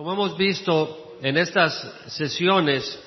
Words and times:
Como 0.00 0.14
hemos 0.14 0.34
visto 0.38 1.18
en 1.20 1.36
estas 1.36 1.74
sesiones, 2.06 2.98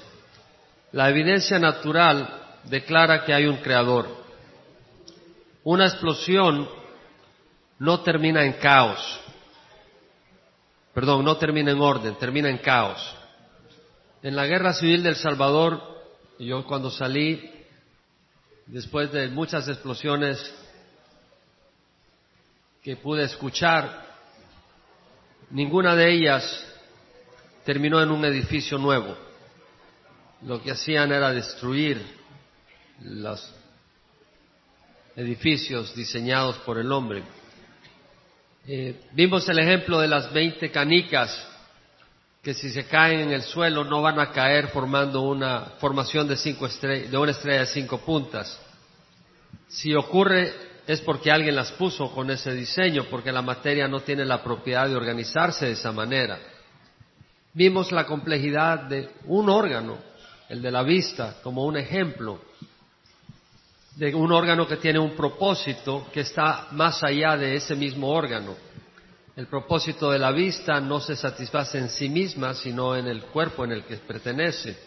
la 0.92 1.10
evidencia 1.10 1.58
natural 1.58 2.60
declara 2.66 3.26
que 3.26 3.34
hay 3.34 3.48
un 3.48 3.58
creador. 3.58 4.08
Una 5.64 5.88
explosión 5.88 6.70
no 7.80 8.02
termina 8.02 8.46
en 8.46 8.54
caos. 8.54 9.20
Perdón, 10.94 11.26
no 11.26 11.36
termina 11.38 11.72
en 11.72 11.82
orden, 11.82 12.14
termina 12.20 12.48
en 12.48 12.60
caos. 12.60 13.02
En 14.22 14.36
la 14.36 14.46
guerra 14.46 14.72
civil 14.74 15.02
del 15.02 15.16
Salvador, 15.16 15.82
yo 16.38 16.64
cuando 16.64 16.92
salí, 16.92 17.52
después 18.68 19.12
de 19.12 19.30
muchas 19.30 19.68
explosiones 19.68 20.38
que 22.84 22.98
pude 22.98 23.24
escuchar, 23.24 24.06
ninguna 25.50 25.96
de 25.96 26.14
ellas 26.14 26.70
terminó 27.64 28.02
en 28.02 28.12
un 28.12 28.26
edificio 28.26 28.78
nuevo. 28.78 29.16
Lo 30.42 30.62
que 30.62 30.72
hacían 30.72 31.12
era 31.12 31.32
destruir 31.32 32.02
los 33.02 33.54
edificios 35.16 35.96
diseñados 35.96 36.58
por 36.60 36.78
el 36.78 36.92
hombre. 36.92 37.24
Eh, 38.68 39.02
vimos 39.14 39.48
el 39.50 39.60
ejemplo 39.60 40.00
de 40.00 40.08
las 40.08 40.32
20 40.34 40.72
canicas 40.72 41.50
que 42.42 42.54
si 42.54 42.70
se 42.70 42.86
caen 42.88 43.22
en 43.22 43.32
el 43.32 43.42
suelo 43.42 43.86
no 43.86 44.02
van 44.02 44.20
a 44.20 44.32
caer 44.32 44.68
formando 44.70 45.22
una 45.22 45.74
formación 45.80 46.28
de, 46.28 46.36
cinco 46.36 46.68
de 46.68 47.18
una 47.18 47.32
estrella 47.32 47.62
de 47.62 47.66
cinco 47.68 48.00
puntas. 48.00 48.60
Si 49.70 49.94
ocurre 49.96 50.54
es 50.86 51.00
porque 51.00 51.32
alguien 51.32 51.56
las 51.56 51.72
puso 51.72 52.12
con 52.12 52.30
ese 52.30 52.54
diseño, 52.54 53.06
porque 53.10 53.32
la 53.32 53.42
materia 53.42 53.88
no 53.88 54.02
tiene 54.02 54.26
la 54.26 54.44
propiedad 54.44 54.90
de 54.90 54.96
organizarse 54.98 55.68
de 55.68 55.72
esa 55.72 55.94
manera 55.94 56.38
vimos 57.54 57.92
la 57.92 58.06
complejidad 58.06 58.84
de 58.84 59.10
un 59.26 59.50
órgano, 59.50 59.98
el 60.50 60.62
de 60.62 60.72
la 60.72 60.84
vista, 60.84 61.38
como 61.42 61.66
un 61.66 61.78
ejemplo 61.78 62.40
de 63.96 64.14
un 64.16 64.32
órgano 64.32 64.68
que 64.68 64.78
tiene 64.78 65.00
un 65.00 65.16
propósito 65.16 66.08
que 66.12 66.22
está 66.22 66.68
más 66.72 67.04
allá 67.04 67.38
de 67.38 67.56
ese 67.56 67.76
mismo 67.76 68.10
órgano. 68.10 68.56
El 69.36 69.48
propósito 69.48 70.12
de 70.12 70.20
la 70.20 70.32
vista 70.32 70.80
no 70.80 71.00
se 71.00 71.16
satisface 71.16 71.78
en 71.78 71.90
sí 71.90 72.10
misma, 72.10 72.54
sino 72.54 72.96
en 72.96 73.08
el 73.08 73.24
cuerpo 73.26 73.66
en 73.66 73.72
el 73.72 73.84
que 73.84 73.98
pertenece. 73.98 74.78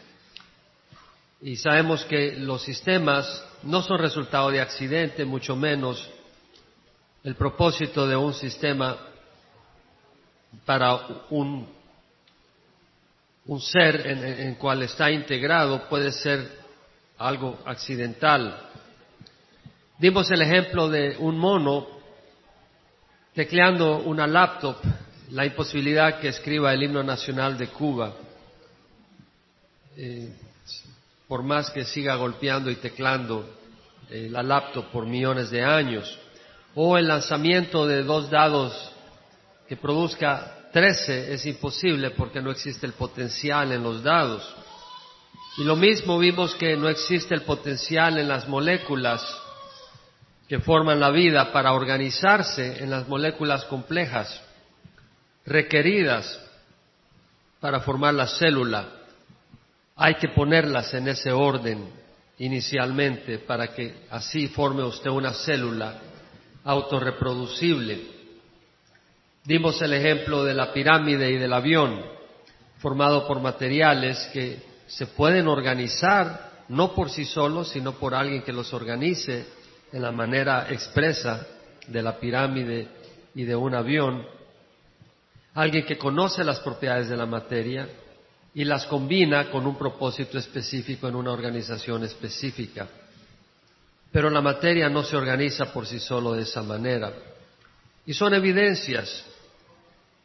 Y 1.40 1.56
sabemos 1.56 2.04
que 2.04 2.36
los 2.36 2.62
sistemas 2.62 3.44
no 3.62 3.82
son 3.82 3.98
resultado 3.98 4.50
de 4.50 4.60
accidente, 4.60 5.24
mucho 5.24 5.54
menos 5.54 6.08
el 7.22 7.34
propósito 7.34 8.06
de 8.06 8.16
un 8.16 8.34
sistema 8.34 8.96
para 10.64 10.96
un 11.30 11.75
un 13.48 13.60
ser 13.60 14.06
en, 14.06 14.24
el 14.24 14.56
cual 14.56 14.82
está 14.82 15.10
integrado 15.10 15.88
puede 15.88 16.12
ser 16.12 16.48
algo 17.18 17.58
accidental. 17.64 18.70
Dimos 19.98 20.30
el 20.30 20.42
ejemplo 20.42 20.88
de 20.88 21.16
un 21.18 21.38
mono 21.38 21.86
tecleando 23.34 23.98
una 23.98 24.26
laptop, 24.26 24.76
la 25.30 25.46
imposibilidad 25.46 26.18
que 26.18 26.28
escriba 26.28 26.72
el 26.72 26.82
himno 26.82 27.02
nacional 27.02 27.56
de 27.56 27.68
Cuba, 27.68 28.12
eh, 29.96 30.32
por 31.28 31.42
más 31.42 31.70
que 31.70 31.84
siga 31.84 32.16
golpeando 32.16 32.70
y 32.70 32.76
teclando 32.76 33.48
eh, 34.10 34.28
la 34.30 34.42
laptop 34.42 34.90
por 34.90 35.06
millones 35.06 35.50
de 35.50 35.62
años, 35.62 36.18
o 36.74 36.98
el 36.98 37.08
lanzamiento 37.08 37.86
de 37.86 38.02
dos 38.02 38.30
dados 38.30 38.92
que 39.68 39.76
produzca 39.76 40.68
13 40.72 41.32
es 41.32 41.46
imposible 41.46 42.10
porque 42.10 42.40
no 42.40 42.50
existe 42.50 42.86
el 42.86 42.92
potencial 42.92 43.72
en 43.72 43.82
los 43.82 44.02
dados. 44.02 44.54
Y 45.58 45.64
lo 45.64 45.74
mismo 45.74 46.18
vimos 46.18 46.54
que 46.54 46.76
no 46.76 46.88
existe 46.88 47.34
el 47.34 47.42
potencial 47.42 48.18
en 48.18 48.28
las 48.28 48.46
moléculas 48.46 49.22
que 50.48 50.60
forman 50.60 51.00
la 51.00 51.10
vida 51.10 51.52
para 51.52 51.72
organizarse 51.72 52.82
en 52.82 52.90
las 52.90 53.08
moléculas 53.08 53.64
complejas 53.64 54.40
requeridas 55.44 56.40
para 57.58 57.80
formar 57.80 58.14
la 58.14 58.26
célula. 58.26 58.86
Hay 59.96 60.16
que 60.16 60.28
ponerlas 60.28 60.92
en 60.94 61.08
ese 61.08 61.32
orden 61.32 61.88
inicialmente 62.38 63.38
para 63.38 63.68
que 63.74 64.06
así 64.10 64.48
forme 64.48 64.84
usted 64.84 65.10
una 65.10 65.32
célula 65.32 65.98
autorreproducible. 66.64 68.15
Dimos 69.46 69.80
el 69.80 69.92
ejemplo 69.92 70.42
de 70.42 70.54
la 70.54 70.72
pirámide 70.72 71.30
y 71.30 71.38
del 71.38 71.52
avión, 71.52 72.04
formado 72.78 73.28
por 73.28 73.40
materiales 73.40 74.28
que 74.32 74.60
se 74.88 75.06
pueden 75.06 75.46
organizar 75.46 76.64
no 76.68 76.92
por 76.92 77.10
sí 77.10 77.24
solos, 77.24 77.68
sino 77.68 77.92
por 77.92 78.12
alguien 78.12 78.42
que 78.42 78.52
los 78.52 78.74
organice 78.74 79.46
en 79.92 80.02
la 80.02 80.10
manera 80.10 80.66
expresa 80.68 81.46
de 81.86 82.02
la 82.02 82.18
pirámide 82.18 82.88
y 83.36 83.44
de 83.44 83.54
un 83.54 83.72
avión, 83.76 84.26
alguien 85.54 85.86
que 85.86 85.96
conoce 85.96 86.42
las 86.42 86.58
propiedades 86.58 87.08
de 87.08 87.16
la 87.16 87.26
materia 87.26 87.88
y 88.52 88.64
las 88.64 88.84
combina 88.86 89.48
con 89.48 89.64
un 89.64 89.78
propósito 89.78 90.38
específico 90.38 91.06
en 91.06 91.14
una 91.14 91.30
organización 91.30 92.02
específica. 92.02 92.88
Pero 94.10 94.28
la 94.28 94.40
materia 94.40 94.88
no 94.88 95.04
se 95.04 95.16
organiza 95.16 95.72
por 95.72 95.86
sí 95.86 96.00
solo 96.00 96.32
de 96.32 96.42
esa 96.42 96.64
manera. 96.64 97.12
Y 98.04 98.12
son 98.12 98.34
evidencias 98.34 99.24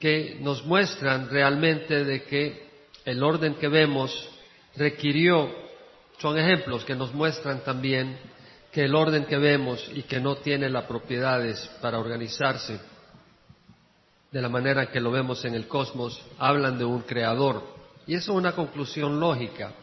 que 0.01 0.39
nos 0.41 0.65
muestran 0.65 1.29
realmente 1.29 2.03
de 2.03 2.23
que 2.23 2.69
el 3.05 3.23
orden 3.23 3.53
que 3.55 3.67
vemos 3.67 4.29
requirió, 4.75 5.49
son 6.17 6.37
ejemplos 6.37 6.83
que 6.83 6.95
nos 6.95 7.13
muestran 7.13 7.63
también 7.63 8.17
que 8.71 8.85
el 8.85 8.95
orden 8.95 9.25
que 9.25 9.37
vemos 9.37 9.89
y 9.93 10.03
que 10.03 10.19
no 10.19 10.37
tiene 10.37 10.69
las 10.69 10.85
propiedades 10.85 11.69
para 11.81 11.99
organizarse 11.99 12.79
de 14.31 14.41
la 14.41 14.49
manera 14.49 14.89
que 14.89 14.99
lo 14.99 15.11
vemos 15.11 15.43
en 15.45 15.53
el 15.55 15.67
cosmos, 15.67 16.21
hablan 16.39 16.77
de 16.77 16.85
un 16.85 17.01
creador. 17.01 17.63
Y 18.07 18.15
eso 18.15 18.31
es 18.31 18.37
una 18.37 18.53
conclusión 18.53 19.19
lógica, 19.19 19.73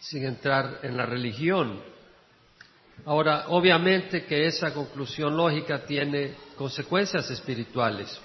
sin 0.00 0.26
entrar 0.26 0.80
en 0.82 0.96
la 0.96 1.06
religión. 1.06 1.80
Ahora, 3.06 3.46
obviamente 3.48 4.24
que 4.24 4.46
esa 4.46 4.74
conclusión 4.74 5.36
lógica 5.36 5.86
tiene 5.86 6.34
consecuencias 6.56 7.30
espirituales. 7.30 8.20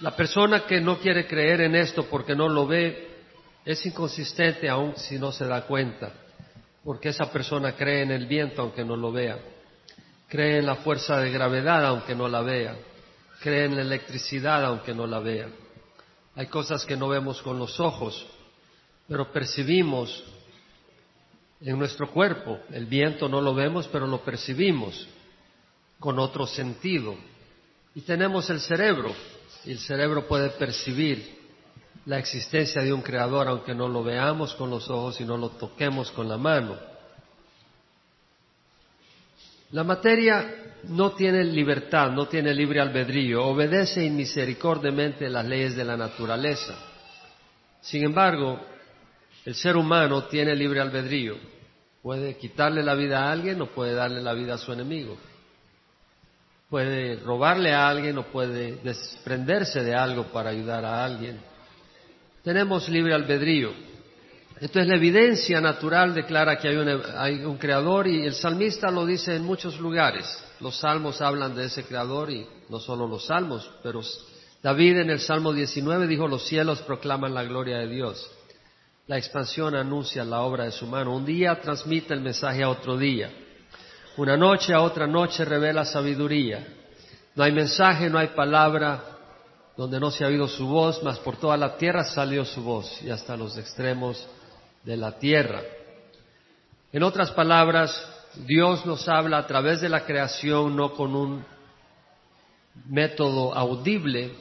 La 0.00 0.16
persona 0.16 0.66
que 0.66 0.80
no 0.80 0.98
quiere 0.98 1.26
creer 1.26 1.60
en 1.62 1.76
esto 1.76 2.06
porque 2.06 2.34
no 2.34 2.48
lo 2.48 2.66
ve 2.66 3.10
es 3.64 3.84
inconsistente 3.86 4.68
aun 4.68 4.96
si 4.96 5.18
no 5.18 5.32
se 5.32 5.46
da 5.46 5.62
cuenta, 5.62 6.12
porque 6.82 7.10
esa 7.10 7.30
persona 7.30 7.76
cree 7.76 8.02
en 8.02 8.10
el 8.10 8.26
viento 8.26 8.62
aunque 8.62 8.84
no 8.84 8.96
lo 8.96 9.12
vea, 9.12 9.38
cree 10.28 10.58
en 10.58 10.66
la 10.66 10.76
fuerza 10.76 11.18
de 11.20 11.30
gravedad 11.30 11.86
aunque 11.86 12.14
no 12.14 12.28
la 12.28 12.42
vea, 12.42 12.76
cree 13.40 13.66
en 13.66 13.76
la 13.76 13.82
electricidad 13.82 14.64
aunque 14.64 14.94
no 14.94 15.06
la 15.06 15.20
vea. 15.20 15.48
Hay 16.34 16.46
cosas 16.48 16.84
que 16.84 16.96
no 16.96 17.08
vemos 17.08 17.40
con 17.42 17.58
los 17.58 17.78
ojos, 17.78 18.26
pero 19.06 19.30
percibimos 19.30 20.24
en 21.60 21.78
nuestro 21.78 22.10
cuerpo. 22.10 22.58
El 22.72 22.86
viento 22.86 23.28
no 23.28 23.40
lo 23.40 23.54
vemos, 23.54 23.88
pero 23.88 24.06
lo 24.06 24.24
percibimos 24.24 25.06
con 26.00 26.18
otro 26.18 26.46
sentido. 26.46 27.14
Y 27.94 28.00
tenemos 28.00 28.50
el 28.50 28.60
cerebro, 28.60 29.14
y 29.64 29.72
el 29.72 29.78
cerebro 29.78 30.26
puede 30.26 30.50
percibir 30.50 31.42
la 32.06 32.18
existencia 32.18 32.82
de 32.82 32.92
un 32.92 33.02
creador 33.02 33.48
aunque 33.48 33.74
no 33.74 33.88
lo 33.88 34.02
veamos 34.02 34.54
con 34.54 34.70
los 34.70 34.88
ojos 34.90 35.20
y 35.20 35.24
no 35.24 35.36
lo 35.36 35.50
toquemos 35.50 36.10
con 36.10 36.28
la 36.28 36.36
mano. 36.36 36.76
La 39.70 39.84
materia 39.84 40.74
no 40.84 41.12
tiene 41.12 41.42
libertad, 41.44 42.10
no 42.10 42.28
tiene 42.28 42.54
libre 42.54 42.80
albedrío, 42.80 43.44
obedece 43.44 44.04
inmisericordiamente 44.04 45.28
las 45.28 45.46
leyes 45.46 45.74
de 45.74 45.84
la 45.84 45.96
naturaleza. 45.96 46.76
Sin 47.80 48.04
embargo, 48.04 48.60
el 49.44 49.54
ser 49.54 49.76
humano 49.76 50.24
tiene 50.24 50.54
libre 50.54 50.80
albedrío. 50.80 51.36
Puede 52.02 52.36
quitarle 52.36 52.82
la 52.82 52.94
vida 52.94 53.24
a 53.24 53.32
alguien 53.32 53.60
o 53.62 53.66
puede 53.66 53.94
darle 53.94 54.20
la 54.20 54.34
vida 54.34 54.54
a 54.54 54.58
su 54.58 54.72
enemigo 54.72 55.16
puede 56.68 57.16
robarle 57.16 57.72
a 57.72 57.88
alguien 57.88 58.18
o 58.18 58.24
puede 58.24 58.76
desprenderse 58.76 59.82
de 59.82 59.94
algo 59.94 60.24
para 60.24 60.50
ayudar 60.50 60.84
a 60.84 61.04
alguien. 61.04 61.40
Tenemos 62.42 62.88
libre 62.88 63.14
albedrío. 63.14 63.72
Entonces 64.60 64.86
la 64.86 64.96
evidencia 64.96 65.60
natural 65.60 66.14
declara 66.14 66.58
que 66.58 66.68
hay 66.68 67.44
un, 67.44 67.56
creador 67.58 68.06
y 68.06 68.24
el 68.24 68.34
salmista 68.34 68.90
lo 68.90 69.04
dice 69.04 69.34
en 69.34 69.44
muchos 69.44 69.80
lugares. 69.80 70.26
Los 70.60 70.78
salmos 70.78 71.20
hablan 71.20 71.54
de 71.56 71.64
ese 71.64 71.84
creador 71.84 72.30
y 72.30 72.46
no 72.68 72.78
solo 72.78 73.08
los 73.08 73.26
salmos, 73.26 73.68
pero 73.82 74.00
David 74.62 74.98
en 74.98 75.10
el 75.10 75.20
Salmo 75.20 75.52
19 75.52 76.06
dijo, 76.06 76.28
los 76.28 76.46
cielos 76.46 76.80
proclaman 76.82 77.34
la 77.34 77.44
gloria 77.44 77.78
de 77.78 77.88
Dios. 77.88 78.30
La 79.06 79.18
expansión 79.18 79.74
anuncia 79.74 80.24
la 80.24 80.40
obra 80.40 80.64
de 80.64 80.72
su 80.72 80.86
mano. 80.86 81.14
Un 81.14 81.26
día 81.26 81.60
transmite 81.60 82.14
el 82.14 82.20
mensaje 82.20 82.62
a 82.62 82.70
otro 82.70 82.96
día. 82.96 83.30
Una 84.16 84.36
noche 84.36 84.72
a 84.72 84.80
otra 84.80 85.08
noche 85.08 85.44
revela 85.44 85.84
sabiduría. 85.84 86.64
No 87.34 87.42
hay 87.42 87.50
mensaje, 87.50 88.08
no 88.08 88.18
hay 88.18 88.28
palabra 88.28 89.02
donde 89.76 89.98
no 89.98 90.12
se 90.12 90.24
ha 90.24 90.28
oído 90.28 90.46
su 90.46 90.68
voz, 90.68 91.02
mas 91.02 91.18
por 91.18 91.36
toda 91.36 91.56
la 91.56 91.76
tierra 91.76 92.04
salió 92.04 92.44
su 92.44 92.62
voz 92.62 93.02
y 93.02 93.10
hasta 93.10 93.36
los 93.36 93.58
extremos 93.58 94.24
de 94.84 94.96
la 94.96 95.18
tierra. 95.18 95.62
En 96.92 97.02
otras 97.02 97.32
palabras, 97.32 97.90
Dios 98.46 98.86
nos 98.86 99.08
habla 99.08 99.38
a 99.38 99.46
través 99.48 99.80
de 99.80 99.88
la 99.88 100.04
creación, 100.04 100.76
no 100.76 100.92
con 100.92 101.16
un 101.16 101.44
método 102.86 103.52
audible, 103.52 104.32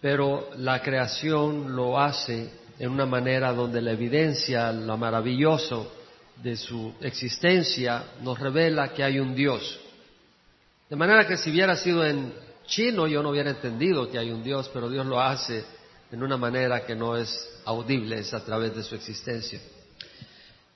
pero 0.00 0.50
la 0.56 0.82
creación 0.82 1.74
lo 1.74 1.98
hace 1.98 2.52
en 2.78 2.90
una 2.90 3.06
manera 3.06 3.52
donde 3.52 3.82
la 3.82 3.90
evidencia, 3.90 4.70
lo 4.70 4.96
maravilloso 4.96 5.95
de 6.42 6.56
su 6.56 6.94
existencia, 7.00 8.04
nos 8.22 8.38
revela 8.38 8.92
que 8.92 9.02
hay 9.02 9.18
un 9.18 9.34
Dios. 9.34 9.80
De 10.88 10.96
manera 10.96 11.26
que 11.26 11.36
si 11.36 11.50
hubiera 11.50 11.76
sido 11.76 12.04
en 12.04 12.32
chino 12.66 13.06
yo 13.06 13.22
no 13.22 13.30
hubiera 13.30 13.50
entendido 13.50 14.10
que 14.10 14.18
hay 14.18 14.30
un 14.30 14.42
Dios, 14.42 14.70
pero 14.72 14.88
Dios 14.88 15.06
lo 15.06 15.20
hace 15.20 15.64
en 16.10 16.22
una 16.22 16.36
manera 16.36 16.84
que 16.84 16.94
no 16.94 17.16
es 17.16 17.60
audible, 17.64 18.18
es 18.18 18.32
a 18.34 18.44
través 18.44 18.74
de 18.74 18.82
su 18.82 18.94
existencia. 18.94 19.60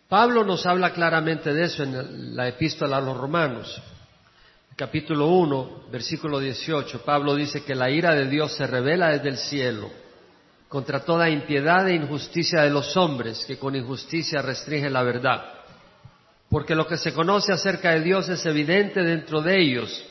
Pablo 0.08 0.44
nos 0.44 0.66
habla 0.66 0.92
claramente 0.92 1.52
de 1.52 1.64
eso 1.64 1.84
en 1.84 2.34
la 2.34 2.48
epístola 2.48 2.96
a 2.96 3.00
los 3.00 3.16
romanos. 3.16 3.80
Capítulo 4.74 5.28
1, 5.28 5.88
versículo 5.92 6.40
18, 6.40 7.02
Pablo 7.04 7.34
dice 7.34 7.62
que 7.62 7.74
la 7.74 7.90
ira 7.90 8.14
de 8.14 8.26
Dios 8.26 8.56
se 8.56 8.66
revela 8.66 9.10
desde 9.10 9.28
el 9.28 9.36
cielo 9.36 9.90
contra 10.70 11.00
toda 11.00 11.28
impiedad 11.28 11.88
e 11.88 11.96
injusticia 11.96 12.62
de 12.62 12.70
los 12.70 12.96
hombres 12.96 13.44
que 13.44 13.58
con 13.58 13.74
injusticia 13.74 14.40
restringen 14.40 14.92
la 14.92 15.02
verdad. 15.02 15.42
Porque 16.48 16.76
lo 16.76 16.86
que 16.86 16.96
se 16.96 17.12
conoce 17.12 17.52
acerca 17.52 17.90
de 17.90 18.02
Dios 18.02 18.28
es 18.28 18.46
evidente 18.46 19.02
dentro 19.02 19.42
de 19.42 19.60
ellos, 19.60 20.04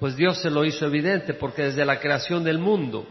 pues 0.00 0.16
Dios 0.16 0.38
se 0.38 0.50
lo 0.50 0.64
hizo 0.64 0.86
evidente 0.86 1.34
porque 1.34 1.62
desde 1.62 1.84
la 1.84 2.00
creación 2.00 2.42
del 2.42 2.58
mundo 2.58 3.06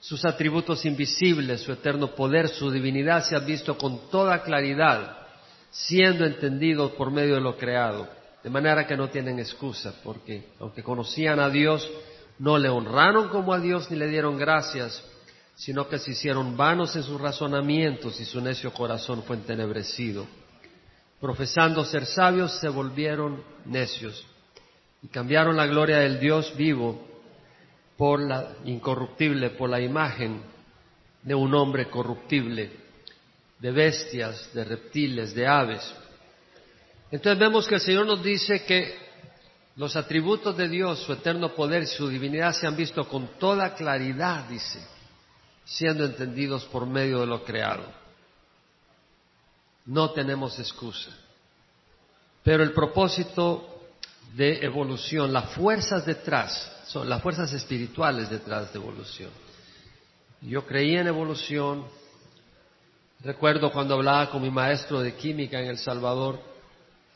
sus 0.00 0.24
atributos 0.24 0.84
invisibles, 0.84 1.60
su 1.60 1.70
eterno 1.70 2.08
poder, 2.08 2.48
su 2.48 2.72
divinidad 2.72 3.22
se 3.22 3.36
han 3.36 3.46
visto 3.46 3.78
con 3.78 4.10
toda 4.10 4.42
claridad, 4.42 5.18
siendo 5.70 6.24
entendidos 6.24 6.90
por 6.92 7.12
medio 7.12 7.36
de 7.36 7.40
lo 7.40 7.56
creado. 7.56 8.08
De 8.42 8.50
manera 8.50 8.84
que 8.84 8.96
no 8.96 9.08
tienen 9.10 9.38
excusa, 9.38 9.94
porque 10.02 10.48
aunque 10.58 10.82
conocían 10.82 11.38
a 11.38 11.50
Dios, 11.50 11.88
no 12.40 12.58
le 12.58 12.68
honraron 12.68 13.28
como 13.28 13.52
a 13.52 13.60
Dios 13.60 13.88
ni 13.92 13.96
le 13.96 14.08
dieron 14.08 14.36
gracias, 14.36 15.04
sino 15.56 15.88
que 15.88 15.98
se 15.98 16.12
hicieron 16.12 16.56
vanos 16.56 16.94
en 16.96 17.02
sus 17.02 17.20
razonamientos 17.20 18.20
y 18.20 18.24
su 18.24 18.40
necio 18.40 18.72
corazón 18.72 19.22
fue 19.22 19.36
entenebrecido. 19.36 20.26
Profesando 21.18 21.84
ser 21.84 22.04
sabios, 22.04 22.60
se 22.60 22.68
volvieron 22.68 23.42
necios 23.64 24.24
y 25.02 25.08
cambiaron 25.08 25.56
la 25.56 25.66
gloria 25.66 25.98
del 25.98 26.20
Dios 26.20 26.54
vivo 26.56 27.08
por 27.96 28.20
la 28.20 28.52
incorruptible, 28.66 29.50
por 29.50 29.70
la 29.70 29.80
imagen 29.80 30.42
de 31.22 31.34
un 31.34 31.54
hombre 31.54 31.88
corruptible, 31.88 32.70
de 33.58 33.70
bestias, 33.70 34.52
de 34.52 34.62
reptiles, 34.62 35.34
de 35.34 35.46
aves. 35.46 35.90
Entonces 37.10 37.38
vemos 37.38 37.66
que 37.66 37.76
el 37.76 37.80
Señor 37.80 38.06
nos 38.06 38.22
dice 38.22 38.62
que 38.64 38.94
los 39.76 39.96
atributos 39.96 40.54
de 40.54 40.68
Dios, 40.68 41.00
su 41.00 41.14
eterno 41.14 41.54
poder 41.54 41.84
y 41.84 41.86
su 41.86 42.08
divinidad 42.08 42.52
se 42.52 42.66
han 42.66 42.76
visto 42.76 43.08
con 43.08 43.38
toda 43.38 43.74
claridad, 43.74 44.46
dice, 44.48 44.80
siendo 45.66 46.04
entendidos 46.04 46.64
por 46.66 46.86
medio 46.86 47.20
de 47.20 47.26
lo 47.26 47.44
creado. 47.44 47.84
No 49.84 50.10
tenemos 50.12 50.58
excusa. 50.58 51.10
Pero 52.42 52.62
el 52.62 52.72
propósito 52.72 53.80
de 54.34 54.64
evolución, 54.64 55.32
las 55.32 55.50
fuerzas 55.50 56.06
detrás, 56.06 56.72
son 56.86 57.08
las 57.08 57.20
fuerzas 57.20 57.52
espirituales 57.52 58.30
detrás 58.30 58.72
de 58.72 58.78
evolución. 58.78 59.30
Yo 60.40 60.64
creía 60.64 61.00
en 61.00 61.08
evolución, 61.08 61.84
recuerdo 63.20 63.72
cuando 63.72 63.94
hablaba 63.94 64.30
con 64.30 64.42
mi 64.42 64.50
maestro 64.50 65.00
de 65.00 65.14
química 65.14 65.60
en 65.60 65.66
El 65.66 65.78
Salvador, 65.78 66.38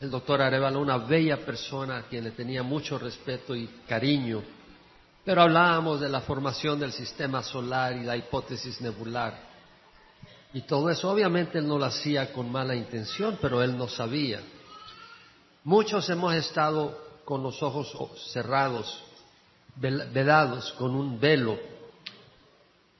el 0.00 0.10
doctor 0.10 0.42
Arevalo, 0.42 0.80
una 0.80 0.98
bella 0.98 1.44
persona 1.44 1.98
a 1.98 2.02
quien 2.02 2.24
le 2.24 2.32
tenía 2.32 2.62
mucho 2.64 2.98
respeto 2.98 3.54
y 3.54 3.68
cariño, 3.86 4.42
pero 5.24 5.42
hablábamos 5.42 6.00
de 6.00 6.08
la 6.08 6.20
formación 6.20 6.80
del 6.80 6.92
sistema 6.92 7.42
solar 7.42 7.96
y 7.96 8.04
la 8.04 8.16
hipótesis 8.16 8.80
nebular. 8.80 9.50
Y 10.52 10.62
todo 10.62 10.90
eso, 10.90 11.10
obviamente 11.10 11.58
él 11.58 11.68
no 11.68 11.78
lo 11.78 11.84
hacía 11.84 12.32
con 12.32 12.50
mala 12.50 12.74
intención, 12.74 13.38
pero 13.40 13.62
él 13.62 13.76
no 13.76 13.88
sabía. 13.88 14.40
Muchos 15.62 16.08
hemos 16.10 16.34
estado 16.34 17.20
con 17.24 17.42
los 17.42 17.62
ojos 17.62 17.94
cerrados, 18.32 19.02
vedados, 19.76 20.72
con 20.72 20.94
un 20.94 21.20
velo, 21.20 21.58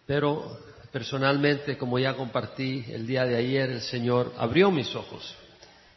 pero 0.07 0.59
personalmente, 0.93 1.77
como 1.77 1.99
ya 1.99 2.15
compartí 2.15 2.85
el 2.89 3.07
día 3.07 3.25
de 3.25 3.37
ayer, 3.37 3.71
el 3.71 3.81
Señor 3.81 4.33
abrió 4.39 4.71
mis 4.71 4.95
ojos 4.95 5.35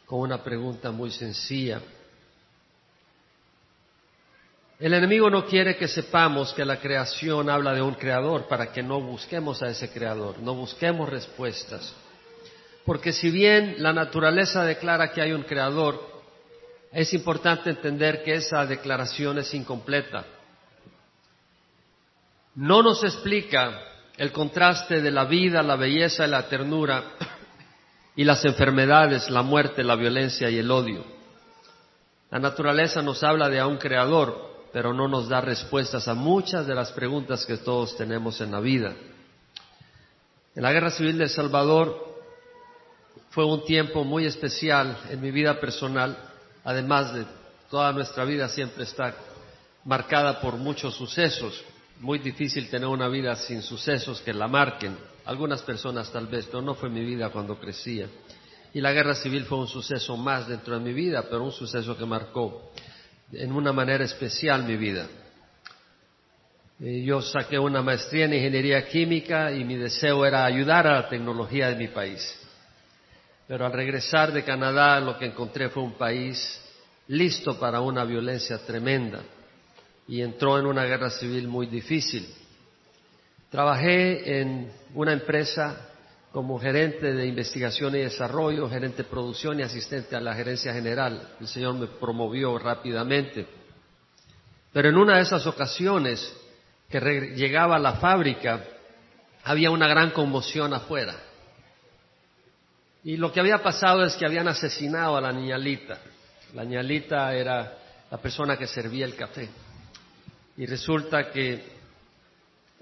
con 0.06 0.20
una 0.20 0.42
pregunta 0.42 0.90
muy 0.90 1.10
sencilla. 1.10 1.80
El 4.80 4.92
enemigo 4.92 5.30
no 5.30 5.46
quiere 5.46 5.76
que 5.76 5.86
sepamos 5.86 6.52
que 6.52 6.64
la 6.64 6.80
creación 6.80 7.48
habla 7.48 7.72
de 7.72 7.82
un 7.82 7.94
creador 7.94 8.48
para 8.48 8.72
que 8.72 8.82
no 8.82 9.00
busquemos 9.00 9.62
a 9.62 9.68
ese 9.68 9.90
creador, 9.90 10.40
no 10.40 10.54
busquemos 10.54 11.08
respuestas. 11.08 11.94
Porque 12.84 13.12
si 13.12 13.30
bien 13.30 13.76
la 13.78 13.92
naturaleza 13.92 14.64
declara 14.64 15.12
que 15.12 15.22
hay 15.22 15.32
un 15.32 15.44
creador, 15.44 16.00
es 16.92 17.14
importante 17.14 17.70
entender 17.70 18.22
que 18.24 18.34
esa 18.34 18.66
declaración 18.66 19.38
es 19.38 19.54
incompleta. 19.54 20.26
No 22.56 22.82
nos 22.82 23.02
explica 23.04 23.80
el 24.16 24.32
contraste 24.32 25.00
de 25.00 25.10
la 25.10 25.24
vida, 25.24 25.62
la 25.62 25.76
belleza 25.76 26.26
y 26.26 26.30
la 26.30 26.48
ternura 26.48 27.04
y 28.16 28.24
las 28.24 28.44
enfermedades, 28.44 29.30
la 29.30 29.42
muerte, 29.42 29.82
la 29.82 29.96
violencia 29.96 30.50
y 30.50 30.58
el 30.58 30.70
odio. 30.70 31.04
La 32.30 32.38
naturaleza 32.38 33.02
nos 33.02 33.22
habla 33.22 33.48
de 33.48 33.60
a 33.60 33.66
un 33.66 33.78
creador, 33.78 34.53
pero 34.74 34.92
no 34.92 35.06
nos 35.06 35.28
da 35.28 35.40
respuestas 35.40 36.08
a 36.08 36.14
muchas 36.14 36.66
de 36.66 36.74
las 36.74 36.90
preguntas 36.90 37.46
que 37.46 37.58
todos 37.58 37.96
tenemos 37.96 38.40
en 38.40 38.50
la 38.50 38.58
vida. 38.58 38.92
En 40.56 40.62
la 40.64 40.72
Guerra 40.72 40.90
Civil 40.90 41.16
de 41.16 41.24
El 41.24 41.30
Salvador 41.30 41.96
fue 43.30 43.44
un 43.44 43.64
tiempo 43.64 44.02
muy 44.02 44.26
especial 44.26 44.98
en 45.10 45.20
mi 45.20 45.30
vida 45.30 45.60
personal 45.60 46.18
además 46.64 47.14
de 47.14 47.24
toda 47.70 47.92
nuestra 47.92 48.24
vida 48.24 48.48
siempre 48.48 48.82
está 48.84 49.14
marcada 49.84 50.40
por 50.40 50.56
muchos 50.56 50.96
sucesos. 50.96 51.62
Muy 52.00 52.18
difícil 52.18 52.68
tener 52.68 52.88
una 52.88 53.06
vida 53.06 53.36
sin 53.36 53.62
sucesos 53.62 54.20
que 54.22 54.32
la 54.32 54.48
marquen. 54.48 54.96
Algunas 55.26 55.62
personas 55.62 56.10
tal 56.10 56.26
vez, 56.26 56.46
pero 56.46 56.62
no 56.62 56.74
fue 56.74 56.90
mi 56.90 57.04
vida 57.04 57.30
cuando 57.30 57.60
crecía. 57.60 58.08
Y 58.72 58.80
la 58.80 58.92
guerra 58.92 59.14
civil 59.14 59.44
fue 59.44 59.58
un 59.58 59.68
suceso 59.68 60.16
más 60.16 60.48
dentro 60.48 60.74
de 60.74 60.84
mi 60.84 60.92
vida, 60.92 61.22
pero 61.30 61.44
un 61.44 61.52
suceso 61.52 61.96
que 61.96 62.04
marcó 62.04 62.72
en 63.32 63.52
una 63.52 63.72
manera 63.72 64.04
especial 64.04 64.64
mi 64.64 64.76
vida. 64.76 65.06
Yo 66.78 67.22
saqué 67.22 67.58
una 67.58 67.82
maestría 67.82 68.24
en 68.24 68.34
ingeniería 68.34 68.86
química 68.86 69.52
y 69.52 69.64
mi 69.64 69.76
deseo 69.76 70.26
era 70.26 70.44
ayudar 70.44 70.86
a 70.86 71.02
la 71.02 71.08
tecnología 71.08 71.68
de 71.68 71.76
mi 71.76 71.88
país. 71.88 72.22
Pero 73.46 73.66
al 73.66 73.72
regresar 73.72 74.32
de 74.32 74.42
Canadá 74.42 74.98
lo 75.00 75.18
que 75.18 75.26
encontré 75.26 75.68
fue 75.68 75.82
un 75.82 75.94
país 75.94 76.60
listo 77.08 77.58
para 77.58 77.80
una 77.80 78.04
violencia 78.04 78.58
tremenda 78.58 79.22
y 80.08 80.20
entró 80.20 80.58
en 80.58 80.66
una 80.66 80.84
guerra 80.84 81.10
civil 81.10 81.48
muy 81.48 81.66
difícil. 81.66 82.26
Trabajé 83.50 84.40
en 84.40 84.70
una 84.94 85.12
empresa 85.12 85.93
como 86.34 86.58
gerente 86.58 87.12
de 87.12 87.28
investigación 87.28 87.94
y 87.94 88.00
desarrollo, 88.00 88.68
gerente 88.68 89.04
de 89.04 89.08
producción 89.08 89.60
y 89.60 89.62
asistente 89.62 90.16
a 90.16 90.20
la 90.20 90.34
gerencia 90.34 90.72
general. 90.72 91.36
El 91.38 91.46
Señor 91.46 91.74
me 91.74 91.86
promovió 91.86 92.58
rápidamente. 92.58 93.46
Pero 94.72 94.88
en 94.88 94.96
una 94.96 95.14
de 95.14 95.22
esas 95.22 95.46
ocasiones 95.46 96.36
que 96.90 96.98
llegaba 97.36 97.76
a 97.76 97.78
la 97.78 97.94
fábrica, 97.94 98.64
había 99.44 99.70
una 99.70 99.86
gran 99.86 100.10
conmoción 100.10 100.74
afuera. 100.74 101.14
Y 103.04 103.16
lo 103.16 103.30
que 103.30 103.38
había 103.38 103.62
pasado 103.62 104.04
es 104.04 104.16
que 104.16 104.26
habían 104.26 104.48
asesinado 104.48 105.16
a 105.16 105.20
la 105.20 105.30
niñalita. 105.30 106.00
La 106.52 106.64
niñalita 106.64 107.32
era 107.32 107.78
la 108.10 108.18
persona 108.18 108.56
que 108.56 108.66
servía 108.66 109.04
el 109.04 109.14
café. 109.14 109.48
Y 110.56 110.66
resulta 110.66 111.30
que 111.30 111.62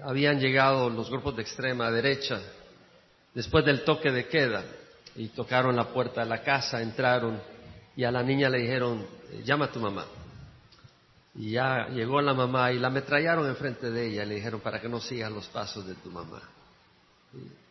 habían 0.02 0.40
llegado 0.40 0.88
los 0.88 1.10
grupos 1.10 1.36
de 1.36 1.42
extrema 1.42 1.90
derecha 1.90 2.40
después 3.34 3.64
del 3.64 3.84
toque 3.84 4.10
de 4.10 4.28
queda 4.28 4.64
y 5.16 5.28
tocaron 5.28 5.76
la 5.76 5.88
puerta 5.88 6.22
de 6.22 6.28
la 6.28 6.42
casa, 6.42 6.80
entraron 6.80 7.40
y 7.96 8.04
a 8.04 8.10
la 8.10 8.22
niña 8.22 8.48
le 8.48 8.58
dijeron, 8.58 9.06
llama 9.44 9.66
a 9.66 9.72
tu 9.72 9.80
mamá. 9.80 10.06
Y 11.34 11.52
ya 11.52 11.88
llegó 11.88 12.20
la 12.20 12.34
mamá 12.34 12.72
y 12.72 12.78
la 12.78 12.88
ametrallaron 12.88 13.48
enfrente 13.48 13.90
de 13.90 14.08
ella 14.08 14.24
y 14.24 14.26
le 14.26 14.34
dijeron 14.36 14.60
para 14.60 14.80
que 14.80 14.88
no 14.88 15.00
sigas 15.00 15.32
los 15.32 15.46
pasos 15.48 15.86
de 15.86 15.94
tu 15.94 16.10
mamá. 16.10 16.42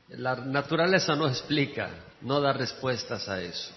La 0.10 0.36
naturaleza 0.36 1.15
no 1.15 1.27
explica, 1.27 1.89
no 2.22 2.41
da 2.41 2.53
respuestas 2.53 3.30
a 3.30 3.41
eso. 3.41 3.72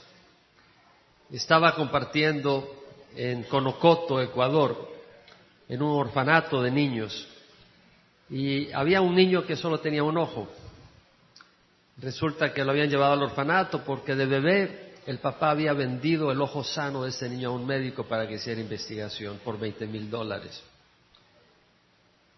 Estaba 1.30 1.74
compartiendo 1.74 2.84
en 3.14 3.44
Conocoto, 3.44 4.20
Ecuador, 4.20 4.90
en 5.68 5.82
un 5.82 5.98
orfanato 5.98 6.60
de 6.62 6.70
niños, 6.70 7.28
y 8.28 8.72
había 8.72 9.00
un 9.00 9.14
niño 9.14 9.46
que 9.46 9.56
solo 9.56 9.80
tenía 9.80 10.02
un 10.02 10.18
ojo. 10.18 10.48
Resulta 11.98 12.52
que 12.52 12.64
lo 12.64 12.72
habían 12.72 12.90
llevado 12.90 13.12
al 13.12 13.22
orfanato 13.22 13.84
porque 13.84 14.14
de 14.14 14.26
bebé 14.26 14.94
el 15.06 15.18
papá 15.18 15.50
había 15.50 15.72
vendido 15.72 16.32
el 16.32 16.40
ojo 16.40 16.64
sano 16.64 17.02
de 17.02 17.10
ese 17.10 17.28
niño 17.28 17.50
a 17.50 17.52
un 17.52 17.66
médico 17.66 18.04
para 18.04 18.26
que 18.26 18.34
hiciera 18.34 18.60
investigación 18.60 19.38
por 19.44 19.58
20 19.58 19.86
mil 19.86 20.10
dólares. 20.10 20.62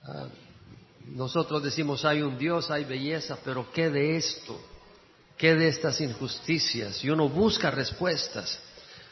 Ah, 0.02 0.26
nosotros 1.06 1.62
decimos 1.62 2.04
hay 2.04 2.22
un 2.22 2.36
Dios, 2.36 2.70
hay 2.70 2.84
belleza, 2.84 3.38
pero 3.44 3.70
¿qué 3.72 3.88
de 3.90 4.16
esto? 4.16 4.58
¿Qué 5.36 5.54
de 5.54 5.68
estas 5.68 6.00
injusticias? 6.00 7.04
Y 7.04 7.10
uno 7.10 7.28
busca 7.28 7.70
respuestas. 7.70 8.60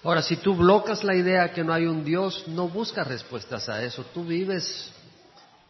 Ahora, 0.03 0.23
si 0.23 0.37
tú 0.37 0.55
blocas 0.55 1.05
la 1.05 1.15
idea 1.15 1.53
que 1.53 1.65
no 1.65 1.73
hay 1.73 1.87
un 1.87 2.05
Dios, 2.05 2.47
no 2.49 2.69
buscas 2.69 3.07
respuestas 3.07 3.69
a 3.69 3.83
eso. 3.83 4.05
Tú 4.13 4.25
vives 4.25 4.91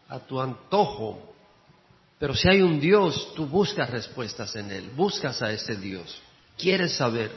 a 0.08 0.18
tu 0.18 0.40
antojo. 0.40 1.33
Pero 2.18 2.34
si 2.34 2.48
hay 2.48 2.62
un 2.62 2.80
Dios, 2.80 3.34
tú 3.34 3.46
buscas 3.46 3.90
respuestas 3.90 4.54
en 4.56 4.70
Él. 4.70 4.90
Buscas 4.94 5.42
a 5.42 5.52
ese 5.52 5.76
Dios. 5.76 6.22
Quieres 6.56 6.92
saber. 6.94 7.30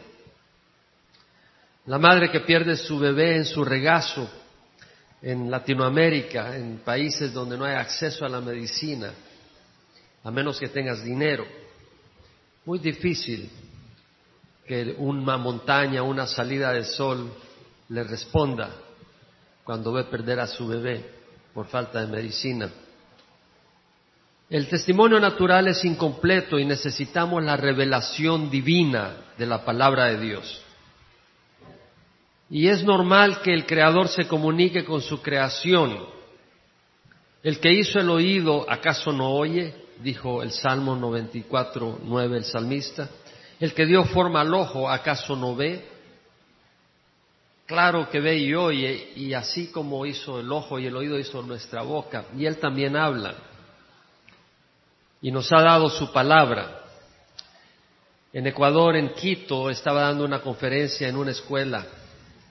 La 1.85 1.97
madre 1.97 2.29
que 2.29 2.41
pierde 2.41 2.75
su 2.75 2.99
bebé 2.99 3.37
en 3.37 3.45
su 3.45 3.63
regazo 3.63 4.29
en 5.21 5.49
Latinoamérica, 5.49 6.55
en 6.55 6.79
países 6.79 7.33
donde 7.33 7.57
no 7.57 7.65
hay 7.65 7.75
acceso 7.75 8.25
a 8.25 8.29
la 8.29 8.39
medicina, 8.39 9.13
a 10.23 10.31
menos 10.31 10.59
que 10.59 10.67
tengas 10.67 11.03
dinero. 11.03 11.45
Muy 12.65 12.79
difícil 12.79 13.49
que 14.65 14.95
una 14.97 15.37
montaña, 15.37 16.03
una 16.03 16.27
salida 16.27 16.73
de 16.73 16.83
sol 16.83 17.31
le 17.89 18.03
responda 18.03 18.69
cuando 19.63 19.93
ve 19.93 20.03
perder 20.03 20.39
a 20.39 20.47
su 20.47 20.67
bebé 20.67 21.03
por 21.53 21.67
falta 21.67 22.01
de 22.01 22.07
medicina. 22.07 22.69
El 24.49 24.69
testimonio 24.69 25.19
natural 25.19 25.67
es 25.67 25.83
incompleto 25.83 26.57
y 26.57 26.63
necesitamos 26.63 27.43
la 27.43 27.57
revelación 27.57 28.49
divina 28.49 29.17
de 29.37 29.45
la 29.45 29.65
palabra 29.65 30.05
de 30.05 30.19
Dios. 30.19 30.61
Y 32.49 32.69
es 32.69 32.81
normal 32.81 33.41
que 33.41 33.53
el 33.53 33.65
Creador 33.65 34.07
se 34.07 34.25
comunique 34.25 34.85
con 34.85 35.01
su 35.01 35.21
creación. 35.21 35.97
El 37.43 37.59
que 37.59 37.73
hizo 37.73 37.99
el 37.99 38.09
oído, 38.09 38.65
¿acaso 38.69 39.11
no 39.11 39.31
oye? 39.31 39.73
Dijo 40.01 40.41
el 40.41 40.51
Salmo 40.51 40.95
94, 40.95 41.99
9 42.05 42.37
el 42.37 42.45
salmista. 42.45 43.09
El 43.59 43.73
que 43.73 43.85
dio 43.85 44.05
forma 44.05 44.41
al 44.41 44.53
ojo, 44.53 44.89
¿acaso 44.89 45.35
no 45.35 45.57
ve? 45.57 45.83
Claro 47.65 48.09
que 48.09 48.21
ve 48.21 48.37
y 48.37 48.53
oye, 48.55 49.11
y 49.17 49.33
así 49.33 49.67
como 49.67 50.05
hizo 50.05 50.39
el 50.39 50.49
ojo 50.53 50.79
y 50.79 50.85
el 50.85 50.95
oído 50.95 51.19
hizo 51.19 51.41
nuestra 51.41 51.81
boca, 51.81 52.27
y 52.37 52.45
Él 52.45 52.59
también 52.59 52.95
habla. 52.95 53.35
Y 55.21 55.31
nos 55.31 55.51
ha 55.51 55.61
dado 55.61 55.89
su 55.89 56.11
palabra. 56.11 56.83
En 58.33 58.45
Ecuador, 58.45 58.95
en 58.95 59.13
Quito, 59.13 59.69
estaba 59.69 60.01
dando 60.01 60.25
una 60.25 60.41
conferencia 60.41 61.07
en 61.07 61.15
una 61.15 61.31
escuela 61.31 61.85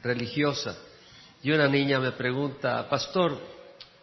religiosa. 0.03 0.77
Y 1.43 1.53
una 1.53 1.69
niña 1.69 2.01
me 2.01 2.13
pregunta, 2.13 2.89
pastor, 2.89 3.39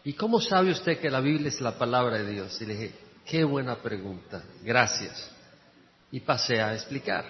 ¿y 0.03 0.13
cómo 0.13 0.39
sabe 0.39 0.71
usted 0.71 0.99
que 0.99 1.09
la 1.09 1.19
Biblia 1.19 1.49
es 1.49 1.59
la 1.59 1.77
palabra 1.77 2.17
de 2.19 2.31
Dios? 2.31 2.61
Y 2.61 2.65
le 2.65 2.73
dije, 2.75 2.95
qué 3.25 3.43
buena 3.43 3.75
pregunta, 3.75 4.43
gracias. 4.63 5.29
Y 6.11 6.19
pasé 6.21 6.61
a 6.61 6.73
explicar. 6.73 7.25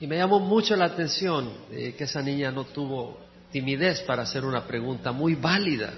Y 0.00 0.06
me 0.06 0.16
llamó 0.16 0.38
mucho 0.38 0.76
la 0.76 0.86
atención 0.86 1.52
eh, 1.70 1.94
que 1.98 2.04
esa 2.04 2.22
niña 2.22 2.52
no 2.52 2.64
tuvo 2.64 3.18
timidez 3.50 4.00
para 4.02 4.22
hacer 4.22 4.44
una 4.44 4.66
pregunta 4.66 5.10
muy 5.12 5.34
válida. 5.34 5.92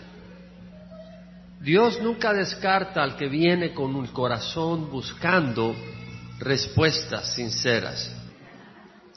Dios 1.60 2.00
nunca 2.00 2.32
descarta 2.32 3.02
al 3.02 3.18
que 3.18 3.28
viene 3.28 3.74
con 3.74 3.94
un 3.94 4.06
corazón 4.06 4.90
buscando 4.90 5.76
respuestas 6.38 7.34
sinceras. 7.34 8.10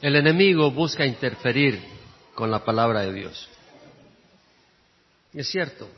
El 0.02 0.14
enemigo 0.16 0.70
busca 0.70 1.06
interferir 1.06 1.82
con 2.34 2.50
la 2.50 2.62
palabra 2.62 3.00
de 3.00 3.14
Dios. 3.14 3.48
Es 5.32 5.48
cierto, 5.48 5.88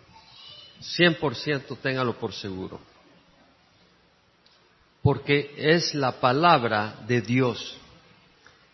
100% 0.81 1.79
téngalo 1.83 2.17
por 2.17 2.33
seguro, 2.33 2.79
porque 5.03 5.53
es 5.57 5.97
la 5.97 6.13
palabra 6.21 6.95
de 7.09 7.23
Dios, 7.23 7.77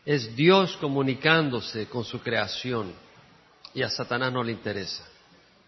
es 0.04 0.36
Dios 0.36 0.76
comunicándose 0.76 1.86
con 1.86 2.04
su 2.04 2.20
creación 2.20 2.92
y 3.72 3.82
a 3.82 3.88
Satanás 3.88 4.30
no 4.30 4.44
le 4.44 4.52
interesa, 4.52 5.08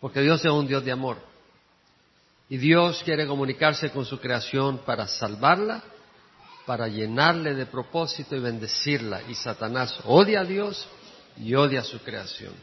porque 0.00 0.20
Dios 0.20 0.44
es 0.44 0.50
un 0.50 0.66
Dios 0.66 0.84
de 0.84 0.92
amor 0.92 1.33
y 2.48 2.56
Dios 2.58 3.02
quiere 3.04 3.26
comunicarse 3.26 3.90
con 3.90 4.04
su 4.04 4.20
creación 4.20 4.78
para 4.78 5.06
salvarla, 5.06 5.82
para 6.66 6.88
llenarle 6.88 7.54
de 7.54 7.66
propósito 7.66 8.36
y 8.36 8.40
bendecirla 8.40 9.22
y 9.28 9.34
Satanás 9.34 9.98
odia 10.04 10.40
a 10.40 10.44
Dios 10.44 10.86
y 11.36 11.54
odia 11.54 11.82
su 11.82 11.98
creación. 12.00 12.54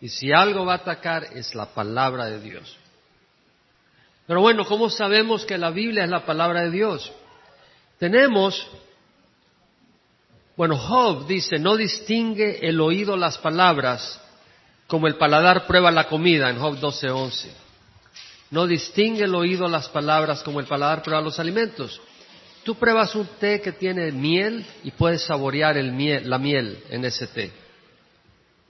Y 0.00 0.08
si 0.08 0.32
algo 0.32 0.64
va 0.64 0.74
a 0.74 0.76
atacar 0.76 1.24
es 1.34 1.54
la 1.54 1.66
palabra 1.66 2.26
de 2.26 2.40
Dios. 2.40 2.76
Pero 4.26 4.40
bueno, 4.40 4.64
¿cómo 4.64 4.88
sabemos 4.88 5.44
que 5.44 5.58
la 5.58 5.70
Biblia 5.70 6.04
es 6.04 6.10
la 6.10 6.24
palabra 6.24 6.62
de 6.62 6.70
Dios? 6.70 7.12
Tenemos, 7.98 8.66
bueno, 10.56 10.76
Job 10.78 11.26
dice, 11.26 11.58
no 11.58 11.76
distingue 11.76 12.66
el 12.66 12.80
oído 12.80 13.16
las 13.16 13.36
palabras 13.38 14.20
como 14.86 15.06
el 15.06 15.16
paladar 15.16 15.66
prueba 15.66 15.90
la 15.90 16.08
comida 16.08 16.48
en 16.48 16.58
Job 16.58 16.78
12:11. 16.78 17.50
No 18.50 18.66
distingue 18.66 19.24
el 19.24 19.34
oído 19.34 19.68
las 19.68 19.88
palabras 19.88 20.42
como 20.42 20.60
el 20.60 20.66
paladar 20.66 21.02
prueba 21.02 21.20
los 21.20 21.38
alimentos. 21.38 22.00
Tú 22.64 22.74
pruebas 22.74 23.14
un 23.14 23.26
té 23.38 23.60
que 23.60 23.72
tiene 23.72 24.10
miel 24.12 24.66
y 24.82 24.90
puedes 24.90 25.22
saborear 25.22 25.76
el 25.78 25.92
miel, 25.92 26.28
la 26.28 26.38
miel 26.38 26.82
en 26.90 27.04
ese 27.04 27.26
té. 27.26 27.52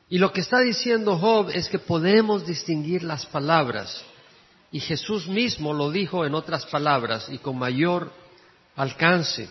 Y 0.08 0.18
lo 0.18 0.32
que 0.32 0.40
está 0.42 0.60
diciendo 0.60 1.16
Job 1.16 1.50
es 1.50 1.68
que 1.68 1.78
podemos 1.78 2.46
distinguir 2.46 3.02
las 3.02 3.26
palabras. 3.26 4.04
Y 4.72 4.80
Jesús 4.80 5.26
mismo 5.26 5.72
lo 5.72 5.90
dijo 5.90 6.24
en 6.26 6.34
otras 6.34 6.66
palabras 6.66 7.28
y 7.30 7.38
con 7.38 7.58
mayor 7.58 8.12
alcance. 8.76 9.48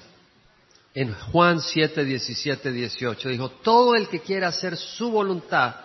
En 0.94 1.14
Juan 1.14 1.60
7, 1.60 2.04
17, 2.04 2.72
18 2.72 3.30
dijo, 3.30 3.50
todo 3.50 3.96
el 3.96 4.08
que 4.08 4.22
quiera 4.22 4.48
hacer 4.50 4.76
su 4.78 5.12
voluntad 5.12 5.76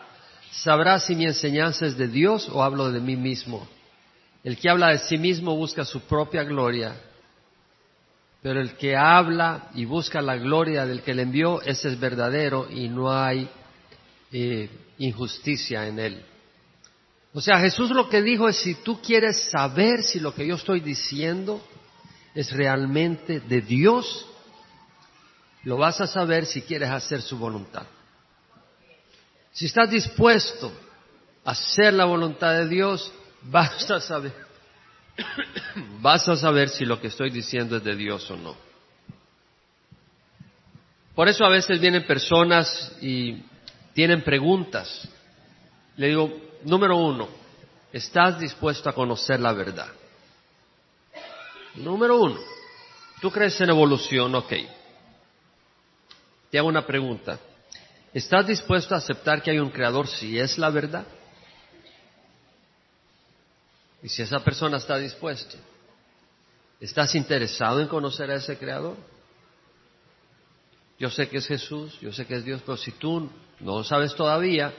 sabrá 0.51 0.99
si 0.99 1.15
mi 1.15 1.25
enseñanza 1.25 1.87
es 1.87 1.97
de 1.97 2.09
Dios 2.09 2.49
o 2.51 2.63
hablo 2.63 2.91
de 2.91 3.01
mí 3.01 3.17
mismo. 3.17 3.69
El 4.45 4.59
que 4.59 4.69
habla 4.69 4.91
de 4.91 4.99
sí 4.99 5.17
mismo 5.17 5.57
busca 5.57 5.85
su 5.87 6.03
propia 6.03 6.45
gloria, 6.45 6.95
pero 8.43 8.61
el 8.61 8.77
que 8.77 8.95
habla 8.95 9.71
y 9.75 9.87
busca 9.87 10.21
la 10.21 10.37
gloria 10.37 10.85
del 10.85 11.03
que 11.03 11.15
le 11.15 11.23
envió, 11.23 11.63
ese 11.63 11.89
es 11.89 11.99
verdadero 11.99 12.69
y 12.71 12.89
no 12.89 13.11
hay 13.11 13.49
eh, 14.31 14.69
injusticia 14.99 15.89
en 15.89 15.99
él. 15.99 16.23
O 17.33 17.41
sea, 17.41 17.59
Jesús 17.59 17.91
lo 17.91 18.11
que 18.11 18.21
dijo 18.21 18.47
es, 18.47 18.59
si 18.59 18.75
tú 18.75 19.01
quieres 19.01 19.49
saber 19.51 20.03
si 20.03 20.21
lo 20.21 20.35
que 20.35 20.47
yo 20.47 20.57
estoy 20.57 20.81
diciendo 20.81 21.67
es 22.35 22.53
realmente 22.53 23.41
de 23.41 23.63
Dios, 23.63 24.27
lo 25.63 25.79
vas 25.79 26.03
a 26.03 26.07
saber 26.07 26.45
si 26.45 26.61
quieres 26.61 26.91
hacer 26.91 27.23
su 27.23 27.39
voluntad. 27.39 27.87
Si 29.53 29.65
estás 29.65 29.91
dispuesto 29.91 30.71
a 31.45 31.53
hacer 31.53 31.95
la 31.95 32.05
voluntad 32.05 32.53
de 32.53 32.69
Dios, 32.69 33.11
vas 33.45 33.91
a 33.91 34.01
saber, 34.01 34.33
vas 36.01 36.25
saber 36.25 36.69
si 36.69 36.85
lo 36.85 37.01
que 37.01 37.09
estoy 37.09 37.31
diciendo 37.31 37.77
es 37.77 37.85
de 37.85 37.95
Dios 37.95 38.31
o 38.31 38.37
no. 38.37 38.57
Por 41.15 41.29
eso 41.29 41.45
a 41.45 41.49
veces 41.49 41.81
vienen 41.81 42.07
personas 42.07 42.93
y 43.01 43.43
tienen 43.93 44.23
preguntas, 44.25 45.09
le 45.97 46.09
digo, 46.09 46.41
número 46.65 46.97
uno, 46.97 47.29
¿estás 47.93 48.41
dispuesto 48.41 48.91
a 48.91 48.95
conocer 48.95 49.39
la 49.39 49.53
verdad? 49.53 49.89
Número 51.77 52.19
uno, 52.19 52.41
¿tú 53.21 53.31
crees 53.31 53.61
en 53.61 53.71
evolución? 53.71 54.35
Ok. 54.35 54.53
Te 56.51 56.59
hago 56.59 56.69
una 56.69 56.87
pregunta. 56.87 57.39
¿Estás 58.13 58.47
dispuesto 58.47 58.95
a 58.95 58.99
aceptar 58.99 59.43
que 59.43 59.51
hay 59.51 59.59
un 59.59 59.71
creador 59.71 60.07
si 60.09 60.39
es 60.39 60.57
la 60.59 60.71
verdad? 60.71 61.05
Y 64.05 64.11
si 64.11 64.21
esa 64.21 64.39
persona 64.41 64.77
está 64.77 64.99
dispuesta, 64.99 65.57
¿estás 66.79 67.15
interesado 67.15 67.81
en 67.81 67.89
conocer 67.89 68.31
a 68.31 68.35
ese 68.35 68.59
creador? 68.59 68.99
Yo 70.99 71.09
sé 71.09 71.27
que 71.27 71.39
es 71.39 71.47
Jesús, 71.47 71.99
yo 72.03 72.13
sé 72.13 72.27
que 72.27 72.35
es 72.35 72.45
Dios, 72.45 72.61
pero 72.67 72.77
si 72.77 72.93
tú 72.93 73.31
no 73.61 73.79
lo 73.79 73.83
sabes 73.83 74.15
todavía, 74.15 74.75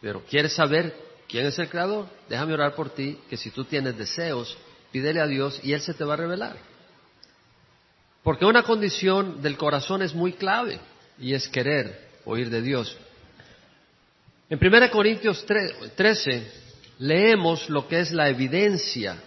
pero 0.00 0.24
quieres 0.24 0.54
saber 0.54 0.96
quién 1.28 1.44
es 1.44 1.58
el 1.58 1.68
Creador, 1.68 2.08
déjame 2.30 2.54
orar 2.54 2.74
por 2.74 2.88
ti, 2.88 3.18
que 3.28 3.36
si 3.36 3.50
tú 3.50 3.64
tienes 3.64 3.98
deseos, 3.98 4.56
pídele 4.92 5.20
a 5.20 5.26
Dios 5.26 5.60
y 5.62 5.74
Él 5.74 5.82
se 5.82 5.92
te 5.92 6.04
va 6.04 6.14
a 6.14 6.16
revelar. 6.16 6.56
Porque 8.22 8.46
una 8.46 8.62
condición 8.62 9.42
del 9.42 9.58
corazón 9.58 10.00
es 10.00 10.14
muy 10.14 10.32
clave 10.32 10.80
y 11.18 11.34
es 11.34 11.48
querer 11.48 12.08
oír 12.24 12.48
de 12.48 12.62
Dios. 12.62 12.96
En 14.48 14.58
1 14.58 14.90
Corintios 14.90 15.44
13 15.44 16.67
leemos 16.98 17.68
lo 17.70 17.88
que 17.88 18.00
es 18.00 18.12
la 18.12 18.28
evidencia 18.28 19.22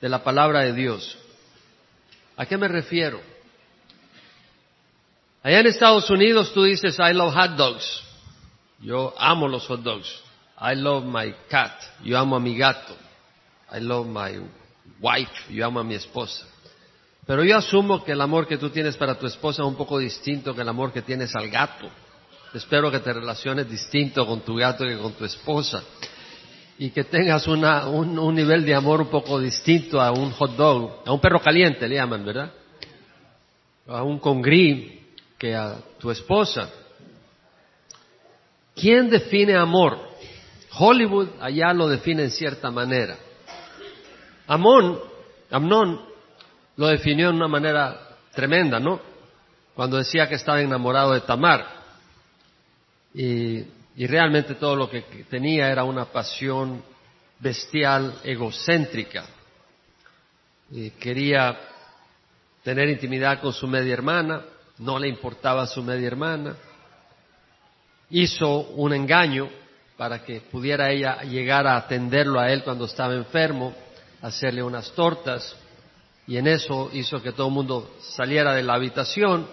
de 0.00 0.08
la 0.08 0.22
palabra 0.22 0.60
de 0.60 0.72
Dios. 0.72 1.16
¿A 2.36 2.46
qué 2.46 2.56
me 2.58 2.68
refiero? 2.68 3.20
Allá 5.42 5.60
en 5.60 5.66
Estados 5.66 6.08
Unidos 6.10 6.52
tú 6.52 6.64
dices, 6.64 6.98
I 6.98 7.12
love 7.12 7.34
hot 7.34 7.56
dogs. 7.56 8.02
Yo 8.80 9.14
amo 9.18 9.48
los 9.48 9.66
hot 9.66 9.82
dogs. 9.82 10.08
I 10.60 10.74
love 10.74 11.04
my 11.04 11.34
cat. 11.48 11.72
Yo 12.02 12.18
amo 12.18 12.36
a 12.36 12.40
mi 12.40 12.56
gato. 12.56 12.94
I 13.72 13.80
love 13.80 14.06
my 14.06 14.40
wife. 15.00 15.32
Yo 15.50 15.66
amo 15.66 15.80
a 15.80 15.84
mi 15.84 15.94
esposa. 15.94 16.46
Pero 17.26 17.44
yo 17.44 17.56
asumo 17.56 18.04
que 18.04 18.12
el 18.12 18.20
amor 18.20 18.46
que 18.46 18.58
tú 18.58 18.70
tienes 18.70 18.96
para 18.96 19.18
tu 19.18 19.26
esposa 19.26 19.62
es 19.62 19.68
un 19.68 19.76
poco 19.76 19.98
distinto 19.98 20.54
que 20.54 20.60
el 20.60 20.68
amor 20.68 20.92
que 20.92 21.02
tienes 21.02 21.34
al 21.34 21.48
gato. 21.48 21.88
Espero 22.52 22.90
que 22.90 23.00
te 23.00 23.12
relaciones 23.12 23.68
distinto 23.68 24.26
con 24.26 24.40
tu 24.40 24.56
gato 24.56 24.84
que 24.84 24.96
con 24.98 25.12
tu 25.14 25.24
esposa. 25.24 25.82
Y 26.78 26.90
que 26.90 27.04
tengas 27.04 27.46
una, 27.46 27.86
un, 27.86 28.18
un 28.18 28.34
nivel 28.34 28.64
de 28.64 28.74
amor 28.74 29.02
un 29.02 29.08
poco 29.08 29.38
distinto 29.38 30.00
a 30.00 30.10
un 30.10 30.32
hot 30.32 30.56
dog, 30.56 31.02
a 31.06 31.12
un 31.12 31.20
perro 31.20 31.40
caliente 31.40 31.88
le 31.88 31.94
llaman, 31.96 32.24
¿verdad? 32.24 32.52
A 33.86 34.02
un 34.02 34.18
congrí 34.18 35.02
que 35.38 35.54
a 35.54 35.76
tu 35.98 36.10
esposa. 36.10 36.70
¿Quién 38.74 39.08
define 39.08 39.54
amor? 39.54 39.98
Hollywood 40.76 41.28
allá 41.40 41.72
lo 41.72 41.88
define 41.88 42.24
en 42.24 42.30
cierta 42.30 42.70
manera. 42.70 43.16
Amón, 44.46 44.98
Amnón 45.50 46.00
lo 46.76 46.88
definió 46.88 47.30
en 47.30 47.36
una 47.36 47.48
manera 47.48 48.16
tremenda, 48.34 48.80
¿no? 48.80 49.00
Cuando 49.74 49.98
decía 49.98 50.28
que 50.28 50.34
estaba 50.34 50.60
enamorado 50.60 51.12
de 51.12 51.20
Tamar. 51.20 51.66
Y, 53.14 53.64
y 53.96 54.06
realmente 54.06 54.54
todo 54.54 54.74
lo 54.74 54.90
que 54.90 55.02
tenía 55.30 55.70
era 55.70 55.84
una 55.84 56.06
pasión 56.06 56.82
bestial, 57.38 58.14
egocéntrica. 58.24 59.24
Y 60.70 60.90
quería 60.90 61.58
tener 62.62 62.88
intimidad 62.88 63.40
con 63.40 63.52
su 63.52 63.68
media 63.68 63.92
hermana, 63.92 64.42
no 64.78 64.98
le 64.98 65.08
importaba 65.08 65.66
su 65.66 65.82
media 65.82 66.08
hermana. 66.08 66.56
Hizo 68.10 68.60
un 68.70 68.92
engaño 68.92 69.48
para 69.96 70.24
que 70.24 70.40
pudiera 70.40 70.90
ella 70.90 71.22
llegar 71.22 71.66
a 71.66 71.76
atenderlo 71.76 72.40
a 72.40 72.50
él 72.50 72.64
cuando 72.64 72.86
estaba 72.86 73.14
enfermo, 73.14 73.74
hacerle 74.22 74.62
unas 74.62 74.90
tortas, 74.92 75.56
y 76.26 76.36
en 76.36 76.48
eso 76.48 76.90
hizo 76.92 77.22
que 77.22 77.32
todo 77.32 77.48
el 77.48 77.52
mundo 77.52 77.94
saliera 78.00 78.54
de 78.54 78.62
la 78.62 78.74
habitación 78.74 79.46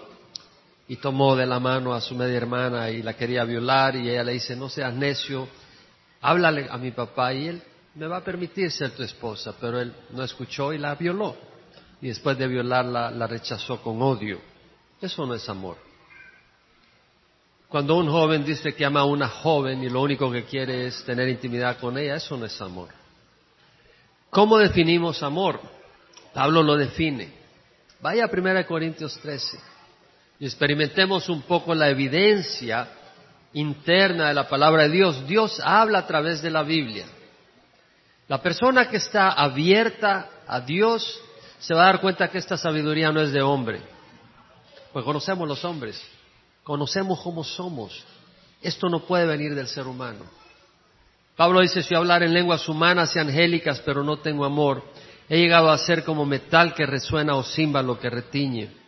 y 0.92 0.96
tomó 0.96 1.34
de 1.34 1.46
la 1.46 1.58
mano 1.58 1.94
a 1.94 2.02
su 2.02 2.14
media 2.14 2.36
hermana 2.36 2.90
y 2.90 3.02
la 3.02 3.14
quería 3.14 3.44
violar 3.44 3.96
y 3.96 4.10
ella 4.10 4.22
le 4.22 4.32
dice, 4.32 4.54
no 4.54 4.68
seas 4.68 4.92
necio, 4.92 5.48
háblale 6.20 6.66
a 6.70 6.76
mi 6.76 6.90
papá 6.90 7.32
y 7.32 7.48
él 7.48 7.62
me 7.94 8.06
va 8.06 8.18
a 8.18 8.20
permitir 8.22 8.70
ser 8.70 8.90
tu 8.90 9.02
esposa, 9.02 9.54
pero 9.58 9.80
él 9.80 9.90
no 10.10 10.22
escuchó 10.22 10.70
y 10.70 10.76
la 10.76 10.94
violó. 10.94 11.34
Y 12.02 12.08
después 12.08 12.36
de 12.36 12.46
violarla 12.46 13.10
la 13.10 13.26
rechazó 13.26 13.80
con 13.80 14.02
odio. 14.02 14.38
Eso 15.00 15.24
no 15.24 15.32
es 15.32 15.48
amor. 15.48 15.78
Cuando 17.68 17.96
un 17.96 18.10
joven 18.10 18.44
dice 18.44 18.74
que 18.74 18.84
ama 18.84 19.00
a 19.00 19.04
una 19.04 19.30
joven 19.30 19.82
y 19.82 19.88
lo 19.88 20.02
único 20.02 20.30
que 20.30 20.44
quiere 20.44 20.88
es 20.88 21.02
tener 21.04 21.26
intimidad 21.26 21.78
con 21.78 21.96
ella, 21.96 22.16
eso 22.16 22.36
no 22.36 22.44
es 22.44 22.60
amor. 22.60 22.90
¿Cómo 24.28 24.58
definimos 24.58 25.22
amor? 25.22 25.58
Pablo 26.34 26.62
lo 26.62 26.76
define. 26.76 27.32
Vaya 28.02 28.26
a 28.26 28.30
1 28.30 28.66
Corintios 28.66 29.18
13 29.20 29.71
experimentemos 30.46 31.28
un 31.28 31.42
poco 31.42 31.74
la 31.74 31.88
evidencia 31.88 32.88
interna 33.52 34.28
de 34.28 34.34
la 34.34 34.48
palabra 34.48 34.84
de 34.84 34.90
Dios. 34.90 35.26
Dios 35.26 35.60
habla 35.62 36.00
a 36.00 36.06
través 36.06 36.42
de 36.42 36.50
la 36.50 36.62
Biblia. 36.62 37.06
La 38.28 38.42
persona 38.42 38.88
que 38.88 38.96
está 38.96 39.30
abierta 39.30 40.30
a 40.46 40.60
Dios 40.60 41.20
se 41.58 41.74
va 41.74 41.82
a 41.82 41.86
dar 41.86 42.00
cuenta 42.00 42.28
que 42.28 42.38
esta 42.38 42.56
sabiduría 42.56 43.12
no 43.12 43.20
es 43.20 43.32
de 43.32 43.42
hombre. 43.42 43.82
Pues 44.92 45.04
conocemos 45.04 45.46
los 45.46 45.64
hombres, 45.64 46.02
conocemos 46.64 47.20
cómo 47.20 47.44
somos. 47.44 48.04
Esto 48.60 48.88
no 48.88 49.00
puede 49.00 49.26
venir 49.26 49.54
del 49.54 49.68
ser 49.68 49.86
humano. 49.86 50.24
Pablo 51.36 51.60
dice, 51.60 51.82
si 51.82 51.94
hablar 51.94 52.22
en 52.22 52.34
lenguas 52.34 52.68
humanas 52.68 53.14
y 53.14 53.18
angélicas, 53.18 53.80
pero 53.84 54.02
no 54.02 54.18
tengo 54.18 54.44
amor, 54.44 54.82
he 55.28 55.38
llegado 55.38 55.70
a 55.70 55.78
ser 55.78 56.04
como 56.04 56.26
metal 56.26 56.74
que 56.74 56.84
resuena 56.84 57.36
o 57.36 57.42
címbalo 57.42 57.98
que 57.98 58.10
retiñe. 58.10 58.81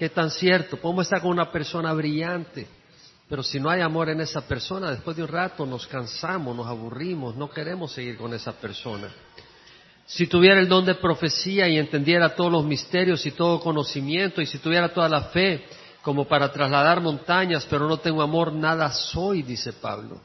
¿Qué 0.00 0.08
tan 0.08 0.30
cierto? 0.30 0.78
Podemos 0.78 1.02
estar 1.04 1.20
con 1.20 1.30
una 1.30 1.52
persona 1.52 1.92
brillante, 1.92 2.66
pero 3.28 3.42
si 3.42 3.60
no 3.60 3.68
hay 3.68 3.82
amor 3.82 4.08
en 4.08 4.22
esa 4.22 4.40
persona, 4.40 4.90
después 4.90 5.14
de 5.14 5.24
un 5.24 5.28
rato 5.28 5.66
nos 5.66 5.86
cansamos, 5.86 6.56
nos 6.56 6.66
aburrimos, 6.66 7.36
no 7.36 7.50
queremos 7.50 7.92
seguir 7.92 8.16
con 8.16 8.32
esa 8.32 8.54
persona. 8.54 9.10
Si 10.06 10.26
tuviera 10.26 10.58
el 10.58 10.68
don 10.68 10.86
de 10.86 10.94
profecía 10.94 11.68
y 11.68 11.76
entendiera 11.76 12.34
todos 12.34 12.50
los 12.50 12.64
misterios 12.64 13.26
y 13.26 13.32
todo 13.32 13.60
conocimiento, 13.60 14.40
y 14.40 14.46
si 14.46 14.56
tuviera 14.56 14.88
toda 14.88 15.06
la 15.06 15.24
fe 15.24 15.66
como 16.00 16.26
para 16.26 16.50
trasladar 16.50 17.02
montañas, 17.02 17.66
pero 17.68 17.86
no 17.86 17.98
tengo 17.98 18.22
amor, 18.22 18.54
nada 18.54 18.90
soy, 18.90 19.42
dice 19.42 19.74
Pablo. 19.74 20.18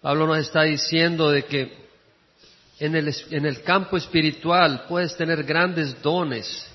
Pablo 0.00 0.26
nos 0.26 0.38
está 0.38 0.62
diciendo 0.62 1.30
de 1.30 1.44
que 1.44 1.76
en 2.78 2.96
el, 2.96 3.14
en 3.32 3.44
el 3.44 3.62
campo 3.62 3.98
espiritual 3.98 4.86
puedes 4.88 5.14
tener 5.14 5.44
grandes 5.44 6.00
dones 6.00 6.70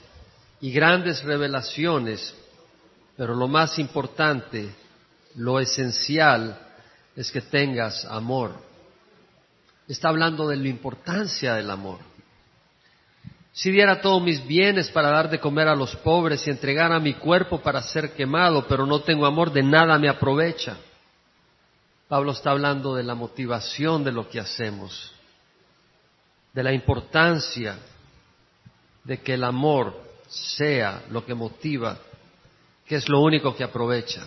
y 0.62 0.72
grandes 0.72 1.24
revelaciones, 1.24 2.34
pero 3.18 3.36
lo 3.36 3.48
más 3.48 3.78
importante, 3.80 4.70
lo 5.36 5.60
esencial, 5.60 6.60
es 7.16 7.32
que 7.32 7.42
tengas 7.42 8.06
amor. 8.06 8.52
Está 9.88 10.10
hablando 10.10 10.48
de 10.48 10.58
la 10.58 10.68
importancia 10.68 11.56
del 11.56 11.70
amor. 11.70 12.00
Si 13.54 13.72
diera 13.72 14.02
todos 14.02 14.22
mis 14.22 14.46
bienes 14.46 14.90
para 14.92 15.10
dar 15.10 15.30
de 15.30 15.40
comer 15.40 15.68
a 15.70 15.76
los 15.76 15.96
pobres 15.98 16.46
y 16.46 16.50
entregara 16.50 17.00
mi 17.00 17.14
cuerpo 17.14 17.62
para 17.62 17.82
ser 17.82 18.14
quemado, 18.14 18.68
pero 18.68 18.86
no 18.86 19.02
tengo 19.02 19.26
amor, 19.26 19.52
de 19.54 19.64
nada 19.64 19.98
me 19.98 20.10
aprovecha. 20.10 20.78
Pablo 22.10 22.34
está 22.34 22.52
hablando 22.52 22.96
de 22.96 23.04
la 23.04 23.16
motivación 23.16 24.04
de 24.04 24.12
lo 24.12 24.28
que 24.28 24.40
hacemos 24.40 25.16
de 26.56 26.64
la 26.64 26.72
importancia 26.72 27.78
de 29.04 29.22
que 29.22 29.34
el 29.34 29.44
amor 29.44 29.94
sea 30.28 31.04
lo 31.10 31.26
que 31.26 31.34
motiva, 31.34 31.98
que 32.86 32.96
es 32.96 33.10
lo 33.10 33.22
único 33.22 33.56
que 33.56 33.64
aprovecha. 33.64 34.26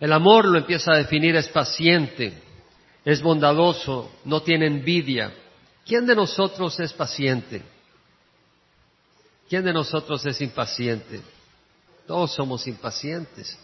El 0.00 0.12
amor 0.12 0.46
lo 0.46 0.58
empieza 0.58 0.92
a 0.92 0.96
definir, 0.96 1.36
es 1.36 1.48
paciente, 1.48 2.42
es 3.04 3.22
bondadoso, 3.22 4.10
no 4.24 4.42
tiene 4.42 4.66
envidia. 4.66 5.32
¿Quién 5.84 6.06
de 6.06 6.14
nosotros 6.14 6.78
es 6.80 6.92
paciente? 6.92 7.62
¿Quién 9.48 9.64
de 9.64 9.72
nosotros 9.72 10.24
es 10.26 10.40
impaciente? 10.40 11.20
Todos 12.06 12.32
somos 12.32 12.66
impacientes. 12.66 13.58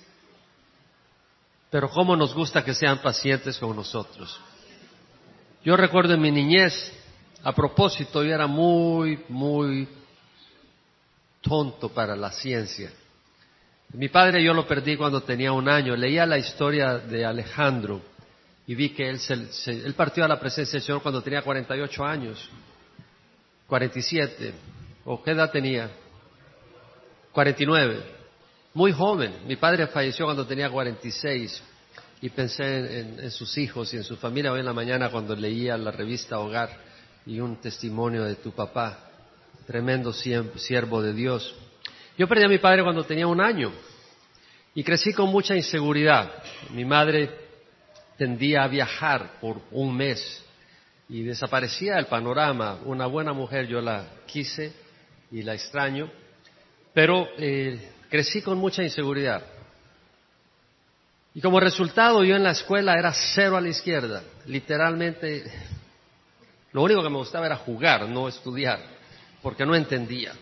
Pero 1.70 1.90
¿cómo 1.90 2.16
nos 2.16 2.34
gusta 2.34 2.64
que 2.64 2.74
sean 2.74 2.98
pacientes 2.98 3.58
con 3.58 3.74
nosotros? 3.74 4.38
Yo 5.64 5.76
recuerdo 5.76 6.14
en 6.14 6.20
mi 6.20 6.30
niñez, 6.30 6.92
a 7.42 7.52
propósito, 7.52 8.22
yo 8.22 8.34
era 8.34 8.46
muy, 8.46 9.24
muy 9.28 9.88
tonto 11.40 11.88
para 11.90 12.16
la 12.16 12.30
ciencia. 12.30 12.90
Mi 13.92 14.08
padre 14.08 14.42
yo 14.42 14.52
lo 14.52 14.66
perdí 14.66 14.96
cuando 14.96 15.22
tenía 15.22 15.52
un 15.52 15.68
año. 15.68 15.96
Leía 15.96 16.26
la 16.26 16.38
historia 16.38 16.98
de 16.98 17.24
Alejandro 17.24 18.02
y 18.66 18.74
vi 18.74 18.90
que 18.90 19.08
él, 19.08 19.18
se, 19.18 19.72
él 19.72 19.94
partió 19.94 20.24
a 20.24 20.28
la 20.28 20.38
presencia 20.38 20.74
del 20.74 20.82
Señor 20.82 21.02
cuando 21.02 21.22
tenía 21.22 21.40
48 21.40 22.04
años, 22.04 22.50
47, 23.66 24.52
o 25.06 25.22
qué 25.22 25.30
edad 25.30 25.50
tenía, 25.50 25.90
49, 27.32 28.02
muy 28.74 28.92
joven. 28.92 29.32
Mi 29.46 29.56
padre 29.56 29.86
falleció 29.86 30.26
cuando 30.26 30.46
tenía 30.46 30.68
46 30.68 31.62
y 32.20 32.28
pensé 32.28 33.00
en, 33.00 33.20
en 33.20 33.30
sus 33.30 33.56
hijos 33.56 33.94
y 33.94 33.96
en 33.96 34.04
su 34.04 34.18
familia. 34.18 34.52
Hoy 34.52 34.60
en 34.60 34.66
la 34.66 34.74
mañana 34.74 35.10
cuando 35.10 35.34
leía 35.34 35.78
la 35.78 35.90
revista 35.90 36.38
Hogar 36.38 36.68
y 37.24 37.40
un 37.40 37.56
testimonio 37.56 38.24
de 38.24 38.34
tu 38.34 38.52
papá, 38.52 39.07
tremendo 39.68 40.14
siervo 40.14 41.02
de 41.02 41.12
Dios. 41.12 41.54
Yo 42.16 42.26
perdí 42.26 42.44
a 42.44 42.48
mi 42.48 42.56
padre 42.56 42.82
cuando 42.82 43.04
tenía 43.04 43.26
un 43.26 43.38
año 43.38 43.70
y 44.74 44.82
crecí 44.82 45.12
con 45.12 45.28
mucha 45.28 45.54
inseguridad. 45.54 46.32
Mi 46.70 46.86
madre 46.86 47.30
tendía 48.16 48.64
a 48.64 48.68
viajar 48.68 49.38
por 49.42 49.60
un 49.70 49.94
mes 49.94 50.42
y 51.06 51.22
desaparecía 51.22 51.98
el 51.98 52.06
panorama. 52.06 52.78
Una 52.86 53.04
buena 53.04 53.34
mujer 53.34 53.66
yo 53.66 53.82
la 53.82 54.06
quise 54.24 54.72
y 55.30 55.42
la 55.42 55.52
extraño, 55.52 56.10
pero 56.94 57.28
eh, 57.36 57.90
crecí 58.08 58.40
con 58.40 58.56
mucha 58.56 58.82
inseguridad. 58.82 59.42
Y 61.34 61.42
como 61.42 61.60
resultado 61.60 62.24
yo 62.24 62.36
en 62.36 62.42
la 62.42 62.52
escuela 62.52 62.94
era 62.94 63.12
cero 63.34 63.58
a 63.58 63.60
la 63.60 63.68
izquierda, 63.68 64.22
literalmente 64.46 65.44
lo 66.72 66.82
único 66.82 67.02
que 67.02 67.10
me 67.10 67.18
gustaba 67.18 67.44
era 67.44 67.56
jugar, 67.56 68.08
no 68.08 68.28
estudiar, 68.28 68.97
porque 69.48 69.64
no 69.64 69.74
entendía. 69.74 70.34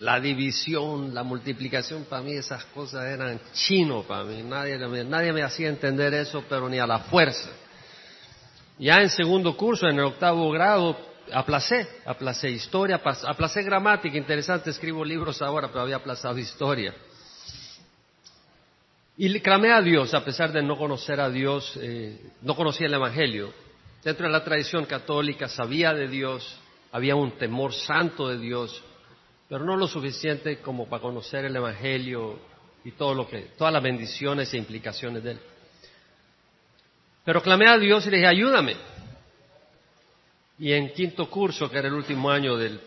La 0.00 0.20
división, 0.20 1.14
la 1.14 1.22
multiplicación, 1.22 2.04
para 2.04 2.20
mí 2.20 2.32
esas 2.32 2.62
cosas 2.66 3.06
eran 3.06 3.40
chino 3.54 4.02
para 4.02 4.24
mí. 4.24 4.42
Nadie, 4.42 5.32
me 5.32 5.42
hacía 5.42 5.70
entender 5.70 6.12
eso, 6.12 6.44
pero 6.46 6.68
ni 6.68 6.78
a 6.78 6.86
la 6.86 6.98
fuerza. 6.98 7.48
Ya 8.78 9.00
en 9.00 9.08
segundo 9.08 9.56
curso, 9.56 9.88
en 9.88 9.98
el 9.98 10.04
octavo 10.04 10.50
grado, 10.50 10.94
aplacé, 11.32 11.88
aplacé 12.04 12.50
historia, 12.50 13.00
aplacé 13.02 13.62
gramática, 13.62 14.18
interesante, 14.18 14.68
escribo 14.68 15.02
libros 15.06 15.40
ahora, 15.40 15.68
pero 15.68 15.80
había 15.80 15.96
aplazado 15.96 16.36
historia. 16.36 16.94
Y 19.16 19.30
le 19.30 19.40
clamé 19.40 19.72
a 19.72 19.80
Dios, 19.80 20.12
a 20.12 20.22
pesar 20.22 20.52
de 20.52 20.62
no 20.62 20.76
conocer 20.76 21.18
a 21.18 21.30
Dios, 21.30 21.78
eh, 21.80 22.20
no 22.42 22.54
conocía 22.56 22.88
el 22.88 22.94
Evangelio. 22.94 23.54
Dentro 24.04 24.26
de 24.26 24.32
la 24.32 24.44
tradición 24.44 24.84
católica 24.84 25.48
sabía 25.48 25.94
de 25.94 26.08
Dios, 26.08 26.58
había 26.92 27.16
un 27.16 27.32
temor 27.32 27.72
santo 27.72 28.28
de 28.28 28.38
Dios, 28.38 28.82
pero 29.48 29.64
no 29.64 29.76
lo 29.76 29.88
suficiente 29.88 30.58
como 30.58 30.88
para 30.88 31.02
conocer 31.02 31.46
el 31.46 31.56
Evangelio 31.56 32.38
y 32.84 32.92
todo 32.92 33.14
lo 33.14 33.26
que, 33.26 33.52
todas 33.56 33.72
las 33.72 33.82
bendiciones 33.82 34.52
e 34.52 34.58
implicaciones 34.58 35.24
de 35.24 35.32
él. 35.32 35.40
Pero 37.24 37.42
clamé 37.42 37.68
a 37.68 37.78
Dios 37.78 38.06
y 38.06 38.10
le 38.10 38.16
dije, 38.18 38.28
ayúdame. 38.28 38.76
Y 40.58 40.72
en 40.72 40.92
quinto 40.92 41.28
curso, 41.30 41.70
que 41.70 41.78
era 41.78 41.88
el 41.88 41.94
último 41.94 42.30
año 42.30 42.56
del, 42.56 42.80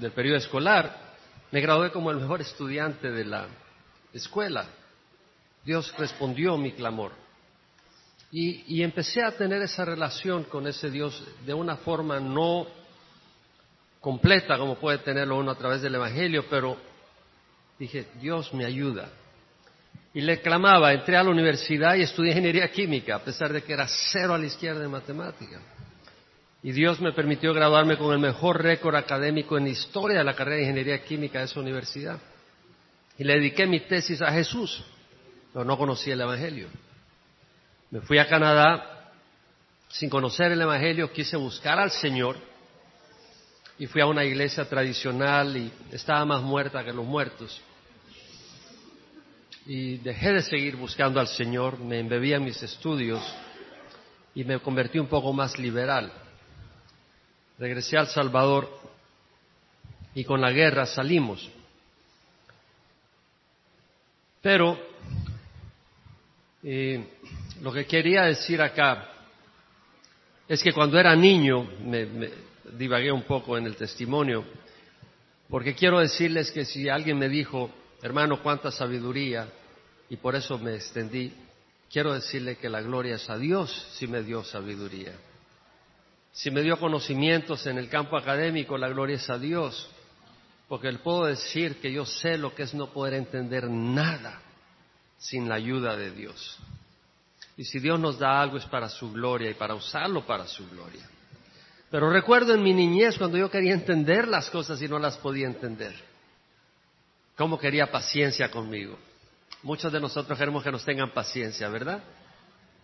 del 0.00 0.12
periodo 0.12 0.38
escolar, 0.38 1.12
me 1.50 1.60
gradué 1.60 1.90
como 1.92 2.10
el 2.10 2.16
mejor 2.16 2.40
estudiante 2.40 3.10
de 3.10 3.24
la 3.24 3.46
escuela. 4.12 4.66
Dios 5.64 5.92
respondió 5.98 6.56
mi 6.56 6.72
clamor. 6.72 7.12
Y, 8.30 8.76
y, 8.78 8.82
empecé 8.82 9.22
a 9.22 9.32
tener 9.32 9.60
esa 9.60 9.84
relación 9.84 10.44
con 10.44 10.66
ese 10.66 10.90
Dios 10.90 11.22
de 11.44 11.52
una 11.52 11.76
forma 11.76 12.18
no 12.18 12.66
completa 14.02 14.58
como 14.58 14.74
puede 14.74 14.98
tenerlo 14.98 15.38
uno 15.38 15.52
a 15.52 15.54
través 15.54 15.80
del 15.80 15.94
Evangelio, 15.94 16.44
pero 16.50 16.76
dije, 17.78 18.08
Dios 18.20 18.52
me 18.52 18.66
ayuda. 18.66 19.08
Y 20.12 20.20
le 20.20 20.40
clamaba, 20.40 20.92
entré 20.92 21.16
a 21.16 21.22
la 21.22 21.30
universidad 21.30 21.94
y 21.94 22.02
estudié 22.02 22.32
ingeniería 22.32 22.70
química, 22.70 23.14
a 23.14 23.24
pesar 23.24 23.52
de 23.52 23.62
que 23.62 23.72
era 23.72 23.86
cero 24.12 24.34
a 24.34 24.38
la 24.38 24.46
izquierda 24.46 24.84
en 24.84 24.90
matemática. 24.90 25.60
Y 26.64 26.72
Dios 26.72 27.00
me 27.00 27.12
permitió 27.12 27.54
graduarme 27.54 27.96
con 27.96 28.12
el 28.12 28.18
mejor 28.18 28.60
récord 28.60 28.96
académico 28.96 29.56
en 29.56 29.68
historia 29.68 30.18
de 30.18 30.24
la 30.24 30.34
carrera 30.34 30.56
de 30.56 30.62
ingeniería 30.62 31.04
química 31.04 31.38
de 31.38 31.44
esa 31.44 31.60
universidad. 31.60 32.18
Y 33.16 33.24
le 33.24 33.34
dediqué 33.34 33.66
mi 33.66 33.80
tesis 33.80 34.20
a 34.20 34.32
Jesús, 34.32 34.84
pero 35.52 35.64
no 35.64 35.78
conocía 35.78 36.14
el 36.14 36.20
Evangelio. 36.20 36.66
Me 37.90 38.00
fui 38.00 38.18
a 38.18 38.28
Canadá 38.28 39.12
sin 39.88 40.10
conocer 40.10 40.50
el 40.50 40.60
Evangelio, 40.60 41.12
quise 41.12 41.36
buscar 41.36 41.78
al 41.78 41.92
Señor 41.92 42.51
y 43.78 43.86
fui 43.86 44.00
a 44.00 44.06
una 44.06 44.24
iglesia 44.24 44.68
tradicional 44.68 45.56
y 45.56 45.72
estaba 45.90 46.24
más 46.24 46.42
muerta 46.42 46.84
que 46.84 46.92
los 46.92 47.06
muertos 47.06 47.60
y 49.66 49.98
dejé 49.98 50.32
de 50.32 50.42
seguir 50.42 50.76
buscando 50.76 51.20
al 51.20 51.28
Señor, 51.28 51.78
me 51.78 52.00
embebía 52.00 52.36
en 52.36 52.44
mis 52.44 52.62
estudios 52.62 53.22
y 54.34 54.44
me 54.44 54.58
convertí 54.58 54.98
un 54.98 55.06
poco 55.06 55.32
más 55.32 55.58
liberal. 55.58 56.12
Regresé 57.58 57.96
al 57.96 58.08
Salvador 58.08 58.68
y 60.14 60.24
con 60.24 60.40
la 60.40 60.50
guerra 60.50 60.86
salimos. 60.86 61.48
Pero 64.40 64.76
eh, 66.64 67.06
lo 67.60 67.72
que 67.72 67.86
quería 67.86 68.22
decir 68.22 68.60
acá 68.60 69.08
es 70.48 70.60
que 70.62 70.72
cuando 70.72 70.98
era 70.98 71.14
niño, 71.14 71.62
me, 71.84 72.04
me 72.06 72.30
divagué 72.76 73.12
un 73.12 73.22
poco 73.22 73.56
en 73.56 73.66
el 73.66 73.76
testimonio, 73.76 74.44
porque 75.48 75.74
quiero 75.74 76.00
decirles 76.00 76.50
que 76.50 76.64
si 76.64 76.88
alguien 76.88 77.18
me 77.18 77.28
dijo, 77.28 77.70
hermano, 78.02 78.42
cuánta 78.42 78.70
sabiduría, 78.70 79.48
y 80.12 80.16
por 80.16 80.36
eso 80.36 80.58
me 80.58 80.74
extendí. 80.74 81.32
Quiero 81.90 82.12
decirle 82.12 82.56
que 82.56 82.68
la 82.68 82.82
gloria 82.82 83.14
es 83.14 83.30
a 83.30 83.38
Dios 83.38 83.88
si 83.92 84.06
me 84.06 84.22
dio 84.22 84.44
sabiduría. 84.44 85.14
Si 86.32 86.50
me 86.50 86.62
dio 86.62 86.78
conocimientos 86.78 87.66
en 87.66 87.78
el 87.78 87.88
campo 87.88 88.18
académico, 88.18 88.76
la 88.76 88.88
gloria 88.88 89.16
es 89.16 89.30
a 89.30 89.38
Dios. 89.38 89.88
Porque 90.68 90.92
le 90.92 90.98
puedo 90.98 91.24
decir 91.24 91.80
que 91.80 91.90
yo 91.90 92.04
sé 92.04 92.36
lo 92.36 92.54
que 92.54 92.64
es 92.64 92.74
no 92.74 92.92
poder 92.92 93.14
entender 93.14 93.70
nada 93.70 94.42
sin 95.16 95.48
la 95.48 95.54
ayuda 95.54 95.96
de 95.96 96.10
Dios. 96.10 96.58
Y 97.56 97.64
si 97.64 97.78
Dios 97.78 97.98
nos 97.98 98.18
da 98.18 98.40
algo 98.40 98.58
es 98.58 98.66
para 98.66 98.90
su 98.90 99.12
gloria 99.12 99.50
y 99.50 99.54
para 99.54 99.74
usarlo 99.74 100.26
para 100.26 100.46
su 100.46 100.68
gloria. 100.68 101.08
Pero 101.92 102.08
recuerdo 102.08 102.54
en 102.54 102.62
mi 102.62 102.72
niñez 102.72 103.18
cuando 103.18 103.36
yo 103.36 103.50
quería 103.50 103.74
entender 103.74 104.26
las 104.26 104.48
cosas 104.48 104.80
y 104.80 104.88
no 104.88 104.98
las 104.98 105.18
podía 105.18 105.46
entender 105.46 105.94
cómo 107.36 107.58
quería 107.58 107.92
paciencia 107.92 108.50
conmigo. 108.50 108.98
Muchos 109.62 109.92
de 109.92 110.00
nosotros 110.00 110.38
queremos 110.38 110.64
que 110.64 110.72
nos 110.72 110.86
tengan 110.86 111.12
paciencia, 111.12 111.68
¿verdad? 111.68 112.02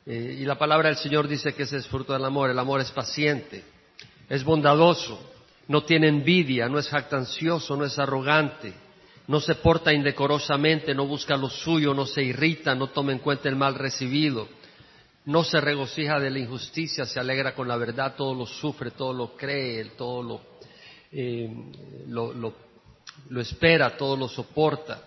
Eh, 0.05 0.37
y 0.40 0.44
la 0.44 0.59
palabra 0.59 0.90
del 0.90 0.99
Señor 0.99 1.27
dice 1.27 1.55
que 1.55 1.62
ese 1.62 1.79
es 1.79 1.87
fruto 1.87 2.12
del 2.12 2.23
amor. 2.23 2.51
El 2.51 2.59
amor 2.59 2.83
es 2.83 2.90
paciente, 2.90 3.64
es 4.29 4.44
bondadoso, 4.44 5.18
no 5.68 5.85
tiene 5.85 6.09
envidia, 6.09 6.68
no 6.68 6.79
es 6.79 6.90
jactancioso, 6.90 7.77
no 7.77 7.87
es 7.87 7.99
arrogante, 7.99 8.75
no 9.27 9.40
se 9.40 9.55
porta 9.55 9.90
indecorosamente, 9.90 10.94
no 10.94 11.07
busca 11.07 11.35
lo 11.35 11.49
suyo, 11.49 11.94
no 11.94 12.05
se 12.05 12.23
irrita, 12.23 12.75
no 12.75 12.88
toma 12.88 13.12
en 13.12 13.21
cuenta 13.21 13.49
el 13.49 13.57
mal 13.57 13.75
recibido, 13.75 14.49
no 15.29 15.45
se 15.45 15.61
regocija 15.61 16.19
de 16.19 16.31
la 16.31 16.38
injusticia, 16.38 17.05
se 17.05 17.21
alegra 17.21 17.55
con 17.55 17.69
la 17.69 17.77
verdad, 17.77 18.14
todo 18.17 18.35
lo 18.35 18.47
sufre, 18.47 18.93
todo 18.93 19.12
lo 19.12 19.37
cree, 19.37 19.85
todo 19.91 20.23
lo, 20.23 20.41
eh, 21.12 21.55
lo 22.07 23.41
espera, 23.41 23.95
todo 23.95 24.17
lo 24.17 24.27
soporta. 24.27 25.03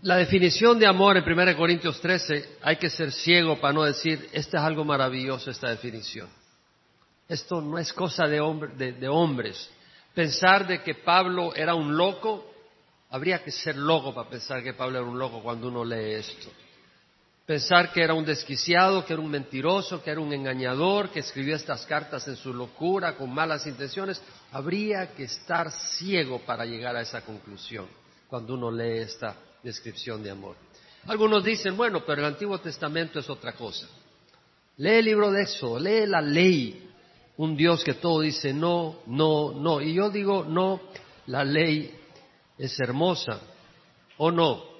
La 0.00 0.16
definición 0.16 0.78
de 0.78 0.86
amor 0.86 1.18
en 1.18 1.30
1 1.30 1.56
Corintios 1.58 2.00
13, 2.00 2.56
hay 2.62 2.76
que 2.76 2.88
ser 2.88 3.12
ciego 3.12 3.60
para 3.60 3.74
no 3.74 3.82
decir, 3.82 4.30
esta 4.32 4.58
es 4.58 4.64
algo 4.64 4.82
maravilloso, 4.82 5.50
esta 5.50 5.68
definición. 5.68 6.30
Esto 7.28 7.60
no 7.60 7.78
es 7.78 7.92
cosa 7.92 8.24
de, 8.26 8.40
hombres. 8.40 9.70
Pensar 10.14 10.66
de 10.66 10.82
que 10.82 10.94
Pablo 10.94 11.54
era 11.54 11.74
un 11.74 11.94
loco, 11.98 12.50
habría 13.10 13.44
que 13.44 13.50
ser 13.50 13.76
loco 13.76 14.14
para 14.14 14.30
pensar 14.30 14.62
que 14.62 14.72
Pablo 14.72 15.00
era 15.00 15.06
un 15.06 15.18
loco 15.18 15.42
cuando 15.42 15.68
uno 15.68 15.84
lee 15.84 16.14
esto. 16.14 16.50
Pensar 17.46 17.92
que 17.92 18.02
era 18.02 18.14
un 18.14 18.24
desquiciado, 18.24 19.04
que 19.04 19.12
era 19.12 19.20
un 19.20 19.30
mentiroso, 19.30 20.02
que 20.02 20.10
era 20.10 20.20
un 20.20 20.32
engañador, 20.32 21.10
que 21.10 21.20
escribió 21.20 21.56
estas 21.56 21.84
cartas 21.84 22.26
en 22.26 22.36
su 22.36 22.54
locura, 22.54 23.16
con 23.16 23.34
malas 23.34 23.66
intenciones, 23.66 24.22
habría 24.50 25.12
que 25.14 25.24
estar 25.24 25.70
ciego 25.70 26.38
para 26.40 26.64
llegar 26.64 26.96
a 26.96 27.02
esa 27.02 27.20
conclusión 27.20 27.86
cuando 28.28 28.54
uno 28.54 28.70
lee 28.70 29.00
esta 29.00 29.36
descripción 29.62 30.22
de 30.22 30.30
amor. 30.30 30.56
Algunos 31.06 31.44
dicen, 31.44 31.76
bueno, 31.76 32.02
pero 32.06 32.22
el 32.22 32.28
Antiguo 32.28 32.58
Testamento 32.60 33.18
es 33.18 33.28
otra 33.28 33.52
cosa. 33.52 33.86
Lee 34.78 34.96
el 34.96 35.04
libro 35.04 35.30
de 35.30 35.42
Éxodo, 35.42 35.78
lee 35.78 36.06
la 36.06 36.22
ley. 36.22 36.90
Un 37.36 37.56
Dios 37.56 37.84
que 37.84 37.94
todo 37.94 38.20
dice 38.22 38.54
no, 38.54 39.00
no, 39.06 39.52
no. 39.52 39.82
Y 39.82 39.92
yo 39.92 40.08
digo, 40.08 40.44
no, 40.44 40.80
la 41.26 41.44
ley 41.44 41.94
es 42.56 42.80
hermosa. 42.80 43.38
¿O 44.16 44.30
no? 44.30 44.73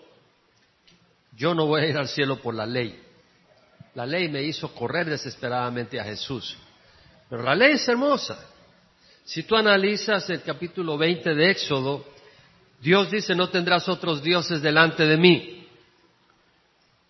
Yo 1.37 1.55
no 1.55 1.67
voy 1.67 1.83
a 1.83 1.87
ir 1.87 1.97
al 1.97 2.09
cielo 2.09 2.41
por 2.41 2.55
la 2.55 2.67
ley. 2.67 3.01
La 3.95 4.07
ley 4.07 4.29
me 4.29 4.43
hizo 4.43 4.73
correr 4.75 5.09
desesperadamente 5.09 6.01
a 6.01 6.05
Jesús. 6.05 6.57
Pero 7.29 7.43
la 7.43 7.55
ley 7.55 7.73
es 7.73 7.89
hermosa. 7.89 8.39
Si 9.25 9.43
tú 9.45 9.57
analizas 9.57 10.29
el 10.31 10.43
capítulo 10.43 10.99
20 10.99 11.35
de 11.35 11.51
Éxodo, 11.51 12.05
Dios 12.81 13.11
dice, 13.11 13.35
no 13.35 13.49
tendrás 13.49 13.89
otros 13.89 14.23
dioses 14.23 14.61
delante 14.61 15.07
de 15.07 15.17
mí. 15.17 15.67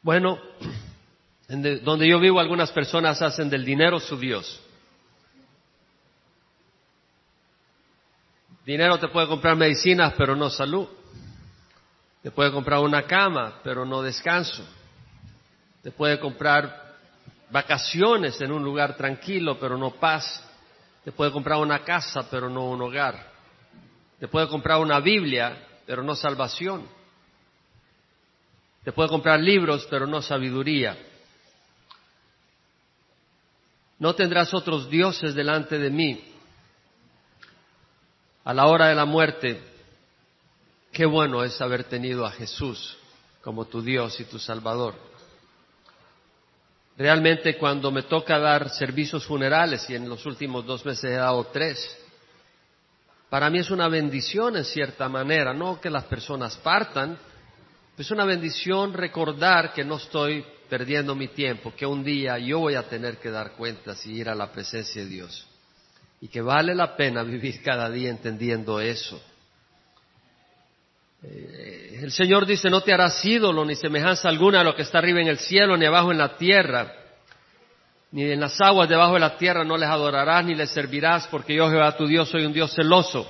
Bueno, 0.02 0.38
donde 1.48 2.08
yo 2.08 2.20
vivo 2.20 2.38
algunas 2.38 2.70
personas 2.70 3.20
hacen 3.22 3.50
del 3.50 3.64
dinero 3.64 3.98
su 3.98 4.16
Dios. 4.16 4.60
Dinero 8.64 8.98
te 8.98 9.08
puede 9.08 9.26
comprar 9.26 9.56
medicinas, 9.56 10.14
pero 10.16 10.37
no 10.37 10.48
salud. 10.48 10.88
Te 12.24 12.30
puede 12.30 12.50
comprar 12.50 12.80
una 12.80 13.02
cama, 13.02 13.60
pero 13.62 13.84
no 13.84 14.00
descanso. 14.00 14.66
Te 15.82 15.90
puede 15.90 16.18
comprar 16.18 16.94
vacaciones 17.50 18.40
en 18.40 18.50
un 18.50 18.64
lugar 18.64 18.96
tranquilo, 18.96 19.58
pero 19.60 19.76
no 19.76 19.90
paz. 19.90 20.42
Te 21.04 21.12
puede 21.12 21.30
comprar 21.30 21.58
una 21.58 21.84
casa, 21.84 22.26
pero 22.30 22.48
no 22.48 22.64
un 22.70 22.80
hogar. 22.80 23.30
Te 24.18 24.26
puede 24.26 24.48
comprar 24.48 24.78
una 24.78 25.00
Biblia, 25.00 25.66
pero 25.84 26.02
no 26.02 26.14
salvación. 26.14 26.88
Te 28.84 28.92
puede 28.92 29.10
comprar 29.10 29.38
libros, 29.38 29.87
pero 29.90 30.06
no 30.06 30.22
sabiduría. 30.22 30.96
No 33.98 34.14
tendrás 34.14 34.54
otros 34.54 34.88
dioses 34.88 35.34
delante 35.34 35.78
de 35.78 35.90
mí. 35.90 36.24
A 38.44 38.54
la 38.54 38.64
hora 38.64 38.88
de 38.88 38.94
la 38.94 39.04
muerte, 39.04 39.73
qué 40.94 41.04
bueno 41.04 41.42
es 41.42 41.61
haber 41.61 41.85
tenido 41.85 42.24
a 42.24 42.30
Jesús 42.30 42.96
como 43.42 43.66
tu 43.66 43.83
Dios 43.83 44.18
y 44.20 44.24
tu 44.24 44.38
Salvador. 44.38 44.94
Realmente 46.96 47.59
cuando 47.59 47.90
me 47.90 48.04
toca 48.04 48.38
dar 48.38 48.70
servicios 48.70 49.26
funerales, 49.26 49.90
y 49.90 49.96
en 49.96 50.09
los 50.09 50.24
últimos 50.24 50.64
dos 50.64 50.87
meses 50.87 51.04
he 51.04 51.16
dado 51.16 51.44
tres, 51.52 52.00
para 53.28 53.50
mí 53.50 53.59
es 53.59 53.70
una 53.70 53.88
bendición 53.88 54.57
en 54.57 54.64
cierta 54.64 55.09
manera, 55.09 55.52
no 55.52 55.80
que 55.80 55.90
las 55.90 56.04
personas 56.04 56.57
partan, 56.59 57.18
es 57.98 58.11
una 58.12 58.24
bendición 58.24 58.92
recordar 58.92 59.72
que 59.72 59.85
no 59.85 59.96
estoy 59.96 60.44
perdiendo 60.68 61.16
mi 61.16 61.28
tiempo, 61.28 61.74
que 61.76 61.85
un 61.85 62.04
día 62.04 62.38
yo 62.38 62.61
voy 62.61 62.76
a 62.76 62.88
tener 62.88 63.18
que 63.18 63.30
dar 63.30 63.52
cuentas 63.52 64.07
y 64.07 64.12
ir 64.12 64.28
a 64.28 64.35
la 64.35 64.50
presencia 64.52 65.02
de 65.02 65.09
Dios. 65.09 65.46
y 66.20 66.28
que 66.28 66.40
vale 66.40 66.74
la 66.74 66.96
pena 66.96 67.22
vivir 67.35 67.61
cada 67.62 67.90
día 67.90 68.09
entendiendo 68.09 68.80
eso. 68.80 69.20
Eh, 71.26 72.00
el 72.02 72.12
Señor 72.12 72.46
dice, 72.46 72.68
no 72.68 72.82
te 72.82 72.92
harás 72.92 73.24
ídolo 73.24 73.64
ni 73.64 73.74
semejanza 73.74 74.28
alguna 74.28 74.60
a 74.60 74.64
lo 74.64 74.74
que 74.74 74.82
está 74.82 74.98
arriba 74.98 75.20
en 75.20 75.28
el 75.28 75.38
cielo, 75.38 75.76
ni 75.76 75.87
abajo 75.87 76.12
en 76.12 76.18
la 76.18 76.37
tierra, 76.37 76.92
ni 78.12 78.30
en 78.30 78.40
las 78.40 78.60
aguas 78.60 78.88
debajo 78.88 79.14
de 79.14 79.20
la 79.20 79.37
tierra 79.37 79.64
no 79.64 79.76
les 79.76 79.88
adorarás 79.88 80.44
ni 80.44 80.54
les 80.54 80.70
servirás, 80.70 81.26
porque 81.28 81.54
yo 81.54 81.70
Jehová 81.70 81.96
tu 81.96 82.06
Dios 82.06 82.28
soy 82.28 82.44
un 82.44 82.52
Dios 82.52 82.74
celoso, 82.74 83.26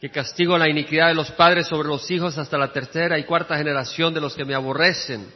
que 0.00 0.10
castigo 0.10 0.58
la 0.58 0.68
iniquidad 0.68 1.08
de 1.08 1.14
los 1.14 1.30
padres 1.32 1.66
sobre 1.66 1.88
los 1.88 2.10
hijos 2.10 2.36
hasta 2.36 2.58
la 2.58 2.70
tercera 2.70 3.18
y 3.18 3.24
cuarta 3.24 3.56
generación 3.56 4.12
de 4.12 4.20
los 4.20 4.34
que 4.34 4.44
me 4.44 4.54
aborrecen. 4.54 5.26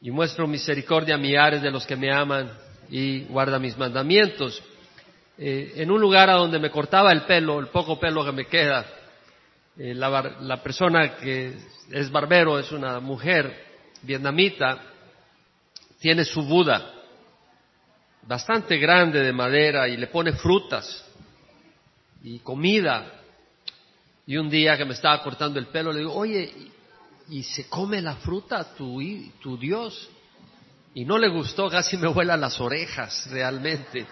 Y 0.00 0.10
muestro 0.10 0.48
misericordia 0.48 1.14
a 1.14 1.18
millares 1.18 1.62
de 1.62 1.70
los 1.70 1.86
que 1.86 1.94
me 1.94 2.12
aman 2.12 2.50
y 2.90 3.20
guarda 3.20 3.60
mis 3.60 3.78
mandamientos. 3.78 4.60
Eh, 5.38 5.72
en 5.76 5.90
un 5.90 6.00
lugar 6.00 6.28
a 6.28 6.34
donde 6.34 6.58
me 6.58 6.70
cortaba 6.70 7.10
el 7.10 7.22
pelo, 7.22 7.58
el 7.58 7.68
poco 7.68 7.98
pelo 7.98 8.24
que 8.24 8.32
me 8.32 8.46
queda, 8.46 8.84
eh, 9.78 9.94
la, 9.94 10.62
persona 10.62 11.16
que 11.16 11.56
es 11.90 12.10
barbero 12.10 12.58
es 12.58 12.70
una 12.72 13.00
mujer 13.00 13.64
vietnamita, 14.02 14.78
tiene 15.98 16.24
su 16.24 16.42
Buda, 16.42 16.92
bastante 18.22 18.76
grande 18.76 19.20
de 19.20 19.32
madera 19.32 19.88
y 19.88 19.96
le 19.96 20.08
pone 20.08 20.32
frutas 20.32 21.04
y 22.22 22.38
comida. 22.40 23.20
Y 24.26 24.36
un 24.36 24.50
día 24.50 24.76
que 24.76 24.84
me 24.84 24.92
estaba 24.92 25.22
cortando 25.22 25.58
el 25.58 25.66
pelo 25.66 25.92
le 25.92 26.00
digo, 26.00 26.14
oye, 26.14 26.52
¿y 27.30 27.42
se 27.42 27.68
come 27.68 28.02
la 28.02 28.16
fruta 28.16 28.74
tu, 28.74 29.00
tu 29.40 29.56
Dios? 29.56 30.10
Y 30.94 31.06
no 31.06 31.16
le 31.16 31.28
gustó, 31.28 31.70
casi 31.70 31.96
me 31.96 32.08
vuela 32.08 32.36
las 32.36 32.60
orejas 32.60 33.28
realmente. 33.30 34.06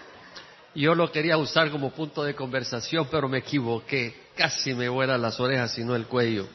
Yo 0.73 0.95
lo 0.95 1.11
quería 1.11 1.37
usar 1.37 1.69
como 1.69 1.91
punto 1.91 2.23
de 2.23 2.33
conversación, 2.33 3.07
pero 3.11 3.27
me 3.27 3.39
equivoqué. 3.39 4.13
Casi 4.35 4.73
me 4.73 4.87
vuelan 4.87 5.21
las 5.21 5.39
orejas 5.39 5.77
y 5.77 5.83
no 5.83 5.95
el 5.95 6.05
cuello. 6.05 6.47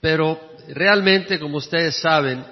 Pero 0.00 0.40
realmente, 0.68 1.40
como 1.40 1.56
ustedes 1.56 1.96
saben, 1.96 2.44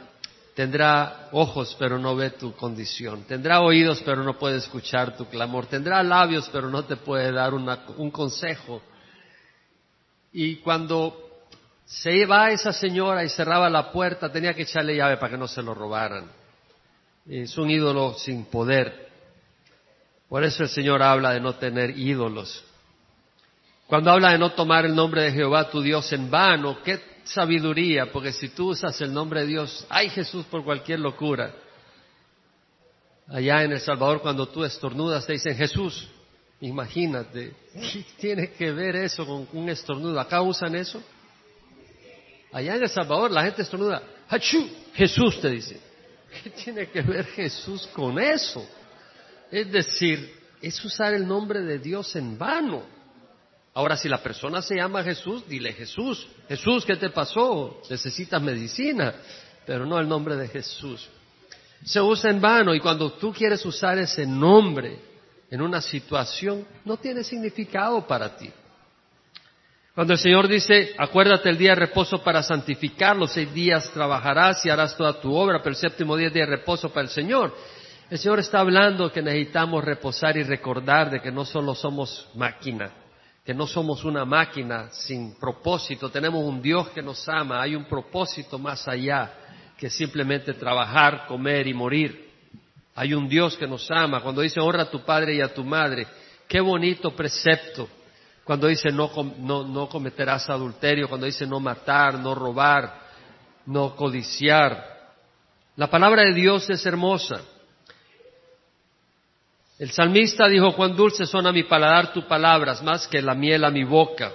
tendrá 0.55 1.29
ojos, 1.33 1.77
pero 1.79 1.99
no 1.99 2.17
ve 2.17 2.31
tu 2.31 2.53
condición. 2.55 3.25
Tendrá 3.25 3.61
oídos, 3.61 4.03
pero 4.05 4.25
no 4.25 4.39
puede 4.39 4.57
escuchar 4.57 5.17
tu 5.17 5.27
clamor. 5.27 5.67
Tendrá 5.67 6.03
labios, 6.03 6.49
pero 6.53 6.69
no 6.69 6.85
te 6.85 6.97
puede 6.97 7.31
dar 7.31 7.55
un 7.55 8.11
consejo. 8.11 8.83
Y 10.33 10.57
cuando 10.57 11.27
se 11.85 12.27
va 12.27 12.51
esa 12.51 12.73
señora 12.73 13.23
y 13.23 13.29
cerraba 13.29 13.71
la 13.71 13.93
puerta, 13.93 14.33
tenía 14.33 14.55
que 14.55 14.63
echarle 14.63 14.97
llave 14.97 15.19
para 15.19 15.31
que 15.31 15.39
no 15.39 15.47
se 15.47 15.63
lo 15.63 15.73
robaran. 15.73 16.29
Es 17.29 17.57
un 17.57 17.71
ídolo 17.71 18.15
sin 18.15 18.47
poder. 18.47 19.06
Por 20.29 20.45
eso 20.45 20.65
el 20.65 20.69
Señor 20.69 21.03
habla 21.03 21.33
de 21.33 21.41
no 21.41 21.55
tener 21.55 21.97
ídolos. 21.99 22.65
Cuando 23.87 24.11
habla 24.11 24.33
de 24.33 24.39
no 24.39 24.53
tomar 24.53 24.85
el 24.85 24.95
nombre 24.95 25.23
de 25.23 25.33
Jehová 25.33 25.71
tu 25.71 25.81
Dios 25.81 26.13
en 26.13 26.31
vano, 26.31 26.83
qué 26.83 27.01
sabiduría, 27.25 28.11
porque 28.11 28.33
si 28.33 28.49
tú 28.49 28.71
usas 28.71 29.01
el 29.01 29.13
nombre 29.13 29.41
de 29.43 29.47
Dios, 29.47 29.87
ay 29.89 30.11
Jesús 30.11 30.45
por 30.47 30.65
cualquier 30.65 31.01
locura. 31.01 31.55
Allá 33.29 33.63
en 33.63 33.73
El 33.73 33.81
Salvador 33.81 34.21
cuando 34.21 34.49
tú 34.49 34.65
estornudas 34.65 35.27
te 35.27 35.35
dicen 35.35 35.57
Jesús, 35.57 36.09
imagínate, 36.61 37.55
¿qué 37.73 38.05
tiene 38.19 38.51
que 38.53 38.73
ver 38.73 38.97
eso 38.97 39.25
con 39.27 39.49
un 39.53 39.69
estornudo? 39.69 40.19
¿Acá 40.19 40.43
usan 40.43 40.75
eso? 40.75 41.03
Allá 42.53 42.77
en 42.77 42.83
El 42.83 42.89
Salvador 42.89 43.31
la 43.31 43.45
gente 43.45 43.63
estornuda, 43.63 44.03
¡Hachú! 44.29 44.69
Jesús 44.95 45.41
te 45.41 45.51
dice. 45.51 45.81
¿Qué 46.43 46.51
tiene 46.51 46.89
que 46.89 47.03
ver 47.03 47.27
Jesús 47.27 47.87
con 47.93 48.19
eso? 48.19 48.67
Es 49.51 49.71
decir, 49.71 50.35
es 50.61 50.85
usar 50.85 51.15
el 51.15 51.27
nombre 51.27 51.61
de 51.63 51.79
Dios 51.79 52.15
en 52.17 52.39
vano. 52.39 52.83
Ahora, 53.75 53.97
si 53.97 54.09
la 54.09 54.23
persona 54.23 54.63
se 54.63 54.77
llama 54.77 55.03
Jesús, 55.03 55.47
dile 55.47 55.73
Jesús. 55.73 56.27
Jesús, 56.49 56.85
¿qué 56.85 56.97
te 56.97 57.11
pasó? 57.11 57.83
Necesitas 57.91 58.41
medicina, 58.41 59.15
pero 59.67 59.85
no 59.85 59.99
el 59.99 60.09
nombre 60.09 60.37
de 60.37 60.49
Jesús. 60.49 61.09
Se 61.85 62.01
usa 62.01 62.31
en 62.31 62.41
vano 62.41 62.75
y 62.75 62.81
cuando 62.81 63.13
tú 63.13 63.33
quieres 63.33 63.65
usar 63.67 63.99
ese 63.99 64.27
nombre 64.27 64.99
en 65.51 65.61
una 65.61 65.81
situación, 65.81 66.67
no 66.85 66.97
tiene 66.97 67.23
significado 67.23 68.07
para 68.07 68.37
ti. 68.37 68.51
Cuando 69.95 70.13
el 70.13 70.19
Señor 70.19 70.49
dice, 70.49 70.95
acuérdate 70.99 71.49
el 71.49 71.57
día 71.57 71.71
de 71.71 71.77
reposo 71.87 72.23
para 72.23 72.43
santificarlo, 72.43 73.27
seis 73.27 73.53
días 73.55 73.91
trabajarás 73.93 74.65
y 74.67 74.69
harás 74.69 74.95
toda 74.97 75.21
tu 75.21 75.35
obra, 75.35 75.59
pero 75.61 75.71
el 75.71 75.77
séptimo 75.77 76.17
día 76.17 76.29
es 76.29 76.35
día 76.35 76.45
de 76.45 76.51
reposo 76.57 76.91
para 76.91 77.05
el 77.05 77.11
Señor. 77.11 77.57
El 78.09 78.19
Señor 78.19 78.39
está 78.39 78.61
hablando 78.61 79.11
que 79.11 79.21
necesitamos 79.21 79.83
reposar 79.83 80.37
y 80.37 80.45
recordar 80.45 81.11
de 81.11 81.21
que 81.21 81.33
no 81.33 81.45
solo 81.45 81.75
somos 81.75 82.29
máquina, 82.37 82.93
que 83.45 83.53
no 83.53 83.67
somos 83.67 84.05
una 84.05 84.25
máquina 84.25 84.91
sin 84.93 85.37
propósito, 85.41 86.09
tenemos 86.09 86.45
un 86.45 86.63
Dios 86.63 86.91
que 86.91 87.03
nos 87.03 87.29
ama, 87.29 87.61
hay 87.61 87.75
un 87.75 87.87
propósito 87.87 88.61
más 88.61 88.87
allá 88.87 89.33
que 89.77 89.91
simplemente 89.91 90.55
trabajar, 90.55 91.27
comer 91.27 91.67
y 91.67 91.75
morir. 91.75 92.31
Hay 92.95 93.13
un 93.13 93.29
Dios 93.29 93.57
que 93.57 93.67
nos 93.67 93.91
ama. 93.91 94.23
Cuando 94.23 94.41
dice 94.41 94.61
honra 94.61 94.85
a 94.85 94.91
tu 94.91 95.05
padre 95.05 95.35
y 95.35 95.41
a 95.41 95.53
tu 95.53 95.65
madre, 95.65 96.07
qué 96.49 96.61
bonito 96.61 97.11
precepto. 97.11 97.89
Cuando 98.45 98.69
dice 98.69 98.91
no, 98.91 99.11
no, 99.41 99.65
no 99.65 99.89
cometerás 99.89 100.49
adulterio, 100.49 101.09
cuando 101.09 101.27
dice 101.27 101.45
no 101.45 101.59
matar, 101.59 102.21
no 102.21 102.37
robar, 102.37 103.01
no 103.67 103.97
codiciar. 103.97 105.11
La 105.75 105.91
palabra 105.91 106.23
de 106.23 106.35
Dios 106.35 106.71
es 106.71 106.87
hermosa. 106.87 107.43
El 109.79 109.91
salmista 109.91 110.49
dijo, 110.49 110.75
cuán 110.75 110.97
dulces 110.97 111.29
son 111.29 111.47
a 111.47 111.53
mi 111.53 111.63
paladar 111.63 112.13
tus 112.13 112.25
palabras, 112.25 112.83
más 112.83 113.07
que 113.07 113.21
la 113.21 113.35
miel 113.35 113.65
a 113.65 113.71
mi 113.71 113.85
boca. 113.85 114.33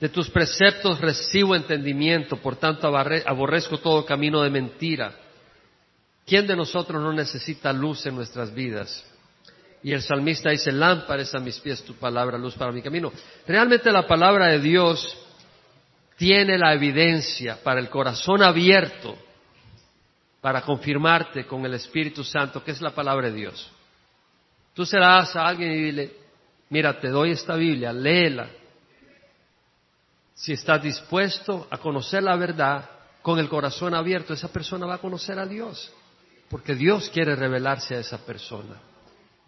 De 0.00 0.08
tus 0.08 0.30
preceptos 0.30 1.00
recibo 1.00 1.54
entendimiento, 1.54 2.36
por 2.36 2.56
tanto 2.56 2.88
aborrezco 2.96 3.78
todo 3.78 4.06
camino 4.06 4.42
de 4.42 4.50
mentira. 4.50 5.12
¿Quién 6.24 6.46
de 6.46 6.56
nosotros 6.56 7.02
no 7.02 7.12
necesita 7.12 7.72
luz 7.72 8.06
en 8.06 8.14
nuestras 8.14 8.54
vidas? 8.54 9.04
Y 9.82 9.92
el 9.92 10.02
salmista 10.02 10.50
dice, 10.50 10.72
lámparas 10.72 11.34
a 11.34 11.40
mis 11.40 11.58
pies 11.60 11.82
tu 11.82 11.94
palabra, 11.94 12.38
luz 12.38 12.54
para 12.54 12.72
mi 12.72 12.82
camino. 12.82 13.12
Realmente 13.46 13.92
la 13.92 14.06
palabra 14.06 14.46
de 14.46 14.60
Dios 14.60 15.16
tiene 16.16 16.58
la 16.58 16.72
evidencia 16.74 17.58
para 17.62 17.80
el 17.80 17.88
corazón 17.88 18.42
abierto, 18.42 19.16
para 20.40 20.62
confirmarte 20.62 21.46
con 21.46 21.64
el 21.64 21.74
Espíritu 21.74 22.24
Santo, 22.24 22.64
que 22.64 22.72
es 22.72 22.80
la 22.80 22.90
palabra 22.90 23.30
de 23.30 23.36
Dios. 23.36 23.72
Tú 24.78 24.86
se 24.86 24.96
la 24.96 25.16
das 25.16 25.34
a 25.34 25.44
alguien 25.44 25.72
y 25.72 25.82
dile, 25.82 26.12
mira, 26.70 27.00
te 27.00 27.08
doy 27.08 27.32
esta 27.32 27.56
Biblia, 27.56 27.92
léela. 27.92 28.48
Si 30.34 30.52
estás 30.52 30.80
dispuesto 30.80 31.66
a 31.68 31.78
conocer 31.78 32.22
la 32.22 32.36
verdad 32.36 32.88
con 33.20 33.40
el 33.40 33.48
corazón 33.48 33.92
abierto, 33.92 34.34
esa 34.34 34.52
persona 34.52 34.86
va 34.86 34.94
a 34.94 35.00
conocer 35.00 35.36
a 35.36 35.46
Dios, 35.46 35.92
porque 36.48 36.76
Dios 36.76 37.10
quiere 37.10 37.34
revelarse 37.34 37.96
a 37.96 37.98
esa 37.98 38.24
persona. 38.24 38.76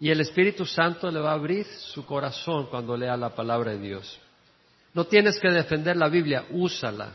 Y 0.01 0.09
el 0.09 0.19
Espíritu 0.19 0.65
Santo 0.65 1.09
le 1.09 1.21
va 1.21 1.31
a 1.31 1.35
abrir 1.35 1.65
su 1.65 2.05
corazón 2.05 2.65
cuando 2.65 2.97
lea 2.97 3.15
la 3.15 3.33
palabra 3.33 3.71
de 3.71 3.79
Dios. 3.79 4.19
No 4.93 5.05
tienes 5.05 5.39
que 5.39 5.49
defender 5.49 5.95
la 5.95 6.09
Biblia, 6.09 6.43
úsala. 6.49 7.13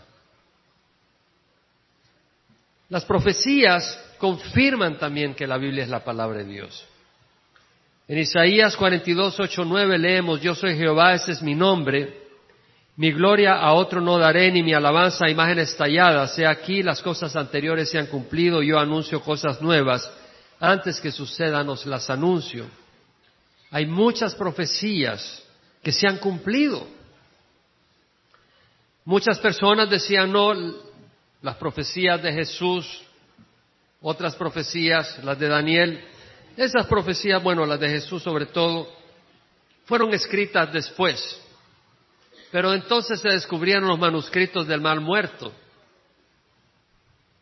Las 2.89 3.05
profecías 3.05 4.03
confirman 4.17 4.97
también 4.97 5.35
que 5.35 5.47
la 5.47 5.59
Biblia 5.59 5.85
es 5.85 5.91
la 5.91 6.03
palabra 6.03 6.39
de 6.39 6.47
Dios. 6.47 6.87
En 8.09 8.19
Isaías 8.19 8.77
42, 8.77 9.40
8, 9.40 9.64
9 9.64 9.99
leemos, 9.99 10.40
Yo 10.40 10.55
soy 10.55 10.77
Jehová, 10.77 11.14
ese 11.14 11.33
es 11.33 11.42
mi 11.42 11.55
nombre. 11.55 12.25
Mi 12.97 13.11
gloria 13.12 13.55
a 13.55 13.73
otro 13.73 14.01
no 14.01 14.16
daré, 14.16 14.51
ni 14.51 14.62
mi 14.62 14.73
alabanza 14.73 15.27
a 15.27 15.31
imágenes 15.31 15.77
talladas. 15.77 16.35
Sea 16.35 16.51
aquí, 16.51 16.83
las 16.83 17.03
cosas 17.03 17.35
anteriores 17.35 17.90
se 17.90 17.99
han 17.99 18.07
cumplido, 18.07 18.62
yo 18.62 18.79
anuncio 18.79 19.21
cosas 19.21 19.61
nuevas. 19.61 20.11
Antes 20.61 21.01
que 21.01 21.11
sucedan 21.11 21.69
os 21.69 21.85
las 21.85 22.09
anuncio. 22.09 22.64
Hay 23.71 23.87
muchas 23.87 24.35
profecías 24.35 25.42
que 25.83 25.92
se 25.92 26.07
han 26.07 26.19
cumplido. 26.19 26.87
Muchas 29.05 29.38
personas 29.40 29.90
decían, 29.90 30.33
no, 30.33 30.55
las 31.42 31.57
profecías 31.57 32.23
de 32.23 32.33
Jesús, 32.33 33.03
otras 34.01 34.35
profecías, 34.37 35.23
las 35.23 35.38
de 35.38 35.49
Daniel, 35.49 36.05
esas 36.57 36.87
profecías, 36.87 37.42
bueno, 37.42 37.66
las 37.66 37.79
de 37.79 37.88
Jesús 37.88 38.23
sobre 38.23 38.47
todo, 38.47 38.88
fueron 39.85 40.12
escritas 40.14 40.73
después. 40.73 41.40
Pero 42.51 42.73
entonces 42.73 43.21
se 43.21 43.29
descubrieron 43.29 43.88
los 43.88 43.99
manuscritos 43.99 44.66
del 44.66 44.81
mal 44.81 45.01
muerto, 45.01 45.53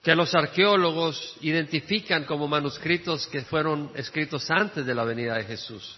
que 0.03 0.15
los 0.15 0.35
arqueólogos 0.35 1.37
identifican 1.41 2.25
como 2.25 2.49
manuscritos 2.49 3.27
que 3.29 3.43
fueron 3.43 3.91
escritos 3.95 4.51
antes 4.51 4.85
de 4.85 4.95
la 4.95 5.05
venida 5.05 5.37
de 5.37 5.45
Jesús. 5.45 5.97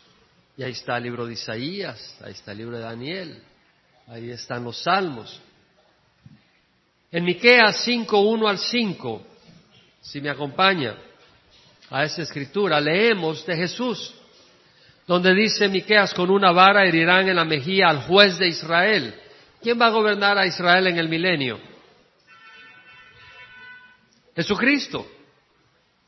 Y 0.56 0.62
ahí 0.62 0.72
está 0.72 0.96
el 0.96 1.04
libro 1.04 1.26
de 1.26 1.34
Isaías, 1.34 2.16
ahí 2.22 2.32
está 2.32 2.52
el 2.52 2.58
libro 2.58 2.76
de 2.76 2.82
Daniel, 2.82 3.42
ahí 4.06 4.30
están 4.30 4.64
los 4.64 4.82
salmos. 4.82 5.40
En 7.10 7.24
Miqueas 7.24 7.82
5, 7.84 8.18
1 8.20 8.48
al 8.48 8.58
5, 8.58 9.22
si 10.00 10.20
me 10.20 10.30
acompaña, 10.30 10.96
a 11.90 12.04
esa 12.04 12.22
escritura, 12.22 12.80
leemos 12.80 13.44
de 13.46 13.56
Jesús, 13.56 14.14
donde 15.06 15.34
dice 15.34 15.68
Miqueas, 15.68 16.12
con 16.14 16.30
una 16.30 16.52
vara 16.52 16.84
herirán 16.84 17.28
en 17.28 17.36
la 17.36 17.44
mejilla 17.44 17.88
al 17.88 18.02
juez 18.02 18.38
de 18.38 18.48
Israel. 18.48 19.14
¿Quién 19.62 19.80
va 19.80 19.86
a 19.86 19.90
gobernar 19.90 20.36
a 20.38 20.46
Israel 20.46 20.86
en 20.88 20.98
el 20.98 21.08
milenio? 21.08 21.60
Jesucristo. 24.34 25.06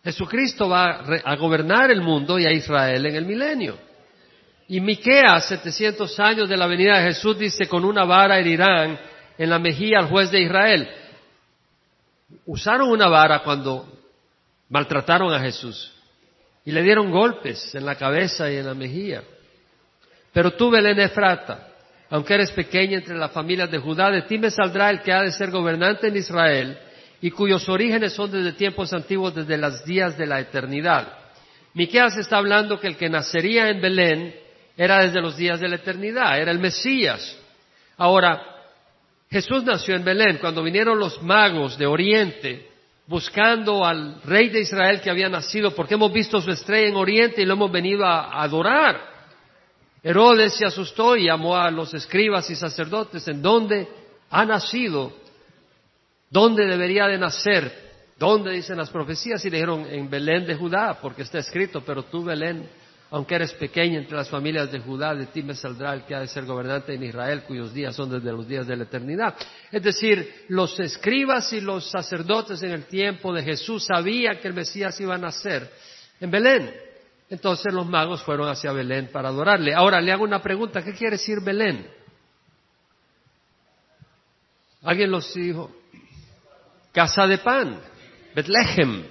Jesucristo 0.02 0.68
va 0.68 1.04
a 1.24 1.36
gobernar 1.36 1.90
el 1.90 2.00
mundo 2.00 2.38
y 2.38 2.46
a 2.46 2.52
Israel 2.52 3.06
en 3.06 3.16
el 3.16 3.24
milenio. 3.24 3.78
Y 4.68 4.80
Miqueas, 4.80 5.48
700 5.48 6.20
años 6.20 6.48
de 6.48 6.56
la 6.56 6.66
venida 6.66 6.98
de 6.98 7.04
Jesús, 7.04 7.38
dice, 7.38 7.66
con 7.66 7.84
una 7.84 8.04
vara 8.04 8.38
herirán 8.38 8.98
en 9.38 9.50
la 9.50 9.58
mejilla 9.58 10.00
al 10.00 10.08
juez 10.08 10.30
de 10.30 10.42
Israel. 10.42 10.88
Usaron 12.44 12.90
una 12.90 13.08
vara 13.08 13.42
cuando 13.42 13.97
maltrataron 14.68 15.32
a 15.32 15.40
Jesús 15.40 15.92
y 16.64 16.72
le 16.72 16.82
dieron 16.82 17.10
golpes 17.10 17.74
en 17.74 17.86
la 17.86 17.94
cabeza 17.94 18.50
y 18.50 18.56
en 18.56 18.66
la 18.66 18.74
mejilla. 18.74 19.22
Pero 20.32 20.52
tú, 20.52 20.70
Belén 20.70 21.00
Efrata, 21.00 21.68
aunque 22.10 22.34
eres 22.34 22.50
pequeña 22.52 22.98
entre 22.98 23.16
las 23.16 23.32
familias 23.32 23.70
de 23.70 23.78
Judá, 23.78 24.10
de 24.10 24.22
ti 24.22 24.38
me 24.38 24.50
saldrá 24.50 24.90
el 24.90 25.00
que 25.00 25.12
ha 25.12 25.22
de 25.22 25.32
ser 25.32 25.50
gobernante 25.50 26.08
en 26.08 26.16
Israel 26.16 26.78
y 27.20 27.30
cuyos 27.30 27.68
orígenes 27.68 28.12
son 28.12 28.30
desde 28.30 28.52
tiempos 28.52 28.92
antiguos, 28.92 29.34
desde 29.34 29.56
los 29.56 29.84
días 29.84 30.16
de 30.16 30.26
la 30.26 30.40
eternidad. 30.40 31.08
Miqueas 31.74 32.16
está 32.16 32.38
hablando 32.38 32.78
que 32.78 32.86
el 32.86 32.96
que 32.96 33.08
nacería 33.08 33.68
en 33.68 33.80
Belén 33.80 34.34
era 34.76 35.02
desde 35.04 35.20
los 35.20 35.36
días 35.36 35.60
de 35.60 35.68
la 35.68 35.76
eternidad, 35.76 36.38
era 36.38 36.50
el 36.50 36.58
Mesías. 36.58 37.36
Ahora, 37.96 38.40
Jesús 39.30 39.64
nació 39.64 39.94
en 39.96 40.04
Belén. 40.04 40.38
Cuando 40.38 40.62
vinieron 40.62 40.98
los 40.98 41.22
magos 41.22 41.76
de 41.76 41.86
Oriente 41.86 42.68
buscando 43.08 43.86
al 43.86 44.20
rey 44.22 44.50
de 44.50 44.60
Israel 44.60 45.00
que 45.00 45.10
había 45.10 45.30
nacido, 45.30 45.74
porque 45.74 45.94
hemos 45.94 46.12
visto 46.12 46.40
su 46.40 46.50
estrella 46.50 46.88
en 46.88 46.96
Oriente 46.96 47.40
y 47.40 47.46
lo 47.46 47.54
hemos 47.54 47.72
venido 47.72 48.04
a 48.04 48.42
adorar. 48.42 49.00
Herodes 50.02 50.54
se 50.54 50.66
asustó 50.66 51.16
y 51.16 51.24
llamó 51.24 51.56
a 51.56 51.70
los 51.70 51.92
escribas 51.94 52.48
y 52.50 52.54
sacerdotes 52.54 53.26
en 53.26 53.40
dónde 53.40 53.88
ha 54.30 54.44
nacido, 54.44 55.12
dónde 56.30 56.66
debería 56.66 57.06
de 57.06 57.18
nacer, 57.18 57.72
dónde 58.18 58.52
dicen 58.52 58.76
las 58.76 58.90
profecías 58.90 59.42
y 59.44 59.50
dijeron 59.50 59.86
en 59.90 60.10
Belén 60.10 60.46
de 60.46 60.54
Judá, 60.54 60.98
porque 61.00 61.22
está 61.22 61.38
escrito, 61.38 61.80
pero 61.80 62.04
tú 62.04 62.22
Belén 62.22 62.68
aunque 63.10 63.36
eres 63.36 63.54
pequeña 63.54 63.98
entre 63.98 64.16
las 64.16 64.28
familias 64.28 64.70
de 64.70 64.80
Judá, 64.80 65.14
de 65.14 65.26
ti 65.26 65.42
me 65.42 65.54
saldrá 65.54 65.94
el 65.94 66.04
que 66.04 66.14
ha 66.14 66.20
de 66.20 66.28
ser 66.28 66.44
gobernante 66.44 66.92
en 66.92 67.02
Israel, 67.02 67.44
cuyos 67.46 67.72
días 67.72 67.96
son 67.96 68.10
desde 68.10 68.32
los 68.32 68.46
días 68.46 68.66
de 68.66 68.76
la 68.76 68.84
eternidad. 68.84 69.34
Es 69.72 69.82
decir, 69.82 70.44
los 70.48 70.78
escribas 70.78 71.52
y 71.54 71.60
los 71.60 71.90
sacerdotes 71.90 72.62
en 72.62 72.72
el 72.72 72.84
tiempo 72.84 73.32
de 73.32 73.42
Jesús 73.42 73.86
sabían 73.86 74.38
que 74.38 74.48
el 74.48 74.54
Mesías 74.54 75.00
iba 75.00 75.14
a 75.14 75.18
nacer 75.18 75.70
en 76.20 76.30
Belén. 76.30 76.70
Entonces 77.30 77.72
los 77.72 77.86
magos 77.86 78.22
fueron 78.22 78.48
hacia 78.48 78.72
Belén 78.72 79.08
para 79.10 79.28
adorarle. 79.28 79.74
Ahora 79.74 80.00
le 80.00 80.12
hago 80.12 80.24
una 80.24 80.42
pregunta, 80.42 80.82
¿qué 80.84 80.92
quiere 80.92 81.16
decir 81.16 81.40
Belén? 81.40 81.86
Alguien 84.82 85.10
los 85.10 85.32
dijo, 85.32 85.74
casa 86.92 87.26
de 87.26 87.38
pan, 87.38 87.80
Betlehem, 88.34 89.04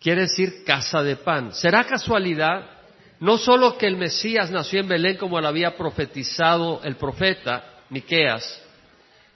quiere 0.00 0.22
decir 0.22 0.64
casa 0.64 1.02
de 1.02 1.16
pan. 1.16 1.52
¿Será 1.52 1.84
casualidad 1.84 2.73
no 3.20 3.38
solo 3.38 3.78
que 3.78 3.86
el 3.86 3.96
Mesías 3.96 4.50
nació 4.50 4.80
en 4.80 4.88
Belén 4.88 5.16
como 5.16 5.40
lo 5.40 5.48
había 5.48 5.76
profetizado 5.76 6.80
el 6.82 6.96
profeta 6.96 7.64
Miqueas, 7.90 8.60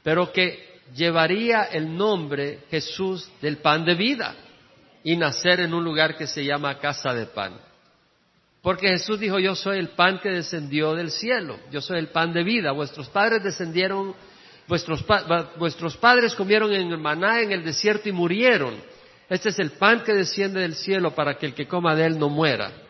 pero 0.03 0.33
que 0.33 0.81
llevaría 0.95 1.65
el 1.65 1.97
nombre 1.97 2.61
Jesús 2.71 3.31
del 3.41 3.59
pan 3.59 3.85
de 3.85 3.95
vida 3.95 4.35
y 5.05 5.17
nacer 5.17 5.61
en 5.61 5.75
un 5.75 5.85
lugar 5.85 6.17
que 6.17 6.27
se 6.27 6.45
llama 6.45 6.79
casa 6.79 7.15
de 7.15 7.27
pan. 7.27 7.55
Porque 8.63 8.89
Jesús 8.89 9.21
dijo, 9.21 9.39
yo 9.39 9.55
soy 9.55 9.79
el 9.79 9.91
pan 9.91 10.19
que 10.19 10.31
descendió 10.31 10.95
del 10.95 11.11
cielo, 11.11 11.59
yo 11.71 11.81
soy 11.81 11.99
el 11.99 12.09
pan 12.09 12.33
de 12.33 12.43
vida. 12.43 12.73
Vuestros 12.73 13.09
padres 13.09 13.43
descendieron, 13.45 14.15
vuestros, 14.67 15.05
vuestros 15.57 15.97
padres 15.97 16.35
comieron 16.35 16.73
en 16.73 16.91
el 16.91 16.99
maná 16.99 17.41
en 17.41 17.53
el 17.53 17.65
desierto 17.65 18.09
y 18.09 18.13
murieron. 18.13 18.75
Este 19.29 19.51
es 19.51 19.59
el 19.61 19.73
pan 19.73 20.03
que 20.03 20.15
desciende 20.15 20.61
del 20.61 20.75
cielo 20.75 21.15
para 21.15 21.39
que 21.39 21.47
el 21.47 21.55
que 21.55 21.69
coma 21.69 21.95
de 21.95 22.07
él 22.07 22.19
no 22.19 22.29
muera 22.29 22.88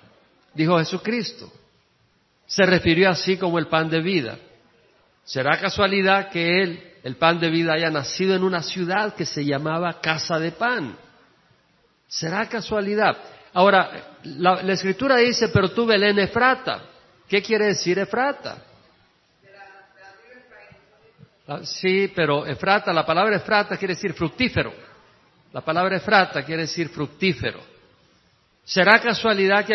dijo 0.58 0.76
Jesucristo. 0.78 1.50
Se 2.46 2.66
refirió 2.66 3.10
así 3.10 3.36
como 3.36 3.58
el 3.58 3.68
pan 3.68 3.88
de 3.88 4.00
vida. 4.00 4.38
¿Será 5.24 5.60
casualidad 5.60 6.30
que 6.30 6.62
él, 6.62 6.92
el 7.04 7.16
pan 7.16 7.38
de 7.38 7.48
vida, 7.48 7.74
haya 7.74 7.90
nacido 7.90 8.34
en 8.34 8.42
una 8.42 8.62
ciudad 8.62 9.14
que 9.14 9.24
se 9.24 9.44
llamaba 9.44 10.00
Casa 10.00 10.38
de 10.38 10.50
Pan? 10.50 10.96
¿Será 12.08 12.48
casualidad? 12.48 13.16
Ahora, 13.54 14.16
la, 14.24 14.72
escritura 14.72 15.16
dice, 15.18 15.48
pero 15.48 15.70
tú 15.70 15.86
Belén 15.86 16.18
Efrata. 16.18 16.82
¿Qué 17.28 17.40
quiere 17.40 17.66
decir 17.66 17.98
Efrata? 17.98 18.58
Ah, 21.46 21.60
sí, 21.62 22.10
pero 22.14 22.44
Efrata, 22.46 22.92
la 22.92 23.06
palabra 23.06 23.36
Efrata 23.36 23.76
quiere 23.76 23.94
decir 23.94 24.12
fructífero. 24.12 24.72
La 25.52 25.60
palabra 25.60 25.96
Efrata 25.96 26.42
quiere 26.42 26.62
decir 26.62 26.88
fructífero. 26.88 27.77
¿Será 28.68 29.00
casualidad 29.00 29.64
que 29.64 29.74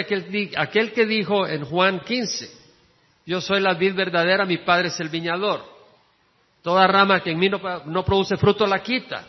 aquel, 0.56 0.93
que 0.93 1.06
dijo 1.08 1.47
en 1.47 1.65
Juan 1.65 2.01
15, 2.01 2.47
yo 3.25 3.41
soy 3.41 3.60
la 3.60 3.73
vid 3.73 3.95
verdadera, 3.95 4.45
mi 4.45 4.60
padre 4.60 4.89
es 4.89 4.99
el 4.99 5.10
viñador? 5.10 5.65
Toda 6.62 6.86
rama 6.86 7.19
que 7.21 7.32
en 7.32 7.39
mí 7.39 7.49
no, 7.49 8.06
produce 8.06 8.38
fruto 8.38 8.67
la 8.67 8.84
quita, 8.84 9.25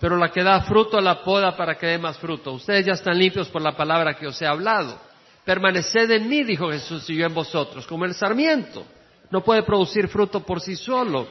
pero 0.00 0.16
la 0.16 0.30
que 0.30 0.42
da 0.42 0.62
fruto 0.62 0.98
la 0.98 1.22
poda 1.22 1.54
para 1.54 1.74
que 1.74 1.88
dé 1.88 1.98
más 1.98 2.16
fruto. 2.16 2.52
Ustedes 2.52 2.86
ya 2.86 2.94
están 2.94 3.18
limpios 3.18 3.48
por 3.48 3.60
la 3.60 3.76
palabra 3.76 4.14
que 4.14 4.26
os 4.26 4.40
he 4.40 4.46
hablado. 4.46 4.98
Permaneced 5.44 6.10
en 6.10 6.26
mí, 6.26 6.42
dijo 6.42 6.70
Jesús, 6.70 7.08
y 7.10 7.16
yo 7.16 7.26
en 7.26 7.34
vosotros, 7.34 7.86
como 7.86 8.06
el 8.06 8.14
sarmiento. 8.14 8.86
No 9.30 9.44
puede 9.44 9.62
producir 9.62 10.08
fruto 10.08 10.40
por 10.40 10.62
sí 10.62 10.74
solo. 10.74 11.28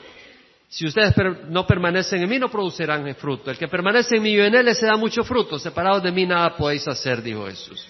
Si 0.71 0.85
ustedes 0.85 1.13
no 1.49 1.67
permanecen 1.67 2.23
en 2.23 2.29
mí, 2.29 2.39
no 2.39 2.49
producirán 2.49 3.13
fruto. 3.15 3.51
El 3.51 3.57
que 3.57 3.67
permanece 3.67 4.15
en 4.15 4.23
mí 4.23 4.29
y 4.29 4.39
en 4.39 4.55
él, 4.55 4.73
se 4.73 4.85
da 4.85 4.95
mucho 4.95 5.21
fruto. 5.21 5.59
Separados 5.59 6.01
de 6.01 6.13
mí, 6.13 6.25
nada 6.25 6.55
podéis 6.55 6.87
hacer, 6.87 7.21
dijo 7.21 7.45
Jesús. 7.45 7.85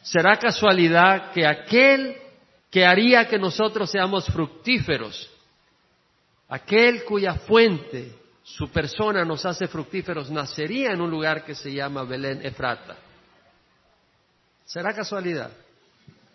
¿Será 0.00 0.38
casualidad 0.38 1.32
que 1.32 1.44
aquel 1.44 2.16
que 2.70 2.86
haría 2.86 3.26
que 3.26 3.36
nosotros 3.36 3.90
seamos 3.90 4.26
fructíferos, 4.26 5.28
aquel 6.48 7.02
cuya 7.02 7.34
fuente, 7.34 8.12
su 8.44 8.70
persona 8.70 9.24
nos 9.24 9.44
hace 9.44 9.66
fructíferos, 9.66 10.30
nacería 10.30 10.92
en 10.92 11.00
un 11.00 11.10
lugar 11.10 11.44
que 11.44 11.56
se 11.56 11.72
llama 11.72 12.04
Belén 12.04 12.46
Efrata? 12.46 12.96
¿Será 14.64 14.94
casualidad? 14.94 15.50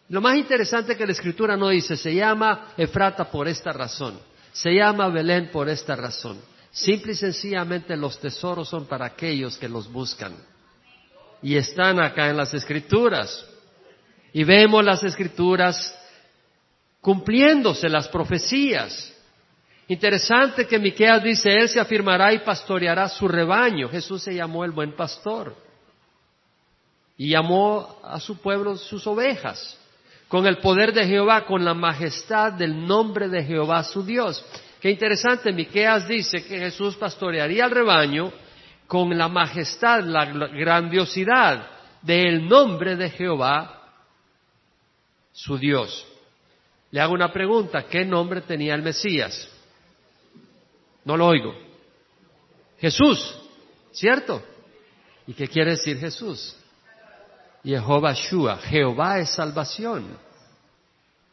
Lo 0.10 0.20
más 0.20 0.36
interesante 0.36 0.98
que 0.98 1.06
la 1.06 1.13
escritura 1.13 1.56
no 1.56 1.70
dice, 1.70 1.96
se 1.96 2.13
llama 2.13 2.74
Efrata 2.76 3.32
por 3.32 3.48
esta 3.48 3.72
razón. 3.72 4.20
Se 4.62 4.74
llama 4.74 5.08
Belén 5.08 5.52
por 5.52 5.69
esta 5.69 5.95
razón. 5.95 6.38
Simple 6.69 7.13
y 7.13 7.15
sencillamente 7.15 7.95
los 7.95 8.19
tesoros 8.19 8.67
son 8.67 8.88
para 8.88 9.06
aquellos 9.06 9.58
que 9.58 9.69
los 9.69 9.89
buscan. 9.89 10.36
Y 11.41 11.56
están 11.56 12.02
acá 12.02 12.30
en 12.30 12.36
las 12.36 12.54
escrituras. 12.54 13.45
Y 14.34 14.43
vemos 14.43 14.84
las 14.84 15.02
escrituras 15.02 15.98
cumpliéndose 17.00 17.88
las 17.88 18.10
profecías. 18.10 19.15
Interesante 19.88 20.67
que 20.67 20.78
Miqueas 20.78 21.24
dice, 21.24 21.54
Él 21.54 21.69
se 21.69 21.80
afirmará 21.80 22.34
y 22.34 22.39
pastoreará 22.39 23.08
su 23.08 23.30
rebaño. 23.30 23.88
Jesús 23.88 24.24
se 24.24 24.36
llamó 24.36 24.65
el 24.65 24.72
buen 24.72 24.91
pastor. 24.93 25.56
Y 27.15 27.30
llamó 27.30 27.98
a 28.04 28.19
su 28.19 28.41
pueblo 28.41 28.76
sus 28.76 29.08
ovejas 29.08 29.79
con 30.30 30.46
el 30.46 30.60
poder 30.60 30.94
de 30.94 31.08
Jehová, 31.08 31.46
con 31.46 31.65
la 31.65 31.74
majestad 31.74 32.54
del 32.54 32.86
nombre 32.86 33.28
de 33.28 33.44
Jehová 33.44 33.84
su 33.84 34.04
Dios. 34.04 34.46
Qué 34.80 34.92
interesante, 34.92 35.52
Miqueas 35.52 36.08
dice 36.08 36.46
que 36.46 36.60
Jesús 36.60 36.96
pastorearía 36.96 37.66
al 37.66 37.72
rebaño 37.72 38.32
con 38.88 39.18
la 39.18 39.28
majestad, 39.28 40.03
la 40.03 40.26
grandiosidad 40.26 41.68
del 42.03 42.47
nombre 42.47 42.95
de 42.95 43.10
Jehová 43.10 43.82
su 45.34 45.58
Dios. 45.58 46.06
Le 46.91 47.01
hago 47.01 47.14
una 47.14 47.32
pregunta, 47.32 47.88
¿qué 47.88 48.06
nombre 48.06 48.41
tenía 48.41 48.76
el 48.76 48.84
Mesías? 48.84 49.49
No 51.06 51.18
lo 51.18 51.26
oigo. 51.26 51.56
Jesús, 52.78 53.36
¿cierto? 53.91 54.43
¿Y 55.26 55.34
qué 55.34 55.47
quiere 55.47 55.72
decir 55.72 55.97
Jesús? 55.97 56.56
Jehová 57.64 58.14
Shua, 58.14 58.58
Jehová 58.58 59.20
es 59.20 59.30
salvación. 59.32 60.18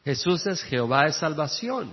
Jesús 0.06 0.46
es 0.46 0.62
Jehová 0.62 1.06
es 1.06 1.16
salvación. 1.16 1.90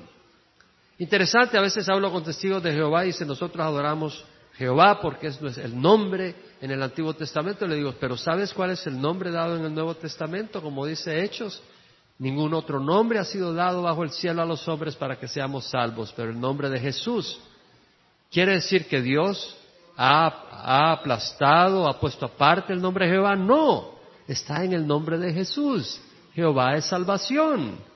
Interesante, 1.00 1.58
a 1.58 1.62
veces 1.62 1.90
hablo 1.90 2.12
con 2.12 2.24
testigos 2.24 2.62
de 2.62 2.72
Jehová 2.72 3.04
y 3.04 3.08
dicen, 3.08 3.28
nosotros 3.28 3.66
adoramos 3.66 4.24
Jehová 4.54 5.02
porque 5.02 5.26
es 5.30 5.40
el 5.58 5.82
nombre 5.82 6.36
en 6.62 6.70
el 6.70 6.84
Antiguo 6.84 7.16
Testamento. 7.16 7.66
Le 7.66 7.78
digo, 7.78 7.96
pero 8.00 8.16
¿sabes 8.16 8.54
cuál 8.54 8.70
es 8.70 8.86
el 8.86 9.02
nombre 9.02 9.32
dado 9.32 9.56
en 9.58 9.66
el 9.66 9.74
Nuevo 9.74 9.96
Testamento? 9.96 10.62
Como 10.62 10.86
dice 10.86 11.24
Hechos, 11.24 11.60
ningún 12.20 12.54
otro 12.54 12.80
nombre 12.80 13.18
ha 13.18 13.24
sido 13.24 13.52
dado 13.52 13.82
bajo 13.82 14.04
el 14.04 14.12
cielo 14.12 14.44
a 14.44 14.46
los 14.46 14.68
hombres 14.68 14.96
para 14.96 15.18
que 15.18 15.28
seamos 15.28 15.66
salvos, 15.66 16.14
pero 16.16 16.30
el 16.30 16.40
nombre 16.40 16.70
de 16.70 16.80
Jesús. 16.80 17.40
¿Quiere 18.30 18.54
decir 18.54 18.88
que 18.88 19.02
Dios 19.02 19.58
ha, 19.98 20.28
ha 20.52 20.92
aplastado, 20.92 21.88
ha 21.88 22.00
puesto 22.00 22.28
aparte 22.28 22.74
el 22.74 22.80
nombre 22.80 23.08
de 23.08 23.14
Jehová? 23.14 23.36
No, 23.36 23.96
está 24.28 24.64
en 24.64 24.74
el 24.74 24.86
nombre 24.86 25.18
de 25.18 25.34
Jesús. 25.34 26.00
Jehová 26.36 26.76
es 26.76 26.86
salvación. 26.86 27.92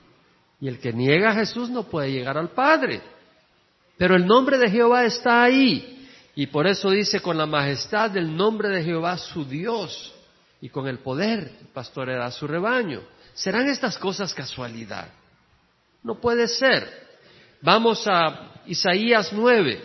Y 0.60 0.68
el 0.68 0.78
que 0.78 0.92
niega 0.92 1.30
a 1.30 1.34
Jesús 1.34 1.70
no 1.70 1.84
puede 1.84 2.10
llegar 2.10 2.36
al 2.36 2.50
Padre. 2.50 3.00
Pero 3.96 4.16
el 4.16 4.26
nombre 4.26 4.58
de 4.58 4.70
Jehová 4.70 5.04
está 5.04 5.42
ahí. 5.42 6.08
Y 6.34 6.46
por 6.46 6.66
eso 6.66 6.90
dice, 6.90 7.20
con 7.20 7.36
la 7.36 7.46
majestad 7.46 8.10
del 8.10 8.36
nombre 8.36 8.68
de 8.68 8.82
Jehová 8.82 9.18
su 9.18 9.44
Dios 9.44 10.14
y 10.60 10.68
con 10.68 10.88
el 10.88 10.98
poder 10.98 11.52
pastoreará 11.72 12.30
su 12.30 12.46
rebaño. 12.46 13.02
¿Serán 13.34 13.68
estas 13.68 13.98
cosas 13.98 14.34
casualidad? 14.34 15.08
No 16.02 16.20
puede 16.20 16.48
ser. 16.48 16.88
Vamos 17.60 18.06
a 18.06 18.62
Isaías 18.66 19.32
9. 19.32 19.82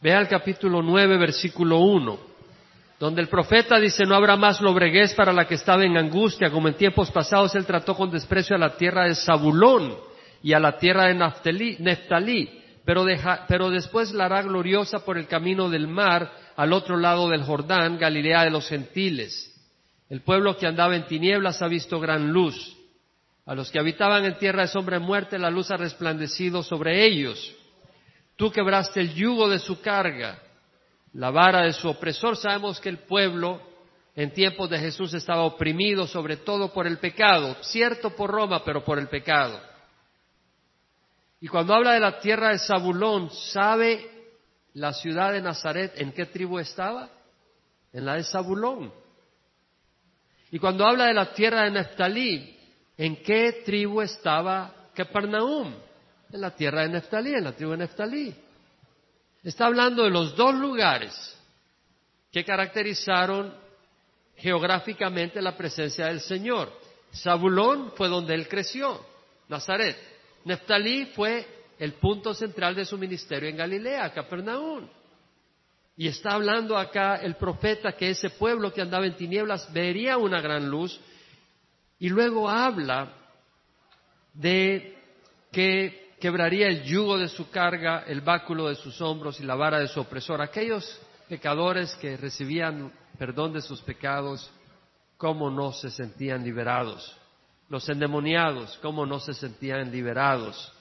Vea 0.00 0.20
el 0.20 0.28
capítulo 0.28 0.82
9, 0.82 1.18
versículo 1.18 1.80
1 1.80 2.27
donde 2.98 3.22
el 3.22 3.28
profeta 3.28 3.78
dice 3.78 4.04
no 4.04 4.14
habrá 4.14 4.36
más 4.36 4.60
lobreguez 4.60 5.14
para 5.14 5.32
la 5.32 5.46
que 5.46 5.54
estaba 5.54 5.84
en 5.84 5.96
angustia, 5.96 6.50
como 6.50 6.68
en 6.68 6.74
tiempos 6.74 7.10
pasados 7.10 7.54
él 7.54 7.64
trató 7.64 7.94
con 7.94 8.10
desprecio 8.10 8.56
a 8.56 8.58
la 8.58 8.76
tierra 8.76 9.06
de 9.06 9.14
Zabulón 9.14 9.96
y 10.42 10.52
a 10.52 10.58
la 10.58 10.78
tierra 10.78 11.06
de 11.06 11.14
Neftalí, 11.78 12.58
pero, 12.84 13.70
después 13.70 14.12
la 14.14 14.24
hará 14.24 14.42
gloriosa 14.42 15.04
por 15.04 15.18
el 15.18 15.26
camino 15.26 15.68
del 15.68 15.86
mar 15.86 16.32
al 16.56 16.72
otro 16.72 16.96
lado 16.96 17.28
del 17.28 17.42
Jordán, 17.42 17.98
Galilea 17.98 18.44
de 18.44 18.50
los 18.50 18.66
gentiles. 18.66 19.54
El 20.08 20.22
pueblo 20.22 20.56
que 20.56 20.66
andaba 20.66 20.96
en 20.96 21.06
tinieblas 21.06 21.60
ha 21.60 21.68
visto 21.68 22.00
gran 22.00 22.32
luz. 22.32 22.76
A 23.44 23.54
los 23.54 23.70
que 23.70 23.78
habitaban 23.78 24.24
en 24.24 24.38
tierra 24.38 24.62
de 24.62 24.68
sombra 24.68 24.98
de 24.98 25.04
muerte, 25.04 25.38
la 25.38 25.50
luz 25.50 25.70
ha 25.70 25.76
resplandecido 25.76 26.62
sobre 26.62 27.04
ellos. 27.04 27.54
Tú 28.36 28.50
quebraste 28.50 29.00
el 29.00 29.12
yugo 29.12 29.50
de 29.50 29.58
su 29.58 29.82
carga 29.82 30.38
la 31.12 31.30
vara 31.30 31.62
de 31.62 31.72
su 31.72 31.88
opresor. 31.88 32.36
Sabemos 32.36 32.80
que 32.80 32.88
el 32.88 32.98
pueblo 32.98 33.60
en 34.14 34.32
tiempos 34.32 34.68
de 34.68 34.78
Jesús 34.78 35.14
estaba 35.14 35.42
oprimido 35.42 36.06
sobre 36.06 36.38
todo 36.38 36.72
por 36.72 36.86
el 36.86 36.98
pecado, 36.98 37.56
cierto 37.62 38.10
por 38.10 38.30
Roma, 38.30 38.64
pero 38.64 38.84
por 38.84 38.98
el 38.98 39.08
pecado. 39.08 39.60
Y 41.40 41.46
cuando 41.46 41.74
habla 41.74 41.92
de 41.92 42.00
la 42.00 42.18
tierra 42.18 42.50
de 42.50 42.58
Zabulón, 42.58 43.30
¿sabe 43.30 44.10
la 44.74 44.92
ciudad 44.92 45.32
de 45.32 45.40
Nazaret 45.40 45.92
en 45.96 46.12
qué 46.12 46.26
tribu 46.26 46.58
estaba? 46.58 47.08
En 47.92 48.04
la 48.04 48.14
de 48.14 48.24
Zabulón. 48.24 48.92
Y 50.50 50.58
cuando 50.58 50.84
habla 50.84 51.06
de 51.06 51.14
la 51.14 51.32
tierra 51.32 51.64
de 51.64 51.70
Neftalí, 51.70 52.58
¿en 52.96 53.22
qué 53.22 53.62
tribu 53.64 54.00
estaba 54.00 54.88
Capernaum? 54.94 55.74
En 56.32 56.40
la 56.40 56.50
tierra 56.50 56.82
de 56.82 56.88
Neftalí, 56.88 57.34
en 57.34 57.44
la 57.44 57.52
tribu 57.52 57.72
de 57.72 57.78
Neftalí. 57.78 58.34
Está 59.48 59.64
hablando 59.64 60.04
de 60.04 60.10
los 60.10 60.36
dos 60.36 60.54
lugares 60.54 61.34
que 62.30 62.44
caracterizaron 62.44 63.54
geográficamente 64.36 65.40
la 65.40 65.56
presencia 65.56 66.04
del 66.04 66.20
Señor. 66.20 66.70
Zabulón 67.14 67.92
fue 67.96 68.08
donde 68.08 68.34
él 68.34 68.46
creció, 68.46 69.02
Nazaret. 69.48 69.96
Neftalí 70.44 71.06
fue 71.14 71.46
el 71.78 71.94
punto 71.94 72.34
central 72.34 72.74
de 72.74 72.84
su 72.84 72.98
ministerio 72.98 73.48
en 73.48 73.56
Galilea, 73.56 74.12
Capernaum. 74.12 74.86
Y 75.96 76.08
está 76.08 76.32
hablando 76.32 76.76
acá 76.76 77.16
el 77.16 77.36
profeta 77.36 77.92
que 77.92 78.10
ese 78.10 78.28
pueblo 78.28 78.70
que 78.70 78.82
andaba 78.82 79.06
en 79.06 79.16
tinieblas 79.16 79.72
vería 79.72 80.18
una 80.18 80.42
gran 80.42 80.68
luz. 80.68 81.00
Y 81.98 82.10
luego 82.10 82.50
habla 82.50 83.14
de 84.34 84.94
que 85.50 86.07
quebraría 86.20 86.68
el 86.68 86.82
yugo 86.84 87.18
de 87.18 87.28
su 87.28 87.50
carga, 87.50 88.04
el 88.06 88.20
báculo 88.20 88.68
de 88.68 88.74
sus 88.74 89.00
hombros 89.00 89.40
y 89.40 89.44
la 89.44 89.54
vara 89.54 89.78
de 89.78 89.88
su 89.88 90.00
opresor. 90.00 90.40
Aquellos 90.40 91.00
pecadores 91.28 91.94
que 91.96 92.16
recibían 92.16 92.92
perdón 93.18 93.52
de 93.52 93.60
sus 93.60 93.80
pecados, 93.82 94.50
¿cómo 95.16 95.50
no 95.50 95.72
se 95.72 95.90
sentían 95.90 96.44
liberados? 96.44 97.16
Los 97.68 97.88
endemoniados, 97.88 98.78
¿cómo 98.80 99.04
no 99.04 99.20
se 99.20 99.34
sentían 99.34 99.90
liberados? 99.90 100.72